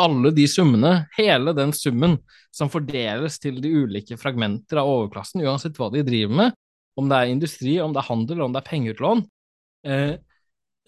[0.00, 2.16] Alle de summene, hele den summen
[2.54, 6.58] som fordeles til de ulike fragmenter av overklassen, uansett hva de driver med,
[6.98, 9.22] om det er industri, om det er handel, om det er pengeutlån,
[9.86, 10.14] eh,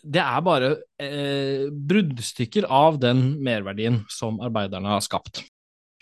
[0.05, 0.70] det er bare
[1.01, 5.43] eh, bruddstykker av den merverdien som arbeiderne har skapt.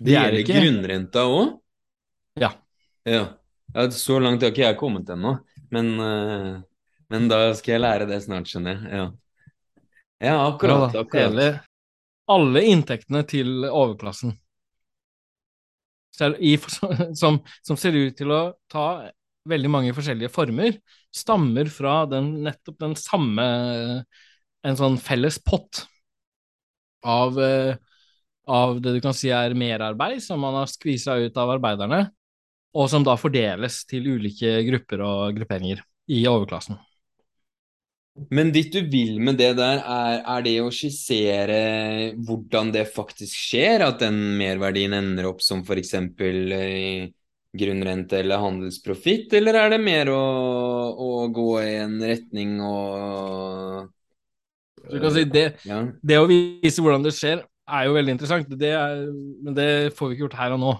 [0.02, 0.58] Det gjelder ikke...
[0.58, 1.54] grunnrenta òg?
[2.40, 2.50] Ja.
[3.06, 3.24] ja.
[3.94, 5.36] Så langt har ikke jeg kommet ennå,
[5.72, 6.58] men, uh,
[7.12, 8.98] men, da skal jeg lære det snart, skjønner jeg.
[8.98, 9.06] Ja,
[10.26, 10.96] ja akkurat.
[10.96, 11.30] Ja, akkurat.
[11.30, 11.48] Hele,
[12.32, 14.38] alle inntektene til overklassen.
[17.16, 19.08] Som, som ser ut til å ta
[19.48, 20.76] veldig mange forskjellige former,
[21.14, 23.46] stammer fra den, nettopp den samme
[24.62, 25.80] En sånn felles pott
[27.02, 27.74] av, eh,
[28.46, 32.04] av det du kan si er merarbeid som man har skvisa ut av arbeiderne,
[32.70, 35.82] og som da fordeles til ulike grupper og grupperinger
[36.14, 36.78] i overklassen.
[38.30, 41.60] Men ditt du vil med det der, er, er, det å skissere
[42.20, 45.94] hvordan det faktisk skjer, at den merverdien ender opp som f.eks.
[47.52, 50.20] Eh, grunnrente eller handelsprofitt, eller er det mer å,
[50.96, 53.90] å, gå i en retning og
[54.88, 55.84] Du kan si det, ja.
[56.02, 59.04] det å vise hvordan det skjer, er jo veldig interessant, det er,
[59.44, 60.72] men det får vi ikke gjort her og nå.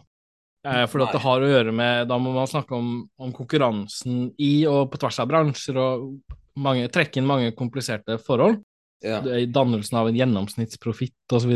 [0.67, 4.63] Eh, for det har å gjøre med Da må man snakke om, om, konkurransen i
[4.71, 6.23] og på tvers av bransjer, og
[6.63, 8.61] mange, trekke inn mange kompliserte forhold.
[9.03, 9.19] Ja.
[9.51, 11.51] Dannelsen av en gjennomsnittsprofitt osv.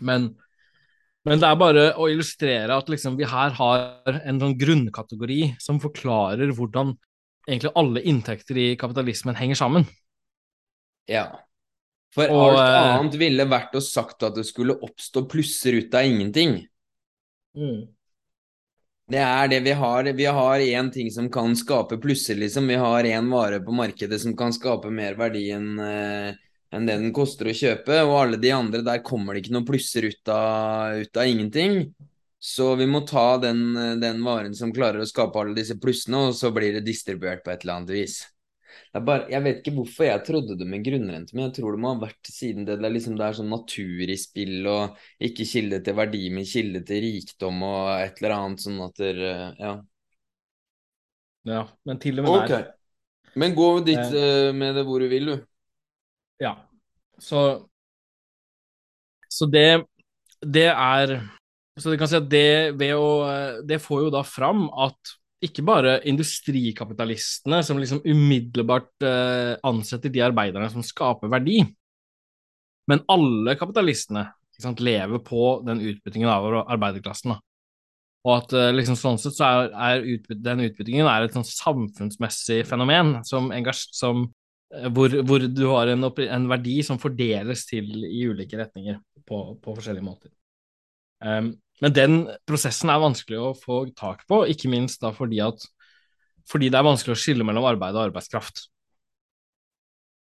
[0.00, 0.30] Men
[1.28, 5.80] men det er bare å illustrere at liksom vi her har en sånn grunnkategori som
[5.82, 6.94] forklarer hvordan
[7.48, 9.86] egentlig alle inntekter i kapitalismen henger sammen.
[11.08, 11.28] Ja.
[12.14, 15.94] For og, alt eh, annet ville vært å sagt at det skulle oppstå plusser ut
[15.96, 16.58] av ingenting.
[17.56, 17.86] Mm.
[19.08, 20.10] Det er det vi har.
[20.16, 22.68] Vi har én ting som kan skape plusser, liksom.
[22.68, 26.36] Vi har én vare på markedet som kan skape mer verdi enn eh,
[26.74, 28.02] enn det den koster å kjøpe.
[28.06, 31.82] Og alle de andre, der kommer det ikke noen plusser ut av, ut av ingenting.
[32.38, 36.36] Så vi må ta den, den, varen som klarer å skape alle disse plussene, og
[36.38, 38.20] så blir det distribuert på et eller annet vis.
[38.94, 41.90] Bare, jeg vet ikke hvorfor jeg trodde det med grunnrente, men jeg tror det må
[41.92, 45.46] ha vært siden det, det, er, liksom, det er sånn natur i spill, og ikke
[45.50, 49.12] kilde til verdi, men kilde til rikdom og et eller annet sånn at det
[49.58, 49.76] Ja.
[51.48, 52.50] Ja, men til og med okay.
[52.52, 52.66] der.
[53.38, 55.46] Men gå dit uh, med det hvor du vil, du.
[56.42, 56.54] Ja.
[57.18, 57.68] Så
[59.28, 59.84] Så det
[60.40, 61.20] Det er
[61.78, 65.62] Så du kan si at det ved å Det får jo da fram at ikke
[65.62, 71.60] bare industrikapitalistene som liksom umiddelbart eh, ansetter de arbeiderne som skaper verdi,
[72.90, 74.24] men alle kapitalistene
[74.58, 77.36] sant, lever på den utbyttingen av arbeiderklassen.
[77.36, 77.38] Da.
[78.26, 81.46] Og at eh, liksom, sånn sett så er, er utbyt, den utbyttingen er et sånn
[81.46, 83.52] samfunnsmessig fenomen som,
[83.94, 84.26] som
[84.68, 89.76] hvor, hvor, du har en, en, verdi som fordeles til i ulike retninger på, på
[89.78, 90.32] forskjellige måter.
[91.24, 95.62] Um, men den prosessen er vanskelig å få tak på, ikke minst da fordi, at,
[96.50, 98.66] fordi det er vanskelig å skille mellom arbeid og arbeidskraft.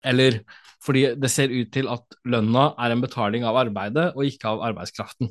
[0.08, 0.42] Eller
[0.82, 4.64] fordi det ser ut til at lønna er en betaling av arbeidet og ikke av
[4.72, 5.30] arbeidskraften.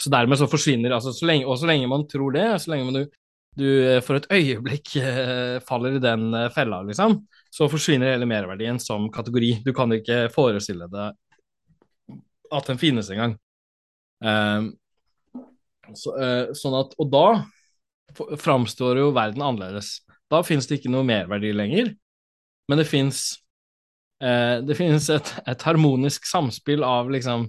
[0.00, 2.92] Så dermed så forsvinner altså så lenge, Og så lenge man tror det, så lenge
[2.92, 3.16] du,
[3.60, 3.68] du
[4.04, 7.18] for et øyeblikk eh, faller i den eh, fella, liksom,
[7.50, 9.60] så forsvinner hele merverdien som kategori.
[9.66, 12.18] Du kan ikke forestille deg
[12.50, 13.36] at den finnes engang.
[14.22, 14.72] Um,
[15.96, 17.26] så, uh, sånn at, og da
[18.38, 20.00] framstår jo verden annerledes.
[20.30, 21.92] Da finnes det ikke noe merverdi lenger,
[22.70, 23.22] men det finnes
[24.22, 27.48] uh, det finnes et, et, harmonisk samspill av liksom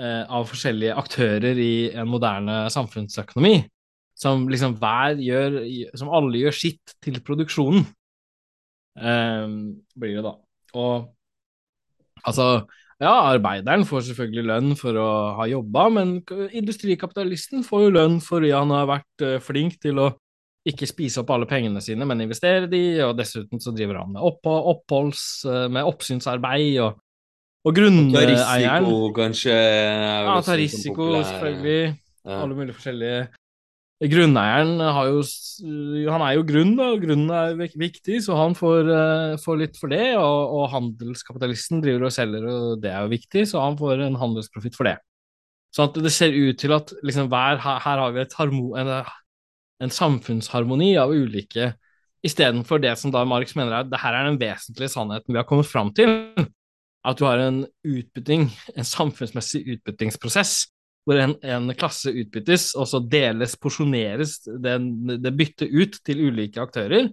[0.00, 3.62] uh, av forskjellige aktører i en moderne samfunnsøkonomi,
[4.20, 5.62] som liksom hver gjør
[5.96, 7.99] Som alle gjør sitt til produksjonen, eh,
[8.94, 10.32] blir det da.
[10.80, 11.10] Og
[12.26, 12.46] altså
[13.00, 16.18] ja, arbeideren får selvfølgelig lønn for å ha jobba, men
[16.52, 20.10] industrikapitalisten får jo lønn fordi han har vært uh, flink til å
[20.68, 24.52] ikke spise opp alle pengene sine, men investere de, og dessuten så driver han med
[24.52, 27.00] oppholds, uh, med oppsynsarbeid og,
[27.64, 29.56] og grunneieren Ta risiko, kanskje?
[29.56, 31.94] Ja, ta risiko, selvfølgelig.
[32.20, 32.42] Ja.
[32.42, 33.22] Alle mulige forskjellige
[34.00, 35.20] Grunneieren jo
[36.08, 39.92] Han er jo grunn, og grunnen er viktig, så han får, uh, får litt for
[39.92, 40.14] det.
[40.16, 44.16] Og, og, handelskapitalisten driver og selger, og det er jo viktig, så han får en
[44.20, 44.96] handelsprofitt for det.
[45.76, 48.90] Så at det ser ut til at liksom, hver, her, har vi en,
[49.84, 51.74] en, samfunnsharmoni av ulike
[52.20, 55.38] Istedenfor det som da Marx mener er at det her er den vesentlige sannheten vi
[55.40, 56.10] har kommet fram til.
[57.00, 58.42] At du har en utbytting,
[58.76, 60.66] en samfunnsmessig utbyttingsprosess
[61.08, 67.10] hvor en, en, klasse utbyttes, og så deles, porsjoneres det, byttet ut til ulike aktører,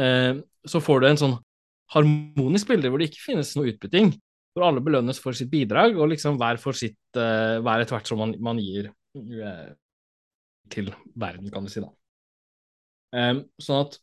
[0.00, 0.32] eh,
[0.64, 1.36] så får du en sånn
[1.94, 4.14] harmonisk bilde hvor det ikke finnes noe utbytting,
[4.54, 8.10] hvor alle belønnes for sitt bidrag, og liksom hver for sitt, eh, hver etter hvert
[8.10, 9.68] som man, man gir eh,
[10.74, 11.90] til verden, kan du si, da.
[13.14, 13.98] Eh, sånn at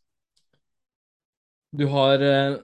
[1.76, 2.60] du har eh,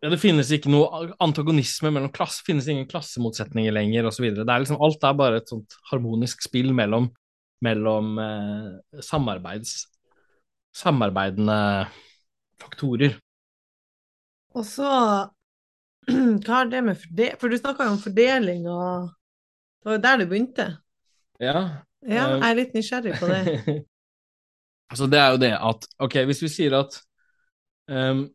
[0.00, 4.30] ja, det finnes ikke noe antagonisme mellom klasse, finnes ingen klassemotsetninger lenger osv.
[4.32, 7.10] Liksom, alt er bare et sånt harmonisk spill mellom,
[7.64, 9.82] mellom eh, samarbeids,
[10.72, 11.58] samarbeidende
[12.60, 13.18] faktorer.
[14.56, 14.88] Og så
[16.10, 20.02] Hva er det med fordeling For du snakka jo om fordeling, og det var jo
[20.06, 20.66] der du begynte.
[21.40, 21.60] Ja.
[22.02, 23.76] ja jeg er litt nysgjerrig på det.
[24.90, 26.98] altså, det er jo det at Ok, hvis vi sier at
[27.92, 28.26] um,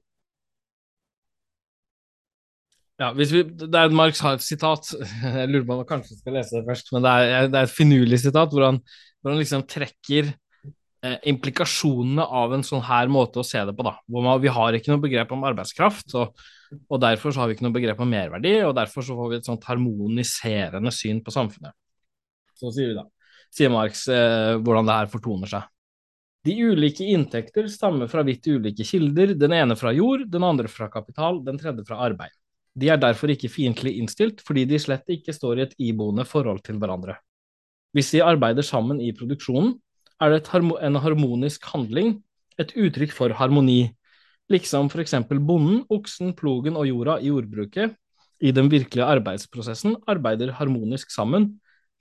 [3.01, 4.93] ja, vi, det er et Marx Harf-sitat.
[5.41, 7.67] jeg lurer på om jeg kanskje skal lese det først, men det er, det er
[7.67, 8.81] et finurlig sitat hvor han,
[9.19, 13.83] hvor han liksom trekker eh, implikasjonene av en sånn her måte å se det på.
[13.87, 16.45] da, hvor man, Vi har ikke noe begrep om arbeidskraft, og,
[16.87, 19.51] og derfor har vi ikke noe begrep om merverdi, og derfor så får vi et
[19.51, 21.75] sånt harmoniserende syn på samfunnet.
[22.55, 23.03] Så sier vi da,
[23.51, 25.67] sier Marx eh, hvordan det her fortoner seg.
[26.45, 30.87] De ulike inntekter stammer fra vidt ulike kilder, den ene fra jord, den andre fra
[30.93, 32.31] kapital, den tredje fra arbeid.
[32.75, 36.61] De er derfor ikke fiendtlig innstilt, fordi de slett ikke står i et iboende forhold
[36.65, 37.15] til hverandre.
[37.95, 39.77] Hvis de arbeider sammen i produksjonen,
[40.19, 40.43] er det
[40.83, 42.17] en harmonisk handling,
[42.59, 43.95] et uttrykk for harmoni,
[44.51, 47.95] liksom for eksempel bonden, oksen, plogen og jorda i jordbruket
[48.43, 51.55] i den virkelige arbeidsprosessen arbeider harmonisk sammen,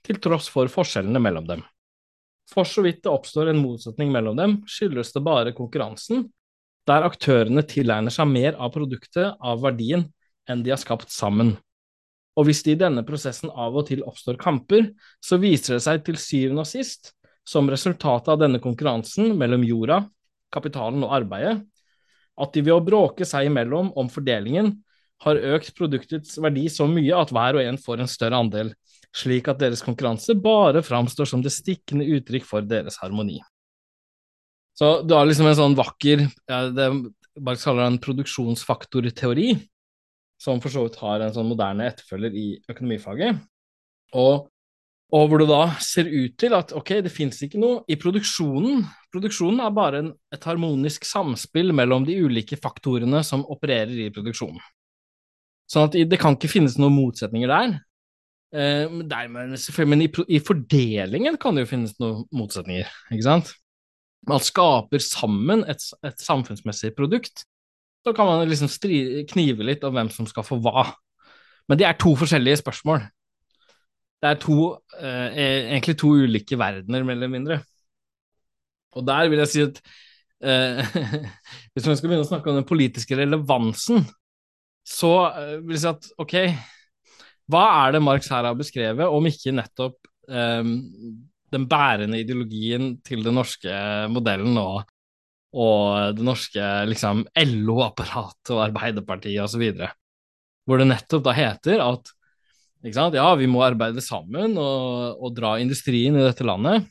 [0.05, 1.63] til tross for forskjellene mellom dem.
[2.51, 6.27] For så vidt det oppstår en motsetning mellom dem, skyldes det bare konkurransen,
[6.85, 10.05] der aktørene tilegner seg mer av produktet, av verdien,
[10.49, 11.55] enn de har skapt sammen.
[12.35, 14.89] Og hvis det i denne prosessen av og til oppstår kamper,
[15.23, 17.13] så viser det seg til syvende og sist,
[17.47, 20.01] som resultatet av denne konkurransen mellom jorda,
[20.53, 21.59] kapitalen og arbeidet,
[22.35, 24.73] at de ved å bråke seg imellom om fordelingen
[25.23, 28.73] har økt produktets verdi så mye at hver og en får en større andel,
[29.15, 33.39] slik at deres konkurranse bare framstår som det stikkende uttrykk for deres harmoni.
[34.75, 36.25] Så du har liksom en sånn vakker,
[36.75, 36.89] det
[37.43, 39.49] Marx kaller det en produksjonsfaktorteori,
[40.45, 43.39] som for så vidt har en sånn moderne etterfølger i økonomifaget.
[44.15, 44.45] Og,
[45.15, 48.85] og, hvor det da ser ut til at ok, det fins ikke noe i produksjonen.
[49.13, 54.61] Produksjonen er bare en, et harmonisk samspill mellom de ulike faktorene som opererer i produksjonen.
[55.71, 57.77] Sånn at det kan ikke finnes noen motsetninger der.
[58.55, 59.55] Eh, dermed,
[59.89, 63.49] men i, i, fordelingen kan det jo finnes noen motsetninger, ikke sant?
[64.29, 67.43] Man skaper sammen et, et samfunnsmessig produkt
[68.05, 68.69] så kan man liksom
[69.31, 70.85] knive litt om hvem som skal få hva.
[71.65, 73.07] Men det er to forskjellige spørsmål.
[74.21, 74.57] Det er to,
[74.99, 77.59] eh, e-, egentlig to ulike verdener, mer eller mindre.
[78.95, 79.81] Og der vil jeg si at
[80.45, 80.95] eh,
[81.73, 84.05] hvis man skal begynne å snakke om den politiske relevansen,
[84.85, 86.35] så eh, vil jeg si at ok,
[87.51, 89.97] hva er det Marx her har beskrevet, om ikke nettopp
[90.29, 90.61] eh,
[91.55, 93.73] den bærende ideologien til den norske
[94.13, 94.85] modellen og
[95.55, 99.63] og det norske liksom, LO-apparatet og Arbeiderpartiet osv.
[100.67, 102.11] Hvor det nettopp da heter at
[102.85, 106.85] ja, vi må arbeide sammen og, og, dra industrien i dette landet.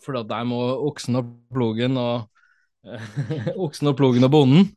[0.00, 2.28] For der må oksen og plogen og
[3.66, 4.70] oksen og plogen og bonden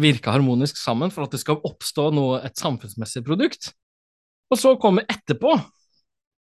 [0.00, 3.72] virke harmonisk sammen for at det skal oppstå noe, et samfunnsmessig produkt.
[4.52, 5.56] Og så kommer etterpå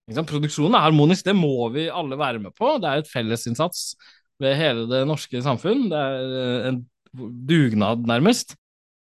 [0.10, 2.72] Produksjonen er harmonisk, det må vi alle være med på.
[2.81, 3.91] Det er et fellesinnsats
[4.40, 5.88] ved hele det norske samfunn.
[5.91, 6.82] Det er eh, en
[7.49, 8.56] dugnad, nærmest.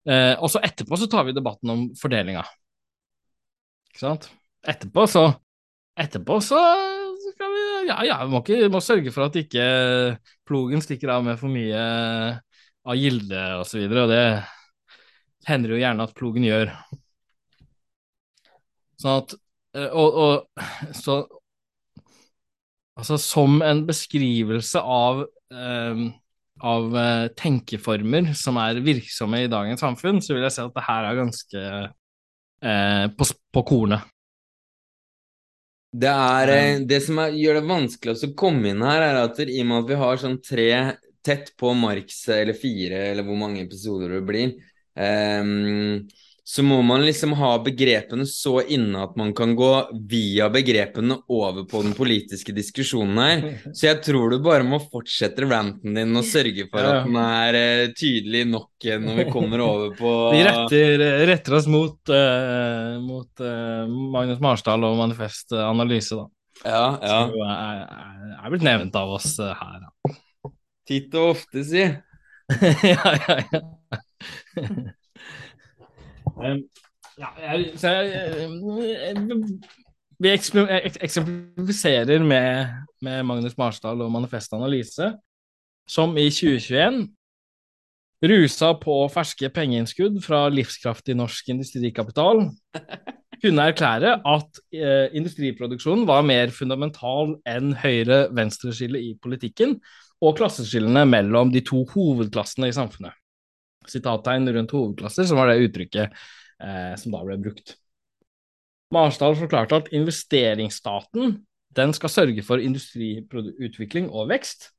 [0.09, 2.43] Eh, og så etterpå så tar vi debatten om fordelinga.
[3.91, 4.29] Ikke sant?
[4.67, 5.31] Etterpå så
[5.99, 6.59] Etterpå så
[7.33, 9.65] skal vi Ja, ja, vi må, ikke, må sørge for at ikke
[10.47, 11.81] plogen stikker av med for mye
[12.81, 16.71] av gilde og så videre, og det hender jo gjerne at plogen gjør.
[19.01, 19.35] Sånn at
[19.77, 21.21] eh, Og, og så
[22.99, 25.23] Altså som en beskrivelse av
[25.53, 26.01] eh,
[26.61, 30.85] av eh, tenkeformer som er virksomme i dagens samfunn, så vil jeg si at det
[30.85, 31.61] her er ganske
[32.61, 34.09] eh, på, på kornet.
[35.91, 39.41] Det, er, eh, det som er, gjør det vanskelig å komme inn her, er at
[39.43, 40.69] i og med at vi har sånn tre
[41.25, 44.53] tett på Marx, eller fire, eller hvor mange episoder det blir,
[44.97, 45.41] eh,
[46.43, 49.69] så må man liksom ha begrepene så inne at man kan gå
[50.09, 53.43] via begrepene over på den politiske diskusjonen her.
[53.77, 57.57] Så jeg tror du bare må fortsette ranten din og sørge for at den er
[57.59, 63.45] uh, tydelig nok når vi kommer over på Vi retter, retter oss mot, uh, mot
[63.45, 66.27] uh, Magnus Marsdal og Manifest analyse, da.
[66.61, 67.19] Ja, ja.
[67.29, 69.85] Som er, er, er blitt nevnt av oss her.
[69.85, 70.15] Da.
[70.89, 71.85] Titt og ofte, si.
[72.91, 74.97] ja, ja, ja.
[76.41, 76.61] Jeg,
[77.81, 78.09] jeg,
[80.21, 82.67] vi eksemplifiserer med,
[83.01, 85.11] med Magnus Marsdal og Manifest Analyse,
[85.89, 87.07] som i 2021
[88.21, 92.43] rusa på ferske pengeinnskudd fra livskraftig norsk industrikapital,
[93.41, 99.79] kunne erklære at eh, industriproduksjonen var mer fundamental enn høyre-venstre-skillet i politikken
[100.21, 103.17] og klasseskillene mellom de to hovedklassene i samfunnet
[103.89, 106.11] sitattegn rundt hovedklasser, som var det uttrykket
[106.61, 107.75] eh, som da ble brukt.
[108.91, 111.39] Marsdal forklarte at investeringsstaten
[111.75, 114.69] den skal sørge for industriutvikling og vekst.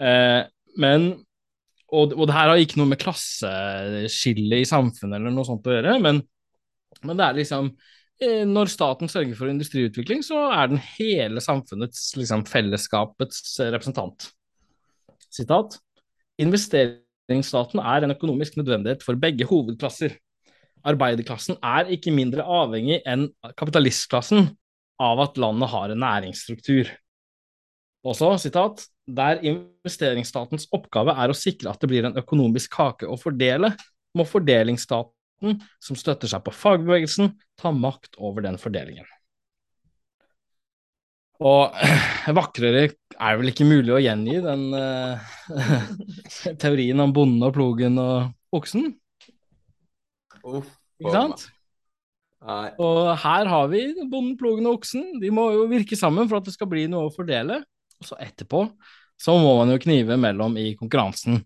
[0.00, 0.40] Eh,
[0.80, 1.08] men,
[1.92, 5.74] og, og det her har ikke noe med klasseskille i samfunnet eller noe sånt å
[5.76, 6.22] gjøre, men,
[7.04, 7.68] men det er liksom
[8.24, 14.32] eh, når staten sørger for industriutvikling, så er den hele samfunnets, liksom fellesskapets representant.
[15.32, 15.76] Sitat.
[16.40, 20.16] Investering Investeringsstaten er en økonomisk nødvendighet for begge hovedklasser.
[20.84, 24.50] Arbeiderklassen er ikke mindre avhengig enn kapitalistklassen
[25.00, 26.90] av at landet har en næringsstruktur.
[28.04, 33.18] Også, sitat, der investeringsstatens oppgave er å sikre at det blir en økonomisk kake å
[33.18, 33.72] fordele,
[34.18, 39.06] må fordelingsstaten, som støtter seg på fagbevegelsen, ta makt over den fordelingen.
[41.42, 41.74] Og
[42.38, 45.32] vakrere er vel ikke mulig å gjengi den uh,
[46.62, 48.92] teorien om bonden og plogen og oksen.
[50.42, 50.70] Uff,
[51.00, 51.46] ikke sant?
[52.42, 52.72] Nei.
[52.82, 55.20] Og her har vi bonden, plogen og oksen.
[55.22, 57.60] De må jo virke sammen for at det skal bli noe å fordele.
[58.02, 58.64] Og så etterpå
[59.22, 61.36] så må man jo knive mellom i konkurransen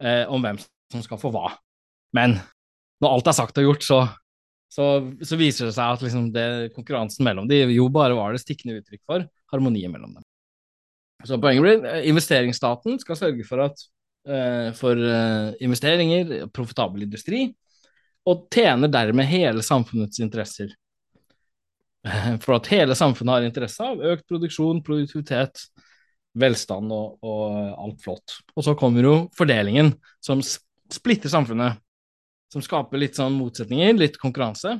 [0.00, 0.56] eh, om hvem
[0.92, 1.50] som skal få hva.
[2.16, 2.38] Men
[3.04, 4.00] når alt er sagt og gjort, så
[4.76, 4.86] så,
[5.22, 8.80] så, viser det seg at liksom det, konkurransen mellom de jo bare var det stikkende
[8.80, 10.24] uttrykk for harmonien mellom dem.
[11.26, 13.86] Så poenget blir eh, investeringsstaten skal sørge for, at,
[14.28, 17.46] uh, for uh, investeringer, profitabel industri,
[18.26, 20.74] og tjener dermed hele samfunnets interesser.
[22.42, 25.64] For at hele samfunnet har interesse av økt produksjon, produktivitet,
[26.38, 28.36] velstand og, og alt flott.
[28.54, 29.92] Og så kommer jo fordelingen,
[30.22, 31.80] som splitter samfunnet
[32.52, 34.76] som skaper litt sånn motsetninger, litt konkurranse,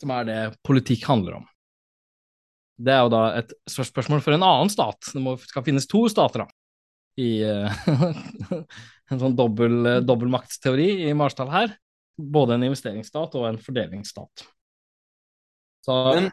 [0.00, 1.49] som er det politikk handler om.
[2.80, 5.12] Det er jo da et spørsmål for en annen stat.
[5.12, 6.56] Det må, skal finnes to stater, da.
[7.20, 7.80] I uh,
[9.12, 11.74] en sånn dobbel, uh, dobbeltmaktsteori i Marsdal her.
[12.20, 14.46] Både en investeringsstat og en fordelingsstat.
[15.84, 16.30] Så Men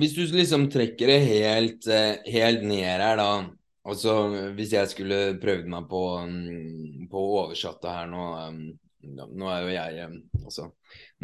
[0.00, 3.28] hvis du liksom trekker det helt, uh, helt ned her, da
[3.84, 4.12] Altså
[4.56, 8.62] hvis jeg skulle prøvd meg på, um, på å oversette her nå um,
[9.12, 10.06] nå er jo jeg
[10.44, 10.68] altså,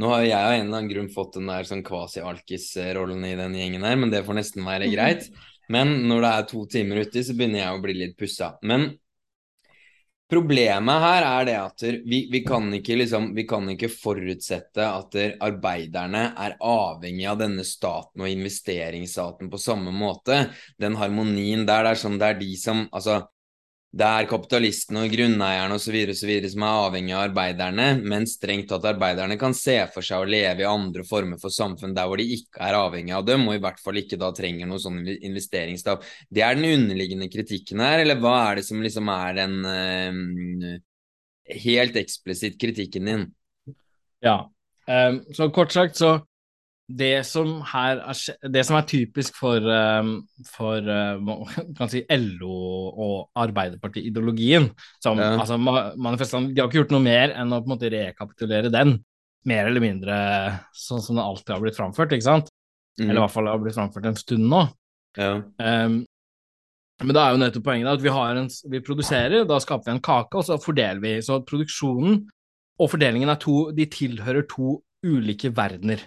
[0.00, 3.56] Nå har jeg av en eller annen grunn fått den der sånn kvasi-alkis-rollen i den
[3.58, 5.28] gjengen her, men det får nesten være greit.
[5.70, 8.54] Men når det er to timer uti, så begynner jeg å bli litt pussa.
[8.66, 8.88] Men
[10.30, 16.24] problemet her er det at vi, vi, kan liksom, vi kan ikke forutsette at arbeiderne
[16.38, 20.46] er avhengig av denne staten og investeringsstaten på samme måte.
[20.80, 23.20] Den harmonien der, det er sånn det er de som Altså
[23.90, 25.96] det er kapitalistene og grunneierne osv.
[26.14, 30.62] som er avhengig av arbeiderne, men strengt tatt arbeiderne kan se for seg å leve
[30.62, 33.62] i andre former for samfunn der hvor de ikke er avhengig av dem, og i
[33.64, 36.06] hvert fall ikke da trenger noe sånn investeringstap.
[36.30, 40.78] Det er den underliggende kritikken her, eller hva er det som liksom er den uh,
[41.66, 43.28] helt eksplisitt kritikken din?
[44.22, 44.44] Ja,
[44.86, 46.20] um, så kort sagt så
[46.98, 48.00] det som er,
[48.50, 49.64] det som er typisk for,
[50.50, 50.90] for
[51.78, 52.56] kan si LO
[52.90, 54.70] og Arbeiderparti-ideologien
[55.02, 55.36] som, ja.
[55.40, 58.96] altså, De har ikke gjort noe mer enn å en måte rekapitulere den,
[59.48, 60.16] mer eller mindre
[60.76, 62.50] sånn som det alltid har blitt framført, ikke sant?
[62.98, 63.08] Mm.
[63.08, 64.64] Eller i hvert fall har blitt framført en stund nå.
[65.18, 65.32] Ja.
[65.58, 66.02] Um,
[67.00, 70.04] men da er jo nettopp poenget at vi, en, vi, produserer, da skaper vi en
[70.04, 71.14] kake, og så fordeler vi.
[71.24, 72.20] Så produksjonen
[72.80, 76.02] og fordelingen er to De tilhører to ulike verdener.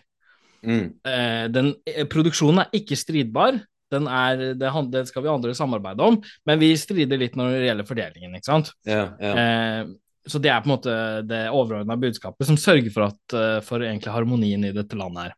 [0.64, 0.85] Mm.
[1.07, 3.60] Eh, den, eh, produksjonen er ikke stridbar.
[3.94, 6.15] Den er, det, det, skal vi andre samarbeide om,
[6.49, 8.72] men vi strider litt når det gjelder fordelingen, ikke sant.
[8.90, 9.34] Ja, ja.
[9.44, 9.91] Eh,
[10.23, 10.94] så det er på en måte
[11.27, 15.38] det overordna budskapet som sørger for, at, eh, for egentlig harmonien i dette landet her.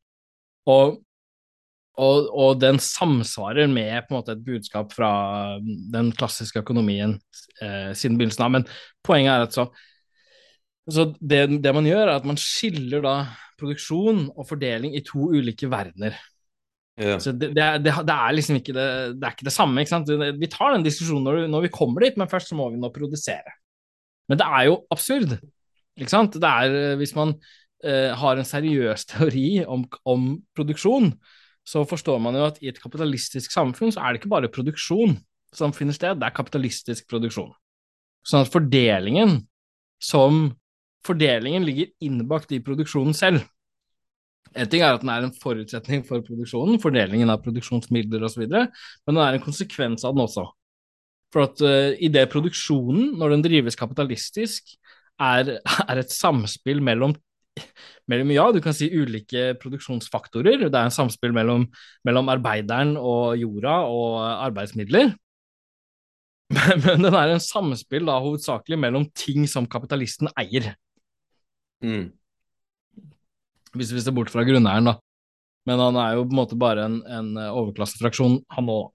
[0.69, 1.01] Og
[1.95, 5.11] og, og, den samsvarer med på en måte et budskap fra
[5.63, 7.13] den klassiske økonomien
[7.63, 8.51] eh, siden begynnelsen av.
[8.51, 8.65] Men
[9.05, 9.69] poenget er at så,
[10.91, 13.15] så det, det, man gjør, er at man skiller da
[13.59, 16.17] produksjon og fordeling i to ulike verdener.
[16.95, 17.17] Ja.
[17.19, 18.87] Så det, det, det, er liksom ikke det,
[19.19, 19.81] det er ikke det samme.
[19.81, 20.11] ikke sant?
[20.39, 22.91] Vi tar den diskusjonen når, når, vi kommer dit, men først så må vi nå
[22.93, 23.55] produsere.
[24.29, 25.37] Men det er jo absurd.
[25.97, 26.37] ikke sant?
[26.41, 27.33] Det er, Hvis man
[27.83, 31.11] eh, har en seriøs teori om, om produksjon,
[31.65, 35.17] så forstår man jo at i et kapitalistisk samfunn så er det ikke bare produksjon
[35.55, 37.49] som finner sted, det er kapitalistisk produksjon.
[38.27, 39.39] Sånn at fordelingen
[40.03, 40.49] som
[41.05, 43.43] Fordelingen ligger innbakt i produksjonen selv.
[44.55, 49.11] En ting er at den er en forutsetning for produksjonen, fordelingen av produksjonsmidler osv., men
[49.11, 50.45] den er en konsekvens av den også.
[51.35, 54.77] For at uh, i det produksjonen, når den drives kapitalistisk,
[55.19, 55.57] er,
[55.89, 57.17] er et samspill mellom
[58.11, 60.67] mellom ja, du kan si ulike produksjonsfaktorer.
[60.67, 61.65] Det er en samspill mellom,
[62.05, 65.13] mellom arbeideren og jorda og arbeidsmidler.
[66.53, 70.73] Men, men den er en samspill da hovedsakelig mellom ting som kapitalisten eier.
[71.85, 72.05] Mm.
[73.75, 74.97] Hvis vi ser bort fra grunneieren, da.
[75.65, 78.89] Men han er jo på en måte bare en, en overklassefraksjon, han òg.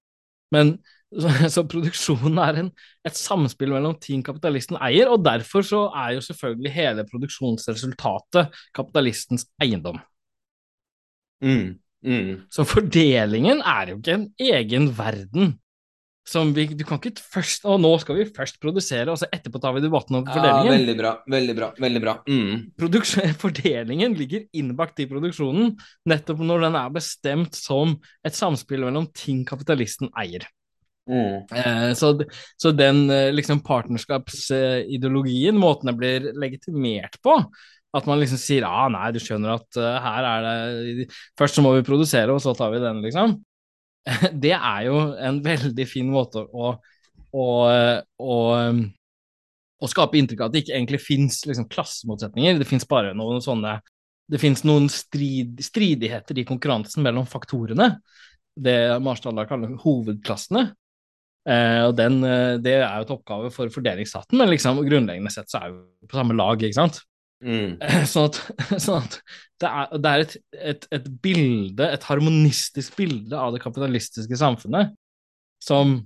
[0.55, 0.75] Men
[1.21, 2.69] så, så produksjonen er en,
[3.07, 9.47] et samspill mellom ting kapitalisten eier, og derfor så er jo selvfølgelig hele produksjonsresultatet kapitalistens
[9.63, 9.99] eiendom.
[11.41, 12.31] Mm, mm.
[12.53, 15.55] Så fordelingen er jo ikke en egen verden.
[16.31, 19.59] Som vi, du kan ikke først Og nå skal vi først produsere, og så etterpå
[19.59, 20.69] tar vi debatten om fordelingen.
[20.69, 21.11] Ja, veldig bra.
[21.35, 21.69] Veldig bra.
[21.81, 22.15] veldig bra.
[22.29, 22.55] Mm.
[23.43, 25.75] Fordelingen ligger innbakt i produksjonen,
[26.07, 27.97] nettopp når den er bestemt som
[28.27, 30.47] et samspill mellom ting kapitalisten eier.
[31.09, 31.43] Mm.
[31.51, 32.13] Eh, så,
[32.61, 37.41] så, den eh, liksom partnerskapsideologien, måten den blir legitimert på,
[37.91, 41.07] at man liksom sier ah, nei, du skjønner at uh, her er det
[41.39, 43.35] Først så må vi produsere, og så tar vi den, liksom.
[44.43, 46.73] Det er jo en veldig fin måte å,
[47.31, 47.45] å,
[48.17, 48.35] å,
[49.81, 52.59] å skape inntrykk av at det ikke egentlig fins liksom, klassemotsetninger.
[52.61, 53.79] Det fins bare noen sånne
[54.31, 57.97] Det fins noen strid, stridigheter i konkurransen mellom faktorene.
[58.55, 60.69] Det Marsdal kaller hovedklassene.
[61.49, 65.49] Eh, og den, uh, Det er jo et oppgave for fordelingsstaten, men liksom grunnleggende sett
[65.49, 67.01] så er vi på samme lag, ikke sant?
[67.41, 67.79] Mm.
[67.81, 68.39] Uh, sånn at,
[68.85, 69.17] sånn at
[69.61, 70.35] det, er, det er, et,
[70.73, 74.95] et, et, bilde, et harmonistisk bilde av det kapitalistiske samfunnet
[75.61, 75.99] som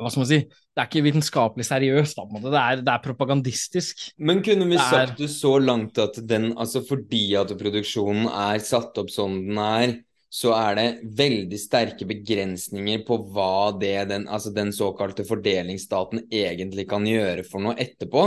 [0.00, 0.40] Hva skal man si?
[0.48, 2.52] Det er ikke vitenskapelig seriøst, da, på en måte.
[2.54, 4.06] Det er, det er propagandistisk.
[4.24, 8.96] Men kunne vi sagt det så langt at den, altså fordi at produksjonen er satt
[9.02, 9.92] opp som den er,
[10.30, 10.86] så er det
[11.18, 17.66] veldig sterke begrensninger på hva det den, altså den såkalte fordelingsstaten egentlig kan gjøre for
[17.66, 18.24] noe etterpå.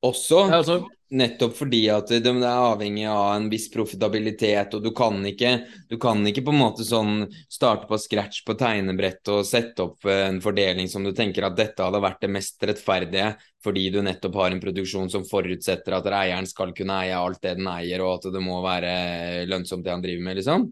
[0.00, 0.78] Også altså,
[1.12, 5.50] nettopp fordi at det er avhengig av en viss profitabilitet, og du kan ikke,
[5.90, 10.08] du kan ikke på en måte sånn starte på scratch på tegnebrett og sette opp
[10.08, 14.40] en fordeling som du tenker at dette hadde vært det mest rettferdige, fordi du nettopp
[14.40, 18.20] har en produksjon som forutsetter at eieren skal kunne eie alt det den eier, og
[18.20, 20.66] at det må være lønnsomt det han driver med, liksom?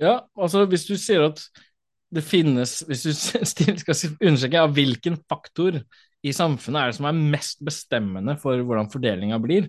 [0.00, 1.42] Ja, altså hvis du sier at
[2.12, 3.12] det finnes Hvis du
[3.80, 5.80] skal undersøke ja, hvilken faktor
[6.22, 9.68] i samfunnet er det som er mest bestemmende for hvordan fordelinga blir,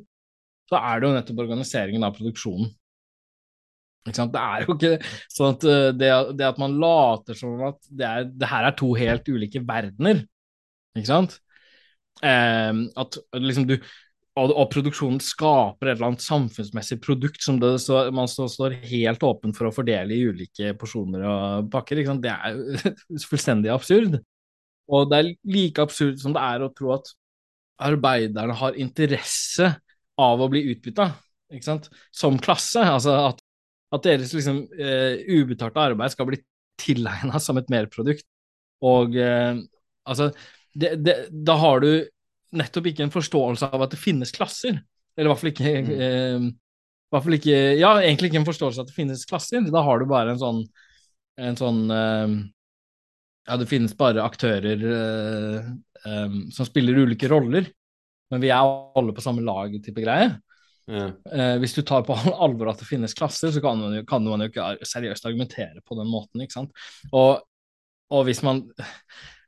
[0.70, 2.72] så er det jo nettopp organiseringen av produksjonen.
[4.04, 4.98] Det er jo ikke
[5.32, 8.76] sånn at eh, det, det at man later som at det, er, det, her er
[8.76, 10.26] to helt ulike verdener,
[10.98, 11.38] ikke sant?
[12.20, 13.78] Eh, at liksom du
[14.34, 18.80] og, og, produksjonen skaper et eller annet samfunnsmessig produkt som det, så, man så, står
[18.90, 22.02] helt åpen for å fordele i ulike porsjoner og pakker.
[22.22, 22.94] Det er jo
[23.30, 24.18] fullstendig absurd.
[24.92, 27.12] Og det er like absurd som det er å tro at
[27.84, 29.70] arbeiderne har interesse
[30.20, 31.10] av å bli utbytta,
[32.14, 32.84] som klasse.
[32.84, 33.44] Altså at,
[33.96, 36.42] at deres liksom, uh, ubetalte arbeid skal bli
[36.80, 38.26] tilegna som et merprodukt.
[38.84, 39.56] Og uh,
[40.10, 40.32] altså
[40.74, 41.92] det, det, Da har du
[42.54, 44.82] nettopp ikke en forståelse av at det finnes klasser.
[45.16, 45.94] Eller i hvert fall ikke mm.
[45.94, 46.52] uh,
[47.14, 49.64] hvert fall ikke Ja, egentlig ikke en forståelse av at det finnes klasser.
[49.70, 50.64] Da har du bare en sånn,
[51.42, 52.36] en sånn uh,
[53.44, 55.72] Ja, det finnes bare aktører uh,
[56.08, 57.68] um, som spiller ulike roller,
[58.32, 60.30] men vi er alle på samme lag, type greie.
[60.88, 61.10] Ja.
[61.28, 62.16] Uh, hvis du tar på
[62.46, 65.84] alvor at det finnes klasser, så kan man jo, kan man jo ikke seriøst argumentere
[65.84, 66.86] på den måten, ikke sant.
[67.12, 67.44] Og,
[68.14, 68.66] og hvis man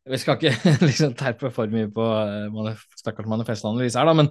[0.05, 0.51] Vi skal ikke
[0.85, 4.27] liksom terpe for mye på uh, stakkars manifestanalyse her, da, men,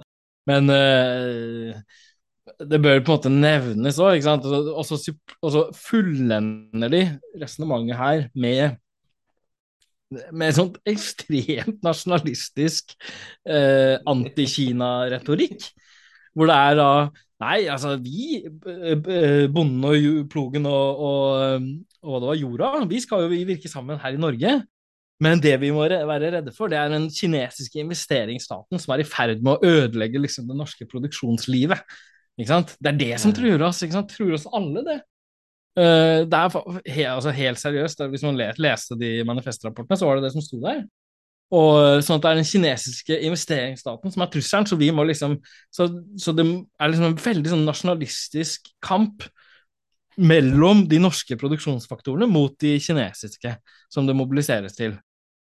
[0.47, 1.97] men uh,
[2.61, 4.47] det bør på en måte nevnes òg, ikke sant.
[4.47, 7.01] Og så fullender de
[7.41, 8.77] resonnementet her med
[10.11, 12.95] med en sånt ekstremt nasjonalistisk
[13.49, 15.69] eh, anti-Kina-retorikk.
[16.35, 16.89] Hvor det er da
[17.43, 18.45] Nei, altså vi,
[19.51, 21.65] bonden og plogen og, og,
[21.99, 24.53] og hva det var, jorda, vi skal jo virke sammen her i Norge.
[25.23, 29.07] Men det vi må være redde for, det er den kinesiske investeringsstaten som er i
[29.07, 31.83] ferd med å ødelegge liksom, det norske produksjonslivet.
[32.35, 32.47] Det
[32.91, 33.83] er det som truer oss.
[34.11, 34.97] Truer oss alle, det.
[35.75, 36.53] Uh, det er
[36.87, 38.03] he, altså, helt seriøst.
[38.11, 40.85] Hvis man leste de manifestrapportene, så var det det som sto der.
[41.53, 44.67] Og sånn at Det er den kinesiske investeringsstaten som er trusselen.
[44.67, 45.37] Så vi må liksom
[45.73, 46.45] Så, så det
[46.79, 49.27] er liksom en veldig sånn nasjonalistisk kamp
[50.15, 53.51] mellom de norske produksjonsfaktorene mot de kinesiske,
[53.91, 54.93] som det mobiliseres til.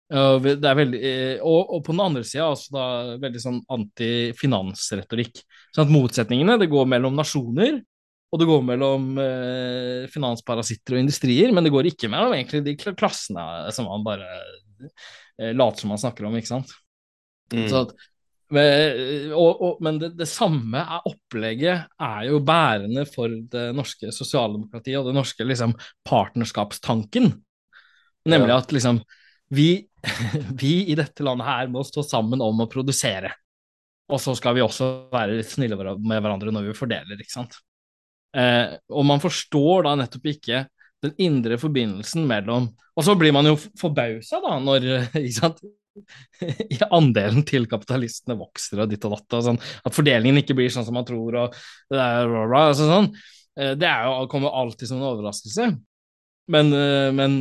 [0.09, 2.85] Og, det er veldig, uh, og, og på den andre sida også da
[3.21, 5.43] veldig sånn antifinansretorikk.
[5.71, 7.79] Sånn at motsetningene det går mellom nasjoner,
[8.29, 12.75] og det går mellom eh, finansparasitter og industrier, men det går ikke mellom egentlig de
[12.77, 13.41] klassene
[13.73, 16.73] som man bare eh, later som man snakker om, ikke sant.
[17.53, 17.65] Mm.
[17.71, 17.93] Så at,
[19.33, 24.99] og, og, men det, det, samme er opplegget er jo bærende for det norske sosialdemokratiet
[25.01, 25.73] og det norske liksom,
[26.05, 27.31] partnerskapstanken.
[28.29, 29.01] Nemlig at liksom
[29.49, 29.71] vi,
[30.61, 33.33] vi, i dette landet her må stå sammen om å produsere.
[34.09, 37.57] Og så skal vi også være litt snille med hverandre når vi fordeler, ikke sant.
[38.37, 40.63] Eh, og man forstår da nettopp ikke
[41.01, 42.67] den indre forbindelsen mellom
[42.99, 44.87] Og så blir man jo forbausa, da, når
[45.23, 45.61] ikke sant,
[46.97, 50.87] andelen til kapitalistene vokser og ditt og datt, og sånn, at fordelingen ikke blir sånn
[50.87, 51.59] som man tror, og
[51.91, 53.09] det er, altså sånn.
[53.59, 55.69] Eh, det er jo, kommer alltid som en overraskelse.
[56.51, 57.39] Men, eh, men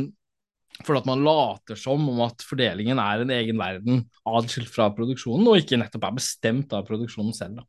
[0.85, 5.47] for at man later som om at fordelingen er en egen verden adskilt fra produksjonen,
[5.49, 7.59] og ikke nettopp er bestemt av produksjonen selv.
[7.59, 7.67] da.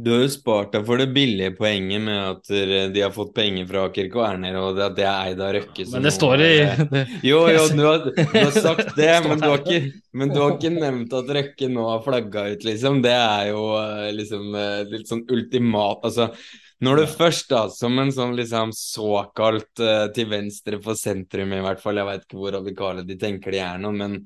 [0.00, 2.52] Du har jo spart deg for det billige poenget med at
[2.94, 5.86] de har fått penger fra Aker Kværner, og at det er eid av Røkke.
[5.92, 6.48] Men det står i
[6.94, 10.40] det, Jo, jo, du har, du har sagt det, men du, har ikke, men du
[10.40, 13.02] har ikke nevnt at Røkke nå har flagga ut, liksom.
[13.04, 16.30] Det er jo eh, liksom eh, litt sånn ultimat Altså,
[16.80, 21.60] når du først, da, som en sånn liksom såkalt uh, til venstre for sentrum, i
[21.60, 24.16] hvert fall, jeg veit ikke hvor radikale de tenker de er nå, men,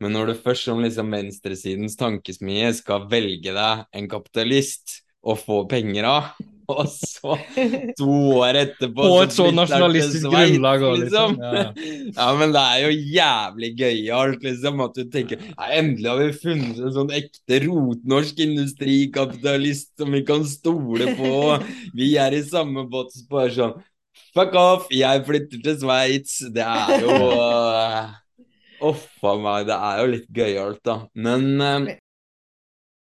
[0.00, 5.64] men når du først som liksom venstresidens tankesmie skal velge deg en kapitalist å få
[5.70, 6.30] penger av,
[6.68, 7.34] og så,
[7.96, 11.38] to år etterpå På et så nasjonalistisk grunnlag òg, liksom.
[11.38, 11.78] liksom.
[11.80, 12.26] Ja, ja.
[12.36, 16.82] men det er jo jævlig gøyalt, liksom, at du tenker ja, Endelig har vi funnet
[16.82, 21.32] en sånn ekte rotnorsk industrikapitalist som vi kan stole på.
[21.98, 23.78] Vi er i samme båt bare sånn
[24.36, 26.34] Fuck off, jeg flytter til Sveits.
[26.52, 27.14] Det er jo
[28.88, 30.98] Uff uh, a meg, det er jo litt gøyalt, da.
[31.18, 31.88] Men uh,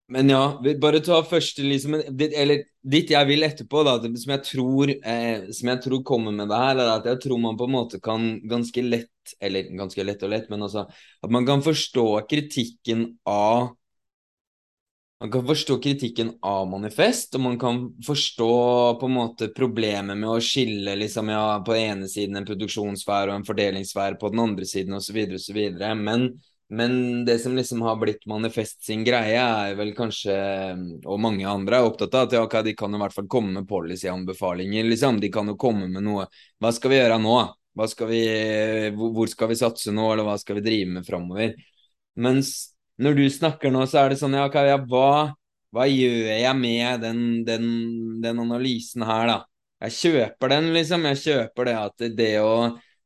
[0.08, 0.42] men ja,
[0.80, 5.68] bare ta første liksom, Eller dit jeg vil etterpå, da, som jeg, tror, eh, som
[5.68, 8.30] jeg tror kommer med det her, er at jeg tror man på en måte kan
[8.48, 13.74] ganske lett Eller ganske lett og lett, men altså At man kan forstå kritikken av
[15.18, 18.52] man kan forstå kritikken av Manifest, og man kan forstå
[19.00, 23.32] på en måte problemet med å skille liksom, ja, på den ene siden en produksjonssfære
[23.32, 25.18] og en fordelingssfære på den andre siden osv.
[25.34, 25.58] osv.
[25.98, 26.28] Men
[26.70, 30.34] men det som liksom har blitt Manifest sin greie, er vel kanskje,
[31.08, 33.54] og mange andre er opptatt av, at ja, okay, de kan i hvert fall komme
[33.56, 34.84] med policyanbefalinger.
[34.84, 35.20] Liksom.
[35.22, 36.26] De kan jo komme med noe.
[36.60, 37.38] Hva skal vi gjøre nå?
[37.88, 38.20] Skal vi,
[38.98, 41.54] hvor skal vi satse nå, eller hva skal vi drive med framover?
[42.20, 42.52] Mens
[43.00, 45.30] når du snakker nå, så er det sånn ja, okay, ja hva,
[45.72, 47.68] hva, gjør jeg med den, den,
[48.20, 49.38] den analysen her, da?
[49.86, 51.08] Jeg kjøper den, liksom.
[51.14, 52.52] Jeg kjøper det at det å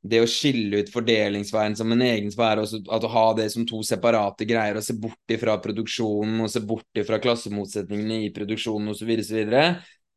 [0.03, 3.83] det å skille ut fordelingsveien som en egen sfære, at å ha det som to
[3.87, 9.13] separate greier, og se bort ifra produksjonen og se bort ifra klassemotsetningene i produksjonen osv.,
[9.23, 9.53] osv.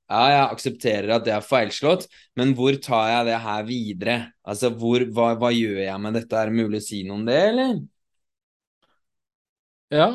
[0.06, 2.06] Ja, jeg aksepterer at det er feilslått,
[2.38, 4.18] men hvor tar jeg det her videre?
[4.45, 6.38] Altså, hvor, hva, hva gjør jeg med dette?
[6.38, 7.80] Er det mulig å si noe om det, eller?
[9.94, 10.10] Ja,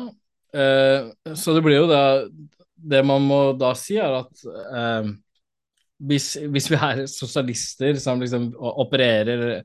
[0.53, 2.27] eh, så det blir jo da
[2.75, 5.11] Det man må da si, er at eh,
[6.07, 9.61] hvis, hvis, vi er sosialister som liksom opererer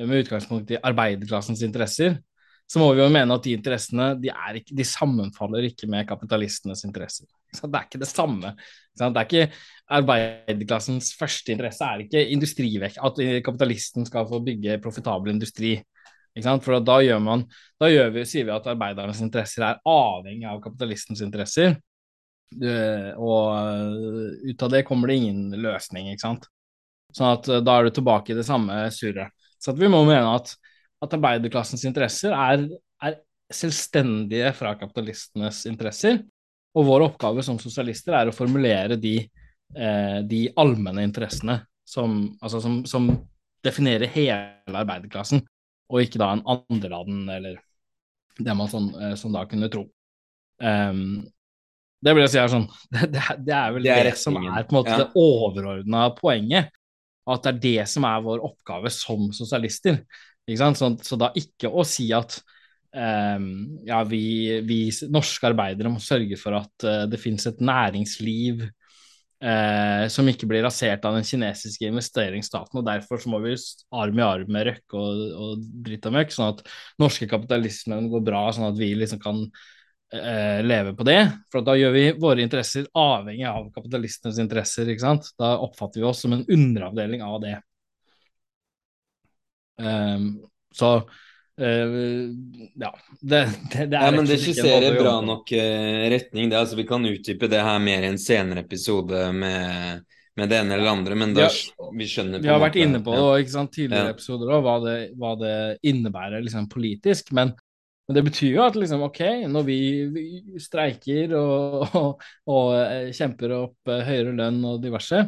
[0.00, 2.18] med utgangspunkt i arbeiderklassens interesser,
[2.70, 4.30] så må vi jo mene at de interessene de,
[4.60, 7.26] ikke, de sammenfaller ikke med kapitalistenes interesser.
[7.50, 8.52] Det er ikke det samme.
[8.94, 9.48] Det er ikke
[9.98, 15.80] arbeiderklassens første interesse er ikke industrivekk, at kapitalisten skal få bygge profitabel industri.
[16.62, 17.42] For da, gjør man,
[17.82, 21.74] da gjør vi, sier vi at arbeidernes interesser er avhengig av kapitalistens interesser.
[22.58, 26.48] Og eh, ut av det kommer det ingen løsning, ikke sant.
[27.14, 29.34] Sånn at eh, da er du tilbake i det samme surret.
[29.60, 30.54] Så vi må mene at,
[31.04, 32.66] at arbeiderklassens interesser er,
[33.04, 33.20] er,
[33.50, 36.20] selvstendige fra kapitalistenes interesser.
[36.78, 39.16] Og vår oppgave som sosialister er å formulere de,
[39.74, 43.10] eh, de allmenne interessene som, altså som, som,
[43.60, 45.42] definerer hele arbeiderklassen,
[45.92, 47.58] og ikke da en andreladen eller
[48.40, 49.82] det man sånn, eh, som da kunne tro.
[50.64, 51.26] Um,
[52.00, 54.38] det vil jeg si er sånn Det, det, det er vel det, er det som
[54.40, 55.02] er på en måte ja.
[55.02, 56.72] det overordna poenget.
[57.30, 60.00] At det er det som er vår oppgave som sosialister.
[60.50, 62.40] Så, så, da ikke å si at
[62.96, 63.44] um,
[63.86, 64.80] ja, vi, vi,
[65.12, 70.64] norske arbeidere må sørge for at uh, det finnes et næringsliv uh, som ikke blir
[70.66, 73.54] rasert av den kinesiske investeringsstaten, og derfor så må vi
[73.94, 76.64] arm i arm med Røkke og, og dritt og møkk, sånn at
[77.04, 79.44] norske kapitalismen går bra, sånn at vi liksom kan
[80.14, 81.20] eh, leve på det.
[81.52, 84.88] For da gjør vi våre interesser avhengig av kapitalistenes interesser.
[84.88, 85.32] ikke sant?
[85.38, 87.56] Da oppfatter vi oss som en underavdeling av det.
[89.80, 90.42] Um,
[90.74, 90.96] så
[91.60, 92.26] uh,
[92.74, 92.90] ja.
[93.20, 96.50] Det, det, det, er ja, men det skisserer bra nok uh, retning.
[96.50, 100.04] Det, altså, vi kan utdype det her mer i en senere episode med,
[100.36, 102.78] med det ene eller det andre, men da, ja, vi skjønner på Vi har vært
[102.82, 103.48] inne på det ja.
[103.54, 105.56] sant, tidligere episoder òg, hva hva det
[105.88, 107.32] innebærer liksom, politisk.
[107.36, 107.54] Men
[108.10, 109.76] men det betyr jo at liksom, ok, når vi,
[110.10, 115.20] vi streiker og, og, og, eh, kjemper opp eh, høyere lønn og diverse,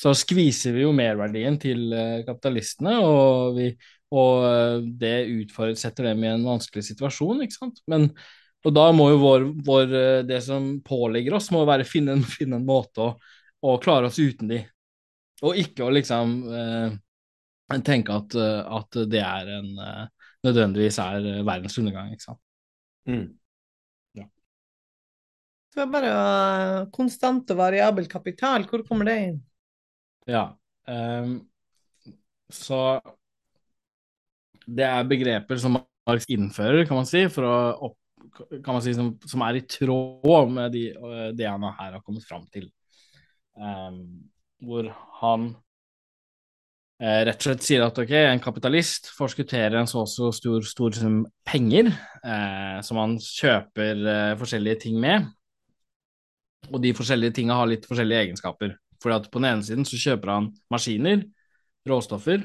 [0.00, 3.68] så skviser vi jo merverdien til eh, kapitalistene, og, vi,
[4.16, 5.12] og det
[5.52, 7.84] utsetter dem i en vanskelig situasjon, ikke sant.
[7.92, 8.08] Men,
[8.64, 9.96] og da må jo vår, vår,
[10.32, 13.10] det som pålegger oss, må være å finne, finne, en måte å,
[13.68, 14.62] å, klare oss uten de.
[15.44, 18.40] Og ikke å liksom eh, tenke at,
[18.80, 19.74] at, det er en
[20.46, 22.40] nødvendigvis er eh, verdens undergang, ikke sant.
[23.08, 23.26] Mm.
[24.18, 24.26] Ja.
[25.74, 29.38] Det er bare uh, konstant og variabel kapital, hvor kommer det inn?
[30.28, 30.50] Ja,
[30.88, 31.38] um,
[32.52, 32.82] så
[34.68, 37.56] det er begreper som Marx innfører, kan man si, for å
[37.88, 37.96] opp,
[38.64, 42.02] kan man si, som, som er i tråd med de, eh, det han her har
[42.04, 42.68] kommet fram til.
[43.58, 44.28] Um,
[44.64, 44.86] hvor
[45.20, 45.50] han
[47.02, 50.66] eh, rett og slett sier at ok, en kapitalist forskutterer en så og så stor,
[50.66, 55.30] stor sum penger eh, som han kjøper eh, forskjellige ting med,
[56.68, 58.76] og de forskjellige tingene har litt forskjellige egenskaper.
[59.02, 61.22] For at på den ene siden så kjøper han maskiner,
[61.88, 62.44] råstoffer,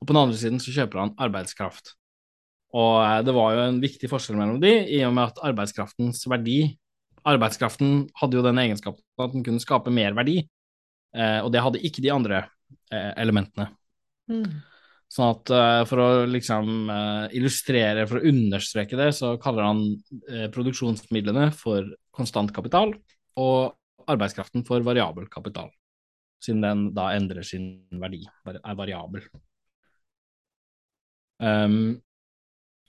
[0.00, 1.94] og på den andre siden så kjøper han arbeidskraft.
[2.76, 6.24] Og eh, det var jo en viktig forskjell mellom de, i og med at arbeidskraftens
[6.30, 6.60] verdi
[7.22, 10.40] Arbeidskraften hadde jo den egenskapen at den kunne skape mer verdi,
[11.14, 12.40] eh, og det hadde ikke de andre
[12.90, 13.68] eh, elementene.
[14.30, 14.62] Mm.
[15.12, 19.82] Sånn at uh, For å liksom uh, illustrere, for å understreke det, så kaller han
[20.30, 22.94] uh, produksjonsmidlene for konstant kapital
[23.40, 25.68] og arbeidskraften for variabel kapital,
[26.42, 29.24] siden den da endrer sin verdi, er variabel.
[31.42, 32.00] Um,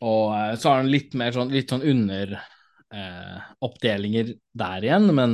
[0.03, 2.35] og så har han litt mer sånn, litt sånn under
[3.63, 5.31] oppdelinger der igjen, men,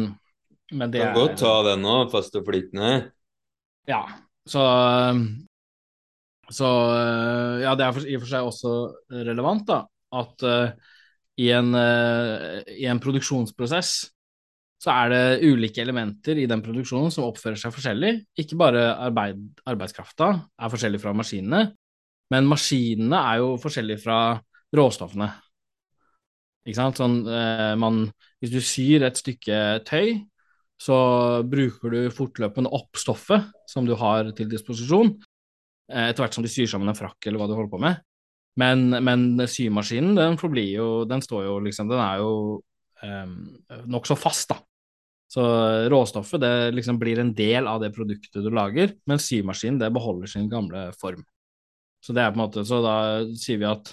[0.72, 2.92] men det er Kan godt ta den nå, fast og flytende.
[3.90, 4.04] Ja,
[4.48, 4.62] så
[6.50, 8.76] så eh, ja, det er i og for seg også
[9.28, 9.84] relevant, da,
[10.20, 10.96] at uh,
[11.40, 13.92] i, en, uh, i en produksjonsprosess
[14.80, 18.14] så er det ulike elementer i den produksjonen som oppfører seg forskjellig.
[18.40, 21.66] Ikke bare arbeid, arbeidskrafta er forskjellig fra maskinene,
[22.32, 24.20] men maskinene er jo forskjellige fra
[24.80, 25.28] råstoffene.
[26.66, 27.02] Ikke sant?
[27.02, 28.08] Sånn, uh, man,
[28.42, 30.16] hvis du syr et stykke tøy,
[30.80, 30.98] så
[31.44, 35.18] bruker du fortløpende opp stoffet som du har til disposisjon,
[35.90, 38.00] etter hvert som de syr sammen en frakk eller hva du holder på med.
[38.60, 42.32] Men, men symaskinen, den forblir jo Den står jo liksom Den er jo
[43.06, 43.36] um,
[43.88, 44.58] nokså fast, da.
[45.30, 45.44] Så
[45.94, 50.32] råstoffet det liksom blir en del av det produktet du lager, men symaskinen det beholder
[50.32, 51.22] sin gamle form.
[52.02, 52.96] Så det er på en måte, så da
[53.38, 53.92] sier vi at,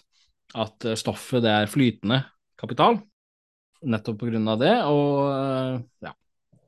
[0.56, 2.23] at stoffet det er flytende
[2.56, 3.02] kapital,
[3.85, 6.14] nettopp på grunn av det, og, ja,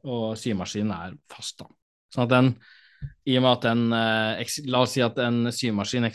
[0.04, 1.70] og symaskinen er fast, da.
[2.12, 2.52] Sånn at den,
[3.28, 6.06] i og med at en eh, La oss si at en symaskin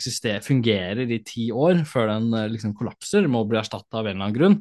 [0.42, 4.24] fungerer i ti år før den eh, liksom kollapser, må bli erstatta av en eller
[4.24, 4.56] annen grunn,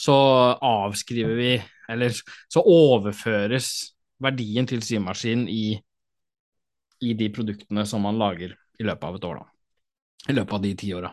[0.00, 0.14] så
[0.56, 1.52] avskriver vi
[1.90, 2.14] Eller
[2.48, 5.74] så overføres verdien til symaskinen i,
[7.02, 10.30] i de produktene som man lager i løpet av et år, da.
[10.30, 11.10] I løpet av de ti åra.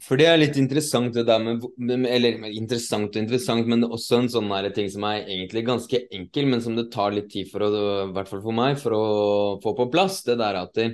[0.00, 4.30] For det er litt interessant det der med Eller interessant og interessant, men også en
[4.32, 7.66] sånn her ting som er egentlig ganske enkel, men som det tar litt tid for
[7.66, 7.70] å,
[8.08, 9.04] i hvert fall for meg, for å
[9.62, 10.22] få på plass.
[10.24, 10.88] Det der at det,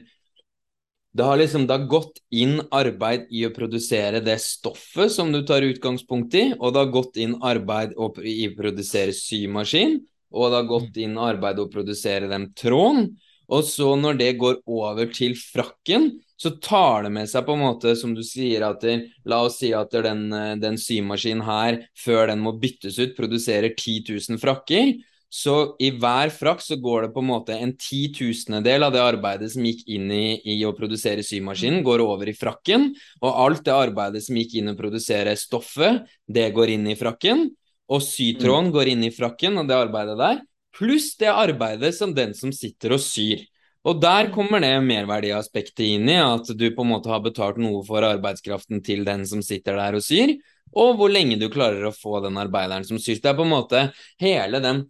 [1.17, 5.41] det har liksom det har gått inn arbeid i å produsere det stoffet som du
[5.47, 10.01] tar utgangspunkt i, og det har gått inn arbeid i å produsere symaskin,
[10.35, 13.15] og det har gått inn arbeid i å produsere den tråden.
[13.47, 17.65] Og så når det går over til frakken, så tar det med seg på en
[17.65, 18.85] måte, som du sier, at
[19.25, 20.29] la oss si at den,
[20.61, 24.97] den symaskinen her, før den må byttes ut, produserer 10 000 frakker.
[25.33, 29.51] Så i hver frakk så går det på en måte en titusendedel av det arbeidet
[29.53, 32.93] som gikk inn i, i, å produsere symaskinen, går over i frakken.
[33.21, 36.99] Og alt det arbeidet som gikk inn i å produsere stoffet, det går inn i
[36.99, 37.49] frakken.
[37.91, 38.75] Og sytråden mm.
[38.77, 40.41] går inn i frakken og det arbeidet der.
[40.77, 43.43] Pluss det arbeidet som den som sitter og syr.
[43.87, 47.85] Og der kommer det merverdiaspektet inn i, at du på en måte har betalt noe
[47.87, 50.35] for arbeidskraften til den som sitter der og syr,
[50.75, 53.21] og hvor lenge du klarer å få den arbeideren som syr.
[53.23, 53.89] Det er på en måte
[54.23, 54.87] hele den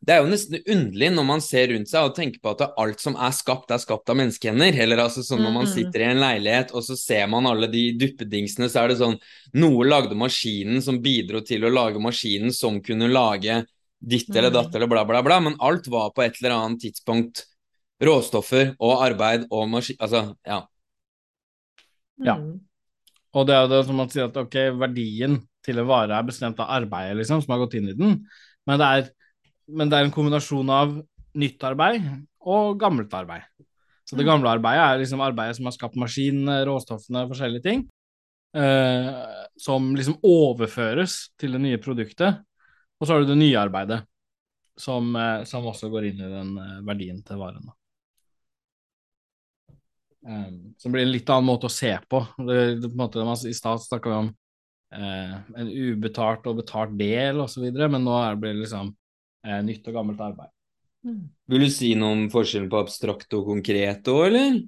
[0.00, 3.02] det er jo nesten underlig når man ser rundt seg og tenker på at alt
[3.02, 4.78] som er skapt, er skapt av menneskehender.
[4.80, 7.82] Eller altså sånn når man sitter i en leilighet og så ser man alle de
[8.00, 9.18] duppedingsene, så er det sånn
[9.60, 13.60] Noe lagde maskinen som bidro til å lage maskinen som kunne lage
[14.00, 17.44] ditt eller datt eller bla, bla, bla, men alt var på et eller annet tidspunkt
[18.00, 19.98] råstoffer og arbeid og maskin...
[20.00, 20.62] Altså, ja.
[22.24, 22.36] Ja.
[23.36, 26.60] Og det er det som man sier at ok, verdien til en vare er bestemt
[26.62, 28.16] av arbeidet, liksom, som har gått inn i den,
[28.68, 29.08] men det er,
[29.68, 30.96] men det er en kombinasjon av
[31.38, 32.08] nytt arbeid
[32.40, 33.44] og gammelt arbeid.
[34.08, 37.84] Så det gamle arbeidet er liksom arbeidet som har skapt maskinene, råstoffene, forskjellige ting,
[38.58, 39.10] eh,
[39.60, 42.40] som liksom overføres til det nye produktet.
[43.00, 44.02] Og så har du det nye arbeidet,
[44.76, 47.70] som, eh, som også går inn i den eh, verdien til varen.
[50.20, 52.20] Um, som blir en litt annen måte å se på.
[52.44, 54.26] Det, det, på måte, I stad snakka vi om
[54.92, 58.90] eh, en ubetalt og betalt del osv., men nå blir det liksom
[59.46, 60.52] eh, nytt og gammelt arbeid.
[61.08, 61.22] Mm.
[61.48, 64.60] Vil du si noe om forskjellen på abstrakt og konkret òg, eller?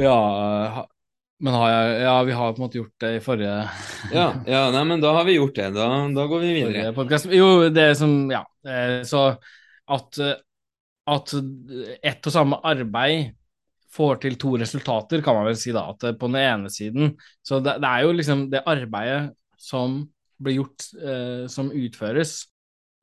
[0.00, 0.16] Ja,
[1.40, 3.54] men har jeg Ja, vi har på en måte gjort det i forrige
[4.18, 5.70] ja, ja, nei, men da har vi gjort det.
[5.76, 7.34] Da, da går vi videre.
[7.36, 8.44] Jo, det som Ja.
[8.66, 9.24] Eh, så
[9.90, 10.20] at,
[11.10, 11.32] at
[12.06, 13.32] ett og samme arbeid
[13.90, 15.88] får til to resultater, kan man vel si da.
[15.90, 20.04] At på den ene siden Så det, det er jo liksom det arbeidet som
[20.40, 22.36] blir gjort, eh, som utføres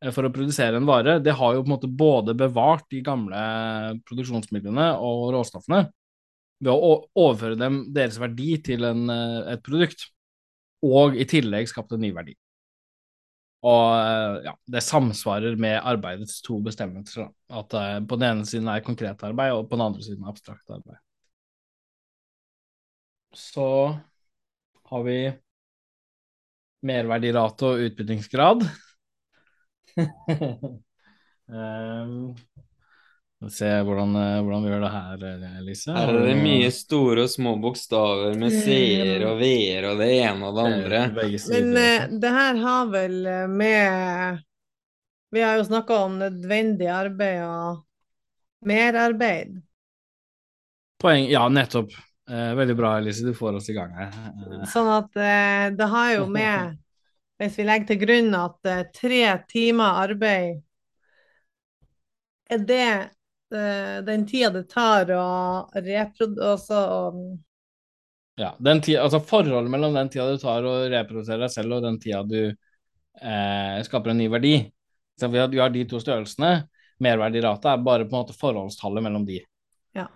[0.03, 3.03] eh, for å produsere en vare, det har jo på en måte både bevart de
[3.05, 3.41] gamle
[4.07, 5.84] produksjonsmidlene og råstoffene,
[6.63, 10.07] ved å overføre dem deres verdi til en, eh, et produkt,
[10.85, 12.35] og i tillegg skapt en ny verdi.
[13.67, 17.27] Og eh, ja, det samsvarer med arbeidets to bestemmelser.
[17.49, 20.69] At det på den ene siden er konkret arbeid, og på den andre siden abstrakt
[20.73, 21.01] arbeid.
[23.38, 23.67] Så
[24.89, 25.17] har vi
[26.88, 28.67] merverdirate og utbyttingsgrad.
[31.47, 32.35] um,
[33.38, 35.93] Se hvordan, eh, hvordan, vi gjør det her, eh, Lise.
[35.93, 40.47] Her er det mye store og små bokstaver med C-er og V-er og det ene
[40.47, 41.01] og det andre.
[41.51, 43.19] Men uh, det her har vel
[43.51, 44.39] med
[45.30, 47.84] Vi har jo snakka om nødvendig arbeid og
[48.65, 49.59] merarbeid.
[50.97, 51.93] Poeng Ja, nettopp.
[52.31, 53.22] Uh, veldig bra, Elise.
[53.27, 54.15] Du får oss i gang her.
[54.47, 54.64] Uh.
[54.72, 56.73] Sånn at eh, det har jo med
[57.38, 58.65] Hvis vi legger til grunn at
[58.97, 60.64] tre timer arbeid
[62.49, 63.16] er det Eh,
[63.49, 65.28] den tida det tar å
[65.74, 67.11] reprodusere
[68.38, 71.86] Ja, den tida, altså forholdet mellom den tida det tar å reprodusere deg selv og
[71.88, 72.41] den tida du
[73.22, 74.56] eh, skaper en ny verdi.
[75.19, 76.68] Så vi har, vi har de to størrelsene.
[77.03, 79.40] Merverdirate er bare på en måte forholdstallet mellom de.
[79.98, 80.07] Ja.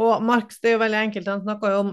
[0.00, 1.90] Og Marx, det er jo veldig enkelt, han snakker jo om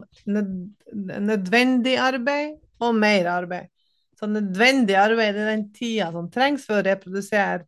[1.28, 3.72] nødvendig arbeid og mer arbeid.
[4.18, 7.66] Så nødvendig arbeid er den tida som trengs for å reprodusere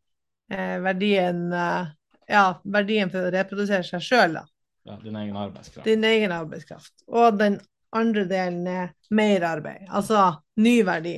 [0.49, 1.91] eh, verdien eh,
[2.29, 4.45] ja, verdien for å reprodusere seg sjøl, da.
[4.87, 5.85] Ja, din egen arbeidskraft.
[5.85, 6.93] Din egen arbeidskraft.
[7.07, 7.59] Og den
[7.95, 10.29] andre delen er mer arbeid, altså
[10.61, 11.17] ny verdi.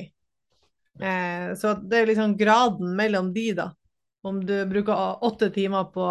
[1.00, 3.70] Eh, så det er liksom graden mellom de, da.
[4.22, 6.08] Om du bruker åtte timer på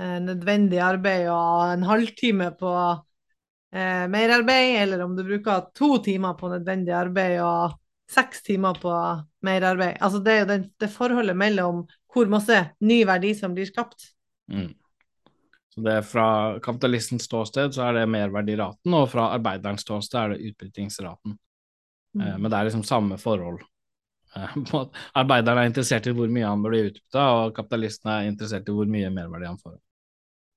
[0.00, 2.74] eh, nødvendig arbeid og en halvtime på
[3.74, 7.80] eh, merarbeid, eller om du bruker to timer på nødvendig arbeid og
[8.10, 8.94] seks timer på
[9.44, 9.98] merarbeid.
[10.00, 11.84] Altså det er jo det, det forholdet mellom
[12.14, 14.12] hvor masse ny verdi som blir skapt.
[14.52, 14.72] Mm.
[15.74, 16.26] Så det er Fra
[16.62, 21.34] kapitalistens ståsted så er det merverdiraten, og fra arbeiderens ståsted er det utbyttingsraten.
[22.14, 22.26] Mm.
[22.26, 23.64] Eh, men det er liksom samme forhold.
[24.36, 24.54] Eh,
[25.20, 28.90] arbeideren er interessert i hvor mye han blir utbytta, og kapitalisten er interessert i hvor
[28.90, 29.80] mye merverdi han får.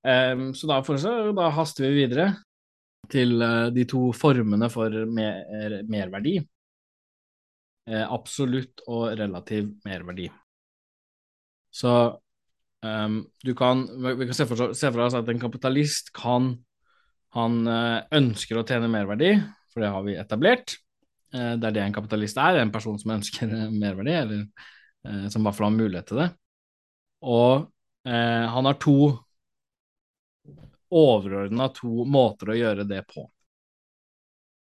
[0.06, 2.30] Eh, så da, så, da haster vi videre
[3.10, 3.40] til
[3.72, 6.34] de to formene for mer, merverdi.
[7.88, 10.26] Absolutt og relativ merverdi.
[11.74, 11.92] Så
[12.82, 13.84] um, du kan
[14.18, 16.54] Vi kan se for, oss at en kapitalist kan
[17.36, 19.34] Han uh, ønsker å tjene merverdi,
[19.72, 20.78] for det har vi etablert.
[21.28, 25.58] det er det en kapitalist er, en person som ønsker merverdi, eller som i hvert
[25.58, 26.28] fall har mulighet til det.
[27.28, 27.66] Og
[28.08, 29.10] han har to
[30.88, 33.26] overordna to måter å gjøre det på.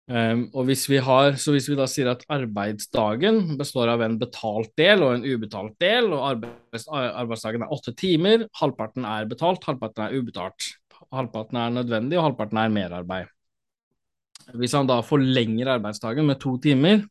[0.10, 4.18] Um, og hvis vi har, så hvis vi da sier at arbeidsdagen består av en
[4.19, 9.64] betalt del og en ubetalt del, og arbeids, arbeidsdagen er åtte timer, halvparten er betalt,
[9.69, 10.72] halvparten er ubetalt.
[11.11, 13.32] Halvparten er nødvendig, og halvparten er merarbeid.
[14.57, 17.06] Hvis han da forlenger arbeidsdagen med to timer,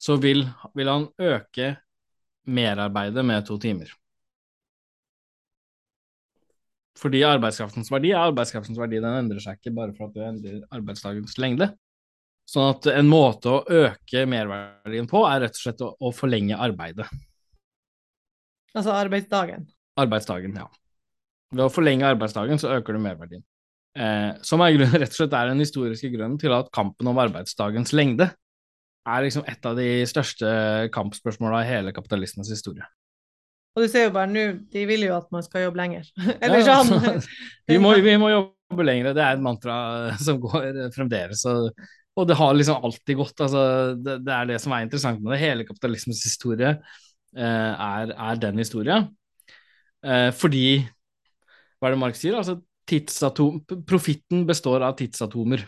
[0.00, 1.74] så vil, vil han øke
[2.46, 3.90] merarbeidet med to timer.
[6.96, 10.62] Fordi arbeidskraftens verdi er arbeidskraftens verdi, den endrer seg ikke bare for at du endrer
[10.74, 11.70] arbeidsdagens lengde.
[12.46, 16.58] Sånn at en måte å øke merverdien på, er rett og slett å, å forlenge
[16.62, 17.08] arbeidet.
[18.76, 19.66] Altså arbeidsdagen?
[19.98, 20.68] Arbeidsdagen, ja.
[21.52, 23.44] Ved å forlenge arbeidsdagen så øker du merverdien.
[23.96, 27.20] Eh, som er grunnen, rett og slett er den historiske grunnen til at kampen om
[27.22, 28.30] arbeidsdagens lengde
[29.06, 30.48] er liksom et av de største
[30.94, 32.86] kampspørsmåla i hele kapitalismens historie.
[33.76, 34.42] Og du ser jo bare nå,
[34.72, 36.06] de vil jo at man skal jobbe lenger.
[36.42, 37.20] Eller ja, sånn.
[37.68, 39.76] vi, må, vi, må, jobbe lenger, det er et mantra
[40.26, 41.44] som går fremdeles.
[41.50, 41.68] Og,
[42.16, 43.44] og det har liksom alltid gått.
[43.44, 43.66] Altså,
[44.00, 45.42] det, det, er det som er interessant med det.
[45.44, 49.10] Hele kapitalismens historie eh, er, er, den historien.
[50.06, 50.66] Eh, fordi
[51.76, 52.40] Hva er det Mark sier?
[52.40, 52.56] Altså,
[53.84, 55.66] profitten består av tidsatomer.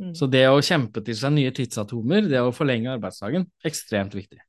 [0.00, 0.14] Mm.
[0.18, 4.40] Så det å kjempe til seg nye tidsatomer, det å forlenge arbeidsdagen, ekstremt viktig.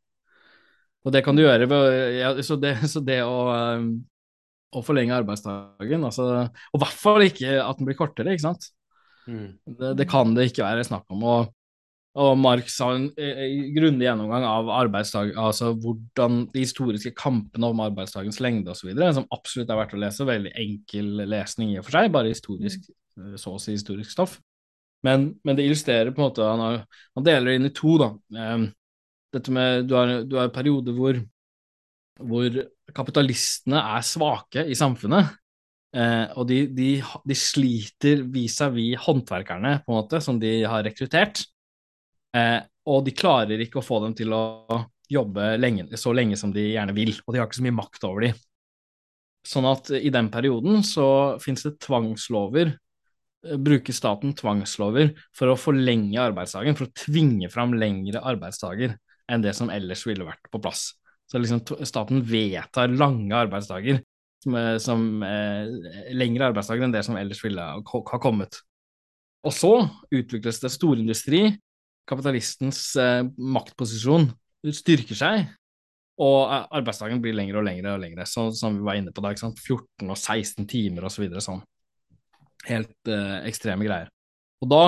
[1.02, 3.38] Og det kan du gjøre ved ja, så, det, så det å,
[3.80, 3.88] um,
[4.76, 8.70] å, forlenge arbeidsdagen altså, Og i hvert fall ikke at den blir kortere, ikke sant.
[9.26, 9.58] Mm.
[9.66, 11.26] Det, det, kan det ikke være snakk om.
[11.26, 11.50] Og,
[12.22, 13.08] og Marx har en
[13.76, 19.72] grundig gjennomgang av arbeidsdag, altså hvordan de historiske kampene om arbeidsdagens lengde osv., som absolutt
[19.72, 20.28] er verdt å lese.
[20.28, 22.90] Veldig enkel lesning i og for seg, bare historisk,
[23.42, 24.38] så å si historisk stoff.
[25.06, 26.84] Men, men, det illustrerer på en måte Han, har,
[27.18, 27.96] han deler det inn i to.
[27.98, 28.10] da.
[28.38, 28.68] Um,
[29.32, 31.20] dette med Du har, du har en periode hvor,
[32.20, 32.58] hvor
[32.96, 35.38] kapitalistene er svake i samfunnet.
[35.92, 36.92] Eh, og de, de,
[37.28, 41.44] de sliter vis-à-vis håndverkerne, på en måte, som de har rekruttert.
[42.38, 42.60] Eh,
[42.92, 44.44] og de klarer ikke å få dem til å
[45.12, 47.14] jobbe lenge, så lenge som de gjerne vil.
[47.26, 48.40] Og de har ikke så mye makt over dem.
[49.48, 51.08] Sånn at i den perioden så
[51.42, 52.76] finnes det tvangslover.
[53.48, 58.96] Eh, bruker staten tvangslover for å forlenge arbeidsdagen, for å tvinge fram lengre arbeidsdager
[59.32, 60.92] enn det som ellers ville vært på plass.
[61.32, 64.02] Så liksom staten vedtar lange arbeidsdager,
[64.44, 65.70] som, som eh,
[66.18, 68.60] lengre arbeidsdager enn det som ellers ville ha kommet.
[69.48, 69.74] Og så
[70.14, 71.46] utvikles det storindustri,
[72.10, 74.28] kapitalistens eh, maktposisjon
[74.76, 75.50] styrker seg,
[76.22, 79.24] og eh, arbeidsdagen blir lengre og lengre og lengre, så, som vi var inne på
[79.24, 81.64] da, 14 og 16 timer og så videre sånn.
[82.68, 84.12] Helt eh, ekstreme greier.
[84.62, 84.84] Og da,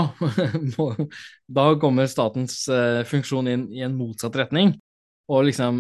[1.58, 4.76] da kommer statens eh, funksjon inn i en motsatt retning,
[5.32, 5.78] og liksom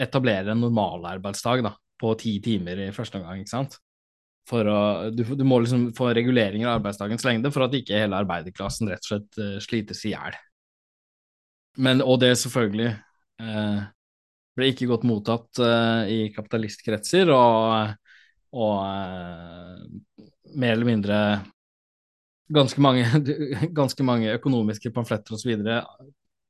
[0.00, 3.42] etablerer en normalarbeidsdag da, på ti timer i første omgang.
[3.42, 3.76] ikke sant?
[4.48, 4.80] For å,
[5.14, 9.04] du, du, må liksom få reguleringer av arbeidsdagens lengde for at ikke hele arbeiderklassen rett
[9.06, 10.36] og slett uh, slites i hjel.
[11.80, 12.90] Men, og det selvfølgelig
[13.42, 13.78] eh,
[14.54, 17.96] ble ikke godt mottatt eh, i kapitalistkretser, og,
[18.54, 18.76] og
[20.54, 21.18] mer eller mindre
[22.48, 23.06] ganske mange,
[23.80, 25.56] ganske mange økonomiske pamfletter osv.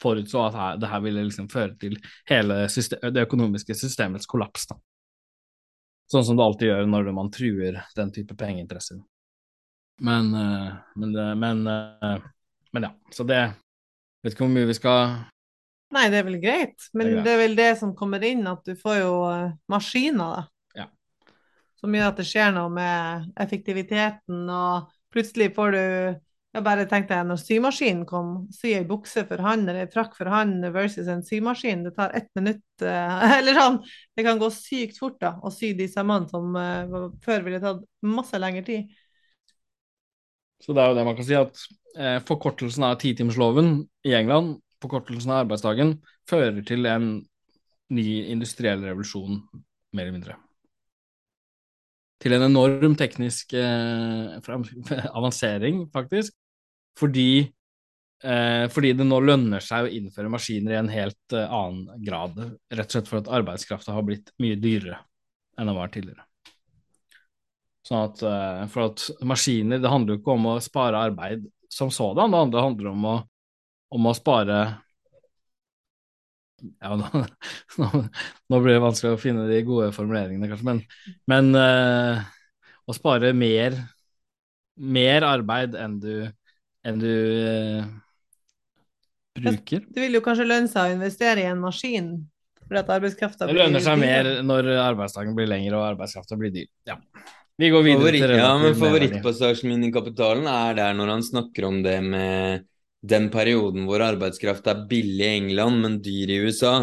[0.03, 1.99] forutså at her, det her ville liksom føre til
[2.31, 4.67] hele system, det økonomiske systemets kollaps.
[4.71, 4.79] Da.
[6.11, 9.01] Sånn som det alltid gjør når man truer den type pengeinteresser.
[10.03, 12.19] Men, eh, men, men, eh,
[12.73, 13.45] men, ja, så det
[14.25, 15.11] Vet ikke hvor mye vi skal
[15.95, 17.25] Nei, det er vel greit, men det er, greit.
[17.25, 20.81] det er vel det som kommer inn, at du får jo eh, maskiner, da.
[20.81, 20.87] Ja.
[21.79, 25.83] Som gjør at det skjer noe med effektiviteten og Plutselig får du
[26.55, 30.31] jeg bare tenkte jeg, når symaskinen kom, sy ei bukse for han eller frakk for
[30.31, 33.81] han versus en symaskin, det tar ett minutt uh, Eller sånn.
[34.15, 37.83] Det kan gå sykt fort da, å sy de sømmene som uh, før ville tatt
[38.07, 38.95] masse lengre tid.
[40.63, 41.67] Så det er jo det man kan si, at
[41.99, 43.75] eh, forkortelsen av titimersloven
[44.07, 45.99] i England, forkortelsen av arbeidsdagen,
[46.31, 47.11] fører til en
[47.93, 49.43] ny industriell revolusjon,
[49.93, 50.39] mer eller mindre
[52.23, 54.39] til en enorm teknisk eh,
[55.19, 56.35] avansering, faktisk.
[56.99, 57.47] Fordi,
[58.23, 62.39] eh, fordi, det nå lønner seg å innføre maskiner i en helt eh, annen grad.
[62.71, 65.03] Rett og slett for at arbeidskrafta har blitt mye dyrere
[65.59, 66.25] enn det var tidligere.
[67.85, 68.21] Sånn at,
[68.73, 72.89] for at maskiner Det handler jo ikke om å spare arbeid som sådan, det handler
[72.89, 73.13] om å,
[73.93, 74.57] om å spare
[76.83, 77.25] ja, nå,
[77.81, 80.81] nå, nå, blir det vanskelig å finne de gode formuleringene, kanskje, men,
[81.31, 82.23] men uh,
[82.87, 83.77] å spare mer,
[84.75, 86.15] mer arbeid enn du,
[86.87, 87.87] enn du uh,
[89.39, 89.85] bruker.
[89.91, 92.15] Det vil jo kanskje lønne seg å investere i en maskin?
[92.65, 96.53] For at arbeidskrafta blir Det lønner seg mer når arbeidsdagen blir lengre og arbeidskrafta blir
[96.55, 96.69] dyr.
[96.89, 96.97] Ja.
[97.61, 101.23] Vi går videre Favoritt, til Ja, men favorittpassasjen min i Kapitalen er der når han
[101.23, 102.65] snakker om det med
[103.05, 106.77] den perioden hvor arbeidskraft er billig i England, men dyr i USA.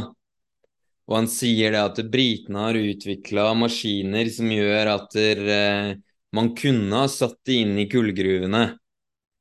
[1.09, 5.95] Og han sier det at britene har utvikla maskiner som gjør at der, eh,
[6.31, 8.63] man kunne ha satt de inn i kullgruvene,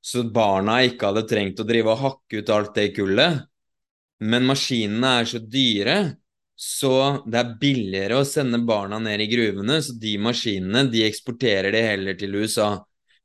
[0.00, 3.44] så barna ikke hadde trengt å drive og hakke ut alt det kullet.
[4.20, 5.98] Men maskinene er så dyre,
[6.60, 11.72] så det er billigere å sende barna ned i gruvene, så de maskinene de eksporterer
[11.76, 12.72] de heller til USA.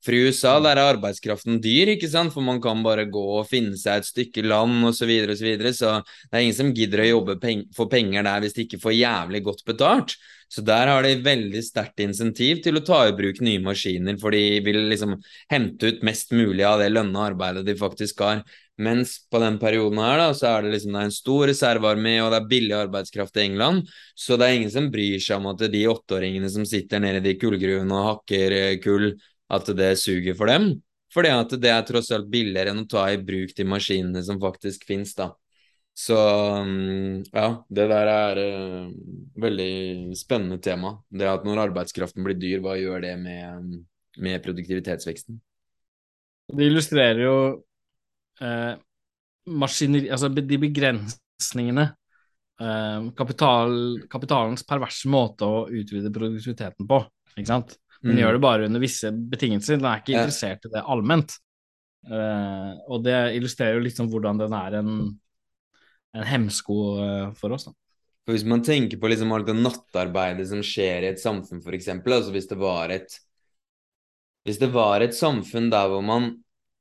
[0.06, 3.48] For i USA der er arbeidskraften dyr, ikke sant, for man kan bare gå og
[3.50, 5.74] finne seg et stykke land osv., så, videre, og så, videre.
[5.74, 5.96] så
[6.30, 8.98] det er ingen som gidder å jobbe peng for penger der hvis de ikke får
[9.00, 10.18] jævlig godt betalt.
[10.48, 14.36] Så der har de veldig sterkt insentiv til å ta i bruk nye maskiner, for
[14.36, 15.18] de vil liksom
[15.52, 18.44] hente ut mest mulig av det lønna arbeidet de faktisk har.
[18.78, 22.18] Mens på den perioden her da, så er det liksom det er en stor reservearmé,
[22.22, 25.48] og det er billig arbeidskraft i England, så det er ingen som bryr seg om
[25.54, 29.14] at de åtteåringene som sitter nede i de kullgruvene og hakker eh, kull,
[29.54, 30.72] at det suger for dem.
[31.14, 34.42] Fordi at det er tross alt billigere enn å ta i bruk de maskinene som
[34.42, 35.32] faktisk finnes, da.
[35.96, 36.16] Så
[36.68, 38.88] mm, ja, det der er uh,
[39.40, 40.98] veldig spennende tema.
[41.08, 43.78] Det at når arbeidskraften blir dyr, hva gjør det med,
[44.20, 45.40] med produktivitetsveksten?
[46.46, 47.38] Det illustrerer jo
[48.44, 48.76] eh,
[49.50, 51.88] maskineri, altså de begrensningene
[52.62, 53.74] eh, kapital,
[54.12, 57.00] kapitalens perverse måte å utvide produktiviteten på.
[57.34, 57.74] Ikke sant?
[58.04, 58.22] Den mm.
[58.22, 59.80] gjør det bare under visse betingelser.
[59.80, 61.38] Den er ikke interessert i det allment.
[62.06, 64.92] Uh, og det illustrerer jo liksom hvordan den er en,
[66.14, 67.68] en hemsko uh, for oss.
[67.70, 67.74] da.
[68.26, 71.92] For Hvis man tenker på liksom alt det nattarbeidet som skjer i et samfunn, f.eks.
[71.94, 73.22] Altså hvis det var et
[74.46, 76.34] Hvis det var et samfunn der hvor man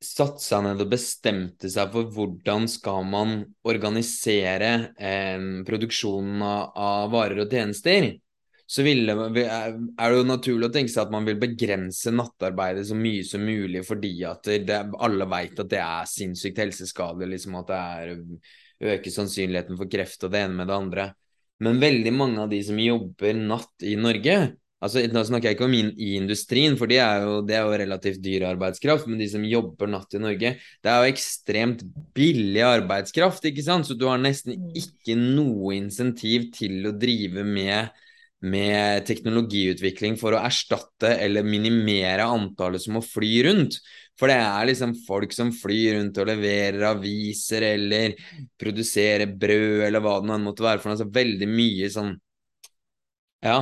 [0.05, 7.15] satte seg ned og bestemte seg for hvordan skal man organisere eh, produksjonen av, av
[7.15, 8.11] varer og tjenester,
[8.67, 12.97] så ville, er det jo naturlig å tenke seg at man vil begrense nattarbeidet så
[12.97, 17.71] mye som mulig, fordi at det, alle vet at det er sinnssykt helseskadelig, liksom at
[17.71, 18.15] det er,
[18.95, 21.09] øker sannsynligheten for kreft og det ene med det andre.
[21.65, 24.39] Men veldig mange av de som jobber natt i Norge
[24.85, 27.77] altså Nå snakker jeg ikke om i industrien, for det er, jo, det er jo
[27.81, 31.85] relativt dyr arbeidskraft, men de som jobber natt i Norge, det er jo ekstremt
[32.17, 33.89] billig arbeidskraft, ikke sant?
[33.89, 34.75] Så du har nesten mm.
[34.83, 37.95] ikke noe insentiv til å drive med
[38.45, 43.79] med teknologiutvikling for å erstatte eller minimere antallet som må fly rundt.
[44.21, 48.15] For det er liksom folk som flyr rundt og leverer aviser eller
[48.61, 50.99] produserer brød eller hva det nå måtte være for noe.
[50.99, 52.13] Altså veldig mye sånn
[53.45, 53.57] Ja,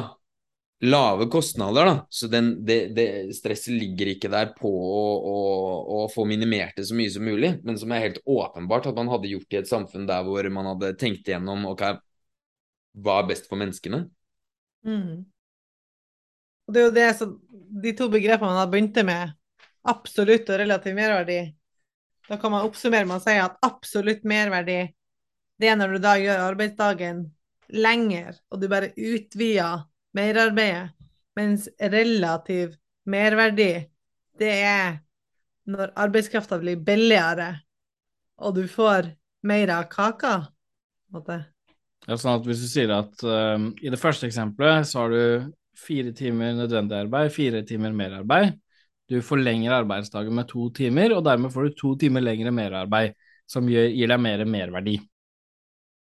[0.82, 2.06] lave kostnader, da.
[2.10, 3.06] Så den, det, det,
[3.36, 5.02] stresset ligger ikke der på å,
[5.32, 5.36] å,
[5.96, 9.10] å, få minimert det så mye som mulig, men som er helt åpenbart at man
[9.10, 11.86] hadde gjort i et samfunn der hvor man hadde tenkt igjennom ok,
[13.02, 14.04] hva er best for menneskene?
[14.86, 15.24] Mm.
[16.66, 17.34] Og det er jo det som
[17.82, 19.32] De to begrepene man begynte med,
[19.88, 21.40] absolutt og relativ merverdi,
[22.28, 24.82] da kan man oppsummere med å si at absolutt merverdi,
[25.58, 27.24] det er når du da gjør arbeidsdagen
[27.72, 29.86] lenger, og du bare utvider
[30.16, 30.92] merarbeidet,
[31.38, 32.76] mens relativ
[33.08, 33.72] merverdi,
[34.38, 35.00] det er
[35.72, 37.54] når arbeidskrafta blir billigere,
[38.42, 39.14] og du får
[39.48, 40.34] mer av kaka.
[41.10, 41.38] på en måte.
[42.08, 45.52] Ja, sånn at Hvis du sier at um, i det første eksempelet så har du
[45.78, 48.56] fire timer nødvendig arbeid, fire timer merarbeid.
[49.10, 53.16] Du forlenger arbeidsdagen med to timer, og dermed får du to timer lengre merarbeid,
[53.50, 54.98] som gir, gir deg mer merverdi.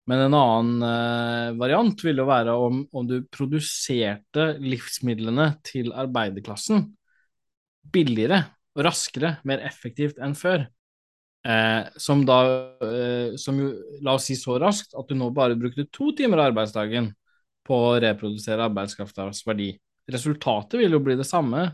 [0.09, 6.87] Men en annen uh, variant ville jo være om, om, du produserte livsmidlene til arbeiderklassen
[7.93, 8.43] billigere
[8.77, 10.65] og raskere, mer effektivt enn før.
[11.41, 12.37] Eh, som da
[12.85, 13.71] eh, som jo,
[14.05, 17.09] La oss si så raskt at du nå bare brukte to timer av arbeidsdagen
[17.65, 19.71] på å reprodusere arbeidskraftas verdi.
[20.11, 21.71] Resultatet vil jo bli det samme,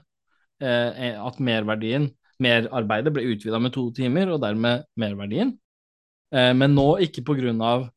[0.62, 2.10] eh, at merverdien,
[2.44, 5.56] merarbeidet, ble utvida med to timer, og dermed merverdien.
[6.32, 7.88] Eh, men nå ikke på grunn av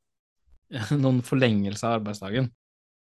[1.03, 2.51] noen forlengelse av arbeidsdagen,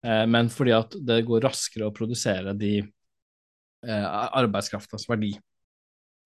[0.05, 4.07] eh, men fordi at det går raskere å produsere de eh,
[4.41, 5.35] arbeidskraftas verdi.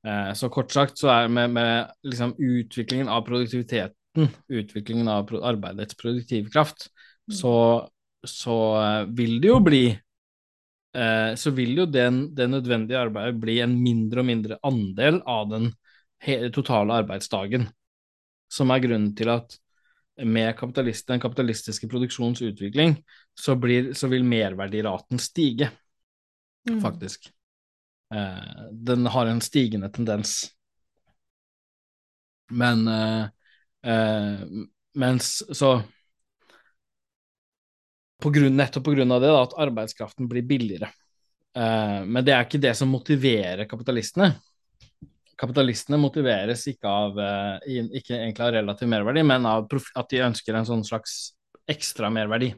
[0.07, 5.97] Eh, så kort sagt så er med, med liksom utviklingen av produktiviteten, utviklingen av arbeidets
[6.01, 6.87] produktivkraft,
[7.29, 7.37] mm.
[7.37, 7.55] så,
[8.25, 13.59] så, eh, vil det jo bli eh, så vil jo den, det nødvendige arbeidet bli
[13.61, 15.73] en mindre og mindre andel av den
[16.53, 17.63] totale arbeidsdagen,
[18.53, 19.55] som er grunnen til at
[20.21, 20.59] med
[21.09, 22.99] den kapitalistiske produksjonsutvikling
[23.33, 25.71] så, blir, så vil merverdiraten stige,
[26.69, 26.83] mm.
[26.83, 27.31] faktisk.
[28.15, 30.51] Eh, den har en stigende tendens.
[32.51, 33.23] Men eh,
[33.83, 34.41] eh,
[34.95, 35.83] Mens så
[38.23, 40.91] på grunn, Nettopp av det, da, at arbeidskraften blir billigere.
[41.57, 44.33] Eh, men det er ikke det som motiverer kapitalistene.
[45.41, 50.59] Kapitalistene motiveres ikke av eh, ikke egentlig av relativ merverdi, men av at de ønsker
[50.59, 51.33] en sånn slags
[51.71, 52.53] ekstra merverdi.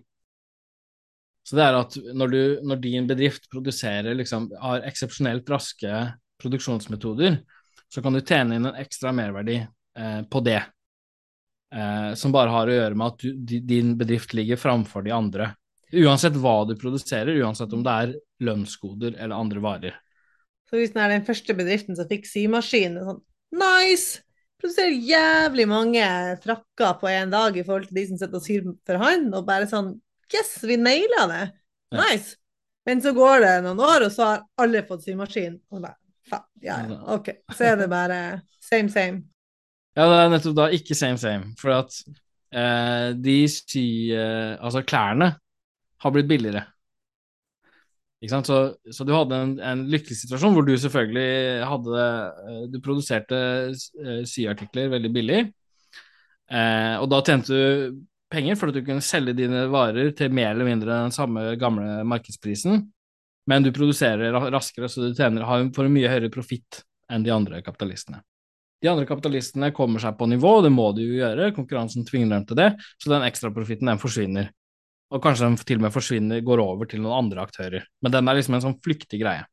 [1.43, 6.05] Så det er at når, du, når din bedrift produserer liksom, har eksepsjonelt raske
[6.43, 7.41] produksjonsmetoder,
[7.93, 10.61] så kan du tjene inn en ekstra merverdi eh, på det.
[11.75, 15.51] Eh, som bare har å gjøre med at du, din bedrift ligger framfor de andre.
[15.93, 18.15] Uansett hva du produserer, uansett om det er
[18.45, 19.99] lønnsgoder eller andre varer.
[20.71, 23.21] Så hvis den er den første bedriften som fikk symaskin, sånn
[23.61, 24.23] nice!
[24.63, 26.07] Produserer jævlig mange
[26.45, 29.49] frakker på en dag i forhold til de som sitter og syr for hånd, og
[29.49, 29.97] bare sånn
[30.33, 31.43] Yes, vi naila det!
[31.97, 32.39] Nice!
[32.87, 35.55] Men så går det noen år, og så har alle fått symaskin.
[35.71, 35.93] Og da,
[36.29, 37.31] faen, ja, ja, OK.
[37.55, 38.19] Så er det bare
[38.63, 39.23] same, same.
[39.95, 41.53] Ja, det er nettopp da ikke same, same.
[41.61, 43.87] For at eh, de sy...
[44.17, 45.35] Eh, altså, klærne
[46.03, 46.65] har blitt billigere.
[48.23, 48.59] ikke Så,
[48.91, 52.07] så, du hadde en, en, lykkelig situasjon hvor du selvfølgelig hadde
[52.49, 55.43] eh, Du produserte eh, syartikler veldig billig,
[56.51, 58.01] eh, og da tjente du
[58.33, 62.01] penger for at du kunne selge dine varer til mer eller mindre den samme gamle
[62.09, 62.87] markedsprisen,
[63.51, 66.83] men du produserer raskere, så du tjener, har, får en mye høyere profitt
[67.13, 68.23] enn de andre kapitalistene.
[68.83, 72.49] De andre kapitalistene kommer seg på nivå, det må de jo gjøre, konkurransen tvinger dem
[72.49, 74.51] til det, så den ekstraprofitten den forsvinner
[75.13, 77.85] og kanskje den til og med forsvinner, går over til noen andre aktører.
[78.05, 79.45] Men den er liksom en sånn flyktig greie.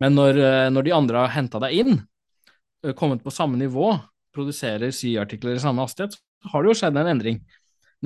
[0.00, 2.06] Men når, eh, når de andre har henta deg inn,
[2.84, 3.92] eh, kommet på samme nivå,
[4.32, 7.44] produserer syartikler i samme hastighet, så har det jo skjedd en endring.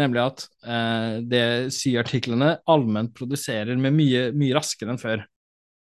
[0.01, 1.45] Nemlig at eh, det
[1.75, 5.23] syartiklene allment produserer med mye, mye raskere enn før.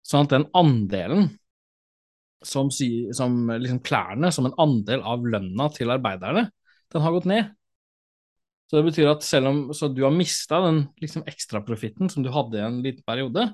[0.06, 1.28] Sånn at den andelen
[2.47, 6.47] som, sy, som liksom klærne, som en andel av lønna til arbeiderne,
[6.90, 7.51] den har gått ned.
[8.70, 12.59] Så det betyr at selv om du har mista den liksom ekstraprofitten som du hadde
[12.59, 13.48] i en liten periode,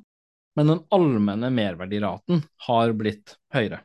[0.56, 3.82] men den allmenne merverdiraten har blitt høyere.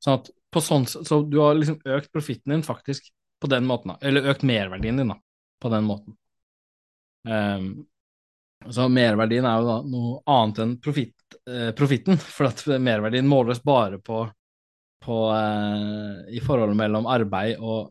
[0.00, 0.30] Sånn at
[0.64, 4.98] sånn, så du har liksom økt profitten din faktisk på den måten, eller økt merverdien
[5.00, 5.18] din da,
[5.60, 6.16] på den måten.
[7.28, 7.70] Um,
[8.68, 11.14] så merverdien er jo da noe annet enn profit,
[11.48, 14.26] eh, profitten, for at merverdien måles bare på,
[15.04, 17.90] på eh, i forholdet mellom arbeid og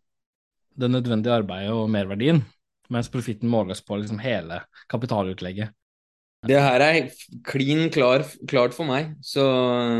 [0.79, 2.43] det nødvendige arbeidet og merverdien,
[2.93, 5.73] mens profitten måles på liksom hele kapitalutlegget.
[6.47, 7.09] Det her er
[7.43, 9.43] klin klar, klart for meg, så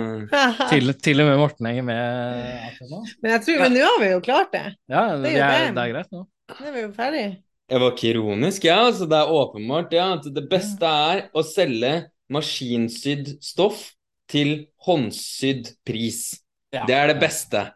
[0.71, 2.77] til, til, og med Morten henger med.
[3.19, 4.63] Men jeg tror, men nå har vi jo klart det.
[4.87, 6.23] Ja, det, er, er, det er greit nå.
[6.53, 7.25] Nå er vi jo ferdig.
[7.69, 8.79] Jeg var ikke ironisk, ja.
[8.87, 11.93] Altså, det er åpenbart ja, at det beste er å selge
[12.33, 13.91] maskinsydd stoff
[14.29, 16.39] til håndsydd pris.
[16.73, 16.85] Ja.
[16.89, 17.67] Det er det beste.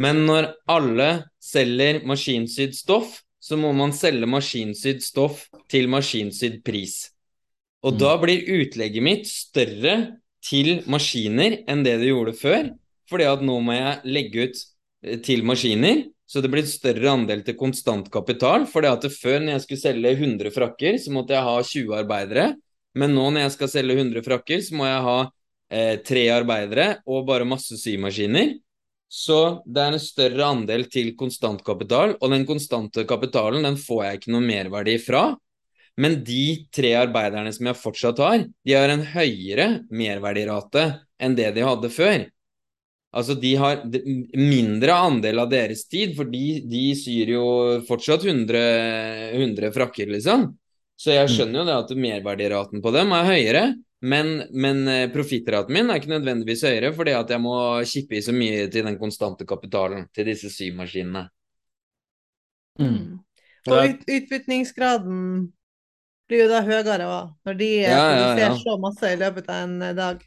[0.00, 1.10] Men når alle
[1.44, 7.10] selger maskinsydd stoff, så må man selge maskinsydd stoff til maskinsydd pris.
[7.84, 8.00] Og mm.
[8.00, 9.96] da blir utlegget mitt større
[10.44, 12.70] til maskiner enn det det gjorde før.
[13.10, 14.60] Fordi at nå må jeg legge ut
[15.04, 18.66] eh, til maskiner, så det blir en større andel til konstant kapital.
[18.70, 22.44] fordi at før, når jeg skulle selge 100 frakker, så måtte jeg ha 20 arbeidere.
[22.94, 25.18] Men nå når jeg skal selge 100 frakker, så må jeg ha
[25.74, 28.54] eh, tre arbeidere og bare masse symaskiner.
[29.10, 34.20] Så det er en større andel til konstantkapital, og den konstante kapitalen den får jeg
[34.20, 35.24] ikke noe merverdi fra.
[35.98, 41.50] Men de tre arbeiderne som jeg fortsatt har, de har en høyere merverdirate enn det
[41.58, 42.22] de hadde før.
[43.10, 43.80] Altså, de har
[44.38, 47.44] mindre andel av deres tid, for de, de syr jo
[47.88, 48.60] fortsatt 100,
[49.34, 50.46] 100 frakker, liksom.
[51.00, 51.32] Så jeg mm.
[51.34, 53.64] skjønner jo det at merverdiraten på dem er høyere.
[54.00, 57.52] Men, men eh, profittraten min er ikke nødvendigvis høyere fordi at jeg må
[57.84, 61.26] kippe i så mye til den konstante kapitalen til disse symaskinene.
[62.80, 62.86] Mm.
[62.86, 63.18] mm.
[63.68, 65.18] Og ut, utbytningsgraden
[66.30, 68.50] blir jo da høyere òg, når de ja, ja, ja, ja.
[68.56, 70.24] så masse i løpet av en eh, dag.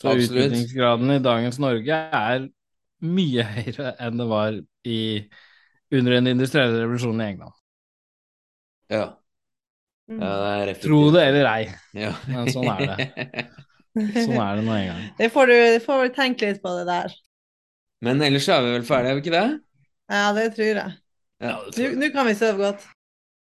[0.00, 0.30] Så Absolutt.
[0.30, 2.46] utbytningsgraden i dagens Norge er
[3.04, 4.56] mye høyere enn det var
[4.88, 5.00] i,
[5.94, 7.60] under den industrielle revolusjonen i England.
[8.92, 9.04] Ja.
[10.10, 10.20] Mm.
[10.20, 11.68] Ja, det Tro det eller ei.
[11.96, 12.12] Ja.
[12.28, 13.46] Men sånn er det.
[13.94, 15.04] Sånn er det nå en gang.
[15.20, 17.14] Det får du får tenke litt på det der.
[18.04, 19.46] Men ellers er vi vel ferdige, er vi ikke det?
[20.12, 20.96] Ja, det tror jeg.
[21.44, 21.54] Ja,
[21.96, 22.84] Nå kan vi sove godt.